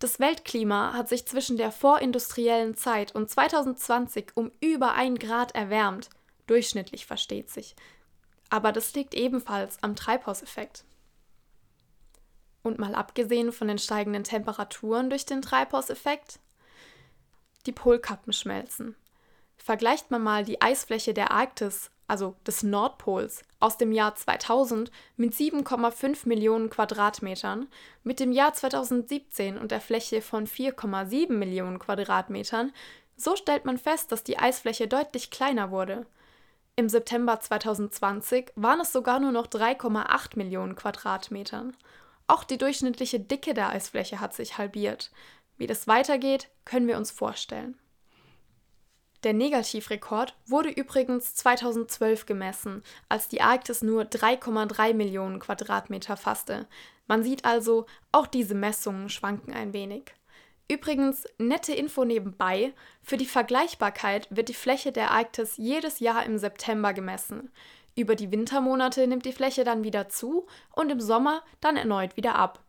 Das 0.00 0.18
Weltklima 0.18 0.94
hat 0.94 1.10
sich 1.10 1.26
zwischen 1.26 1.58
der 1.58 1.70
vorindustriellen 1.70 2.74
Zeit 2.74 3.14
und 3.14 3.28
2020 3.28 4.32
um 4.34 4.50
über 4.58 4.94
ein 4.94 5.18
Grad 5.18 5.54
erwärmt, 5.54 6.08
durchschnittlich 6.46 7.04
versteht 7.04 7.50
sich. 7.50 7.76
Aber 8.48 8.72
das 8.72 8.94
liegt 8.94 9.14
ebenfalls 9.14 9.80
am 9.82 9.94
Treibhauseffekt. 9.94 10.84
Und 12.62 12.78
mal 12.78 12.94
abgesehen 12.94 13.52
von 13.52 13.68
den 13.68 13.78
steigenden 13.78 14.24
Temperaturen 14.24 15.10
durch 15.10 15.26
den 15.26 15.42
Treibhauseffekt, 15.42 16.40
die 17.66 17.72
Polkappen 17.72 18.32
schmelzen. 18.32 18.96
Vergleicht 19.58 20.10
man 20.10 20.22
mal 20.22 20.46
die 20.46 20.62
Eisfläche 20.62 21.12
der 21.12 21.30
Arktis, 21.30 21.90
also 22.10 22.34
des 22.46 22.62
Nordpols, 22.62 23.42
aus 23.60 23.78
dem 23.78 23.92
Jahr 23.92 24.16
2000 24.16 24.90
mit 25.16 25.32
7,5 25.32 26.26
Millionen 26.26 26.68
Quadratmetern 26.68 27.68
mit 28.02 28.18
dem 28.18 28.32
Jahr 28.32 28.52
2017 28.52 29.56
und 29.56 29.70
der 29.70 29.80
Fläche 29.80 30.20
von 30.20 30.46
4,7 30.46 31.32
Millionen 31.32 31.78
Quadratmetern, 31.78 32.72
so 33.16 33.36
stellt 33.36 33.64
man 33.64 33.78
fest, 33.78 34.10
dass 34.12 34.24
die 34.24 34.38
Eisfläche 34.38 34.88
deutlich 34.88 35.30
kleiner 35.30 35.70
wurde. 35.70 36.06
Im 36.74 36.88
September 36.88 37.38
2020 37.38 38.52
waren 38.56 38.80
es 38.80 38.92
sogar 38.92 39.20
nur 39.20 39.32
noch 39.32 39.46
3,8 39.46 40.36
Millionen 40.36 40.74
Quadratmetern. 40.74 41.76
Auch 42.26 42.42
die 42.42 42.58
durchschnittliche 42.58 43.20
Dicke 43.20 43.54
der 43.54 43.70
Eisfläche 43.70 44.20
hat 44.20 44.34
sich 44.34 44.58
halbiert. 44.58 45.10
Wie 45.58 45.66
das 45.66 45.86
weitergeht, 45.86 46.48
können 46.64 46.88
wir 46.88 46.96
uns 46.96 47.10
vorstellen. 47.10 47.76
Der 49.22 49.34
Negativrekord 49.34 50.34
wurde 50.46 50.70
übrigens 50.70 51.34
2012 51.34 52.24
gemessen, 52.24 52.82
als 53.08 53.28
die 53.28 53.42
Arktis 53.42 53.82
nur 53.82 54.04
3,3 54.04 54.94
Millionen 54.94 55.40
Quadratmeter 55.40 56.16
fasste. 56.16 56.66
Man 57.06 57.22
sieht 57.22 57.44
also, 57.44 57.86
auch 58.12 58.26
diese 58.26 58.54
Messungen 58.54 59.10
schwanken 59.10 59.52
ein 59.52 59.74
wenig. 59.74 60.14
Übrigens, 60.70 61.26
nette 61.36 61.74
Info 61.74 62.04
nebenbei, 62.04 62.72
für 63.02 63.16
die 63.16 63.26
Vergleichbarkeit 63.26 64.28
wird 64.30 64.48
die 64.48 64.54
Fläche 64.54 64.92
der 64.92 65.10
Arktis 65.10 65.56
jedes 65.56 65.98
Jahr 65.98 66.24
im 66.24 66.38
September 66.38 66.94
gemessen. 66.94 67.50
Über 67.96 68.14
die 68.14 68.30
Wintermonate 68.30 69.06
nimmt 69.06 69.26
die 69.26 69.32
Fläche 69.32 69.64
dann 69.64 69.84
wieder 69.84 70.08
zu 70.08 70.46
und 70.72 70.90
im 70.90 71.00
Sommer 71.00 71.42
dann 71.60 71.76
erneut 71.76 72.16
wieder 72.16 72.36
ab. 72.36 72.60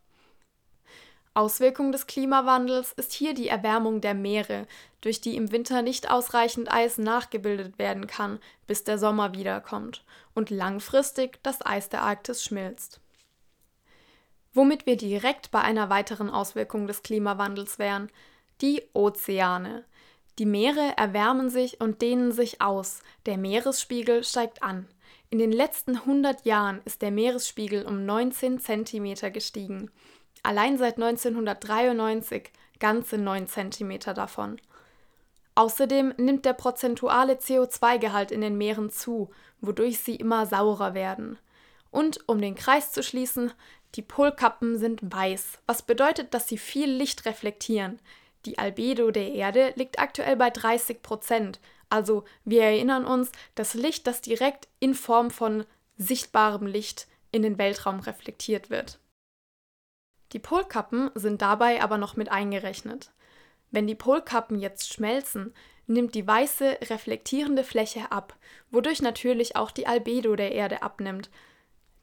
Auswirkung 1.34 1.92
des 1.92 2.06
Klimawandels 2.06 2.92
ist 2.92 3.12
hier 3.12 3.32
die 3.32 3.48
Erwärmung 3.48 4.02
der 4.02 4.12
Meere, 4.12 4.66
durch 5.00 5.22
die 5.22 5.36
im 5.36 5.50
Winter 5.50 5.80
nicht 5.80 6.10
ausreichend 6.10 6.70
Eis 6.70 6.98
nachgebildet 6.98 7.78
werden 7.78 8.06
kann, 8.06 8.38
bis 8.66 8.84
der 8.84 8.98
Sommer 8.98 9.32
wiederkommt 9.32 10.04
und 10.34 10.50
langfristig 10.50 11.42
das 11.42 11.64
Eis 11.64 11.88
der 11.88 12.02
Arktis 12.02 12.44
schmilzt. 12.44 13.00
Womit 14.52 14.84
wir 14.84 14.98
direkt 14.98 15.50
bei 15.50 15.62
einer 15.62 15.88
weiteren 15.88 16.28
Auswirkung 16.28 16.86
des 16.86 17.02
Klimawandels 17.02 17.78
wären, 17.78 18.10
die 18.60 18.82
Ozeane. 18.92 19.86
Die 20.38 20.44
Meere 20.46 20.98
erwärmen 20.98 21.48
sich 21.48 21.80
und 21.80 22.02
dehnen 22.02 22.32
sich 22.32 22.60
aus, 22.60 23.00
der 23.24 23.38
Meeresspiegel 23.38 24.22
steigt 24.22 24.62
an. 24.62 24.86
In 25.30 25.38
den 25.38 25.52
letzten 25.52 25.96
100 25.96 26.44
Jahren 26.44 26.82
ist 26.84 27.00
der 27.00 27.10
Meeresspiegel 27.10 27.86
um 27.86 28.04
19 28.04 28.60
cm 28.60 29.32
gestiegen 29.32 29.90
allein 30.42 30.78
seit 30.78 30.94
1993 30.94 32.50
ganze 32.78 33.18
9 33.18 33.46
cm 33.46 33.98
davon. 34.14 34.60
Außerdem 35.54 36.14
nimmt 36.16 36.44
der 36.44 36.54
prozentuale 36.54 37.34
CO2-Gehalt 37.34 38.30
in 38.30 38.40
den 38.40 38.56
Meeren 38.56 38.90
zu, 38.90 39.30
wodurch 39.60 39.98
sie 39.98 40.16
immer 40.16 40.46
saurer 40.46 40.94
werden. 40.94 41.38
Und 41.90 42.26
um 42.26 42.40
den 42.40 42.54
Kreis 42.54 42.90
zu 42.92 43.02
schließen, 43.02 43.52
die 43.94 44.02
Polkappen 44.02 44.78
sind 44.78 45.00
weiß, 45.02 45.58
was 45.66 45.82
bedeutet, 45.82 46.32
dass 46.32 46.48
sie 46.48 46.56
viel 46.56 46.90
Licht 46.90 47.26
reflektieren. 47.26 48.00
Die 48.46 48.58
Albedo 48.58 49.10
der 49.10 49.32
Erde 49.32 49.74
liegt 49.76 49.98
aktuell 49.98 50.36
bei 50.36 50.48
30 50.48 51.02
Prozent. 51.02 51.60
Also 51.90 52.24
wir 52.46 52.62
erinnern 52.62 53.04
uns, 53.04 53.30
das 53.54 53.74
Licht, 53.74 54.06
das 54.06 54.22
direkt 54.22 54.68
in 54.80 54.94
Form 54.94 55.30
von 55.30 55.64
sichtbarem 55.98 56.66
Licht 56.66 57.06
in 57.30 57.42
den 57.42 57.58
Weltraum 57.58 58.00
reflektiert 58.00 58.70
wird. 58.70 58.98
Die 60.32 60.38
Polkappen 60.38 61.10
sind 61.14 61.42
dabei 61.42 61.82
aber 61.82 61.98
noch 61.98 62.16
mit 62.16 62.30
eingerechnet. 62.30 63.10
Wenn 63.70 63.86
die 63.86 63.94
Polkappen 63.94 64.58
jetzt 64.58 64.92
schmelzen, 64.92 65.54
nimmt 65.86 66.14
die 66.14 66.26
weiße 66.26 66.78
reflektierende 66.90 67.64
Fläche 67.64 68.10
ab, 68.12 68.36
wodurch 68.70 69.02
natürlich 69.02 69.56
auch 69.56 69.70
die 69.70 69.86
Albedo 69.86 70.36
der 70.36 70.52
Erde 70.52 70.82
abnimmt. 70.82 71.30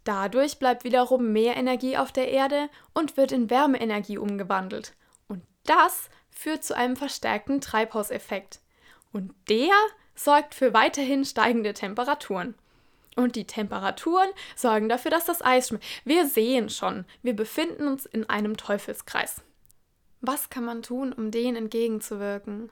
Dadurch 0.04 0.60
bleibt 0.60 0.84
wiederum 0.84 1.32
mehr 1.32 1.56
Energie 1.58 1.98
auf 1.98 2.12
der 2.12 2.30
Erde 2.30 2.70
und 2.94 3.18
wird 3.18 3.32
in 3.32 3.50
Wärmeenergie 3.50 4.18
umgewandelt. 4.18 4.94
Und 5.28 5.44
das 5.66 6.10
führt 6.30 6.64
zu 6.64 6.76
einem 6.76 6.96
verstärkten 6.96 7.62
Treibhauseffekt. 7.62 8.62
Und 9.12 9.34
der 9.50 9.74
sorgt 10.16 10.56
für 10.56 10.74
weiterhin 10.74 11.26
steigende 11.26 11.74
Temperaturen. 11.74 12.56
Und 13.16 13.36
die 13.36 13.46
Temperaturen 13.46 14.30
sorgen 14.56 14.88
dafür, 14.88 15.12
dass 15.12 15.26
das 15.26 15.42
Eis 15.42 15.68
schmilzt. 15.68 15.88
Wir 16.06 16.28
sehen 16.28 16.70
schon, 16.70 17.06
wir 17.22 17.36
befinden 17.36 17.88
uns 17.88 18.06
in 18.06 18.30
einem 18.30 18.56
Teufelskreis. 18.56 19.42
Was 20.22 20.50
kann 20.50 20.66
man 20.66 20.82
tun, 20.82 21.14
um 21.14 21.32
denen 21.32 21.56
entgegenzuwirken? 21.56 22.72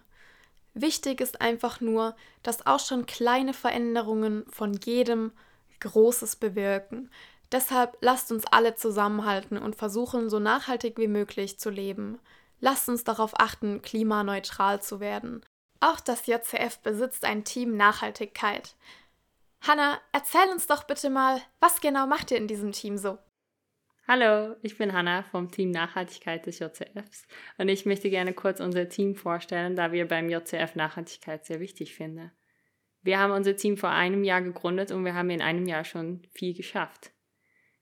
Wichtig 0.73 1.21
ist 1.21 1.41
einfach 1.41 1.81
nur, 1.81 2.15
dass 2.43 2.67
auch 2.67 2.79
schon 2.79 3.05
kleine 3.05 3.53
Veränderungen 3.53 4.45
von 4.49 4.73
jedem 4.73 5.31
Großes 5.79 6.35
bewirken. 6.35 7.09
Deshalb 7.51 7.97
lasst 8.01 8.31
uns 8.31 8.45
alle 8.45 8.75
zusammenhalten 8.75 9.57
und 9.57 9.75
versuchen, 9.75 10.29
so 10.29 10.39
nachhaltig 10.39 10.97
wie 10.97 11.07
möglich 11.07 11.57
zu 11.59 11.69
leben. 11.69 12.19
Lasst 12.59 12.89
uns 12.89 13.03
darauf 13.03 13.39
achten, 13.39 13.81
klimaneutral 13.81 14.81
zu 14.81 14.99
werden. 14.99 15.41
Auch 15.79 15.99
das 15.99 16.25
JCF 16.25 16.79
besitzt 16.79 17.23
ein 17.23 17.43
Team 17.43 17.77
Nachhaltigkeit. 17.77 18.75
Hanna, 19.61 19.99
erzähl 20.13 20.49
uns 20.51 20.67
doch 20.67 20.83
bitte 20.83 21.09
mal, 21.09 21.41
was 21.59 21.81
genau 21.81 22.07
macht 22.07 22.31
ihr 22.31 22.37
in 22.37 22.47
diesem 22.47 22.71
Team 22.71 22.97
so? 22.97 23.17
Hallo, 24.07 24.55
ich 24.61 24.77
bin 24.77 24.93
Hanna 24.93 25.23
vom 25.23 25.51
Team 25.51 25.71
Nachhaltigkeit 25.71 26.45
des 26.45 26.59
JCFs 26.59 27.27
und 27.57 27.67
ich 27.67 27.85
möchte 27.85 28.09
gerne 28.09 28.33
kurz 28.33 28.61
unser 28.61 28.87
Team 28.87 29.15
vorstellen, 29.15 29.75
da 29.75 29.91
wir 29.91 30.07
beim 30.07 30.29
JCF 30.29 30.75
Nachhaltigkeit 30.75 31.45
sehr 31.45 31.59
wichtig 31.59 31.93
finden. 31.93 32.31
Wir 33.01 33.19
haben 33.19 33.33
unser 33.33 33.57
Team 33.57 33.75
vor 33.75 33.89
einem 33.89 34.23
Jahr 34.23 34.41
gegründet 34.41 34.91
und 34.91 35.03
wir 35.03 35.13
haben 35.13 35.29
in 35.29 35.41
einem 35.41 35.65
Jahr 35.65 35.83
schon 35.83 36.21
viel 36.33 36.53
geschafft. 36.55 37.11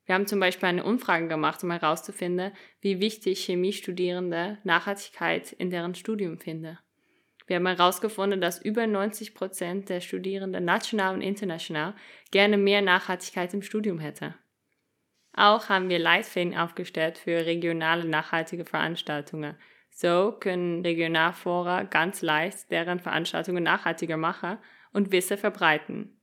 Wir 0.06 0.16
haben 0.16 0.28
zum 0.28 0.40
Beispiel 0.40 0.70
eine 0.70 0.84
Umfrage 0.84 1.28
gemacht, 1.28 1.64
um 1.64 1.72
herauszufinden, 1.72 2.52
wie 2.80 3.00
wichtig 3.00 3.46
Chemiestudierende 3.46 4.60
Nachhaltigkeit 4.64 5.52
in 5.52 5.70
deren 5.70 5.96
Studium 5.96 6.40
finden. 6.40 6.78
Wir 7.48 7.58
haben 7.58 7.68
herausgefunden, 7.68 8.42
dass 8.42 8.62
über 8.62 8.88
90 8.88 9.36
Prozent 9.36 9.90
der 9.90 10.02
Studierenden 10.02 10.66
national 10.66 11.14
und 11.14 11.22
international 11.22 11.94
gerne 12.32 12.58
mehr 12.58 12.82
Nachhaltigkeit 12.82 13.54
im 13.54 13.62
Studium 13.62 14.00
hätte. 14.00 14.34
Auch 15.34 15.70
haben 15.70 15.90
wir 15.90 16.00
Leitfäden 16.00 16.58
aufgestellt 16.58 17.18
für 17.18 17.46
regionale 17.46 18.06
nachhaltige 18.06 18.66
Veranstaltungen. 18.66 19.56
So 19.92 20.32
können 20.40 20.82
Regionalfora 20.82 21.84
ganz 21.84 22.22
leicht 22.22 22.72
deren 22.72 23.00
Veranstaltungen 23.00 23.64
nachhaltiger 23.64 24.18
machen 24.18 24.58
und 24.92 25.12
Wissen 25.12 25.38
verbreiten. 25.38 26.20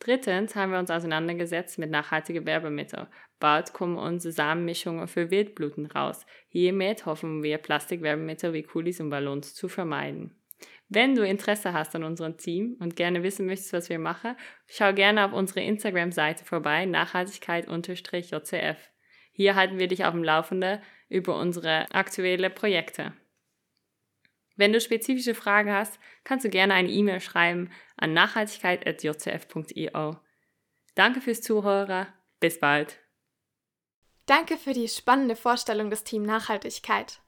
Drittens 0.00 0.56
haben 0.56 0.72
wir 0.72 0.80
uns 0.80 0.90
auseinandergesetzt 0.90 1.78
mit 1.78 1.90
nachhaltigen 1.90 2.44
Werbemitteln. 2.44 3.06
Bald 3.38 3.72
kommen 3.72 3.96
unsere 3.96 4.32
Samenmischungen 4.32 5.06
für 5.06 5.30
Wildbluten 5.30 5.86
raus. 5.86 6.26
Hiermit 6.48 7.06
hoffen 7.06 7.44
wir, 7.44 7.58
Plastikwerbemittel 7.58 8.52
wie 8.52 8.64
Kulis 8.64 9.00
und 9.00 9.10
Ballons 9.10 9.54
zu 9.54 9.68
vermeiden. 9.68 10.41
Wenn 10.88 11.14
du 11.14 11.26
Interesse 11.26 11.72
hast 11.72 11.96
an 11.96 12.04
unserem 12.04 12.36
Team 12.36 12.76
und 12.80 12.96
gerne 12.96 13.22
wissen 13.22 13.46
möchtest, 13.46 13.72
was 13.72 13.88
wir 13.88 13.98
machen, 13.98 14.36
schau 14.66 14.92
gerne 14.92 15.24
auf 15.24 15.32
unsere 15.32 15.62
Instagram-Seite 15.62 16.44
vorbei, 16.44 16.84
Nachhaltigkeit-JCF. 16.84 18.76
Hier 19.32 19.54
halten 19.54 19.78
wir 19.78 19.88
dich 19.88 20.04
auf 20.04 20.12
dem 20.12 20.22
Laufenden 20.22 20.82
über 21.08 21.38
unsere 21.38 21.90
aktuellen 21.92 22.54
Projekte. 22.54 23.14
Wenn 24.56 24.72
du 24.72 24.80
spezifische 24.80 25.34
Fragen 25.34 25.72
hast, 25.72 25.98
kannst 26.24 26.44
du 26.44 26.50
gerne 26.50 26.74
eine 26.74 26.90
E-Mail 26.90 27.20
schreiben 27.20 27.70
an 27.96 28.12
nachhaltigkeit.jcf.io. 28.12 30.16
Danke 30.94 31.22
fürs 31.22 31.40
Zuhören. 31.40 32.06
Bis 32.38 32.60
bald. 32.60 32.98
Danke 34.26 34.56
für 34.56 34.72
die 34.72 34.88
spannende 34.88 35.36
Vorstellung 35.36 35.90
des 35.90 36.04
Team 36.04 36.22
Nachhaltigkeit. 36.22 37.20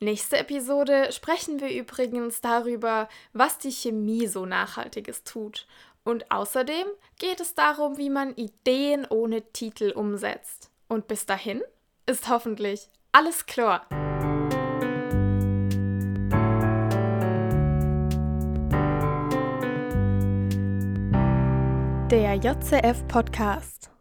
Nächste 0.00 0.38
Episode 0.38 1.12
sprechen 1.12 1.60
wir 1.60 1.70
übrigens 1.70 2.40
darüber, 2.40 3.08
was 3.32 3.58
die 3.58 3.70
Chemie 3.70 4.26
so 4.26 4.44
Nachhaltiges 4.44 5.22
tut. 5.22 5.66
Und 6.02 6.30
außerdem 6.30 6.86
geht 7.18 7.40
es 7.40 7.54
darum, 7.54 7.96
wie 7.96 8.10
man 8.10 8.34
Ideen 8.34 9.06
ohne 9.08 9.42
Titel 9.52 9.92
umsetzt. 9.94 10.70
Und 10.88 11.06
bis 11.06 11.26
dahin 11.26 11.62
ist 12.06 12.28
hoffentlich 12.28 12.90
alles 13.12 13.46
klar. 13.46 13.86
Der 22.10 22.34
JCF 22.34 23.06
Podcast. 23.08 23.93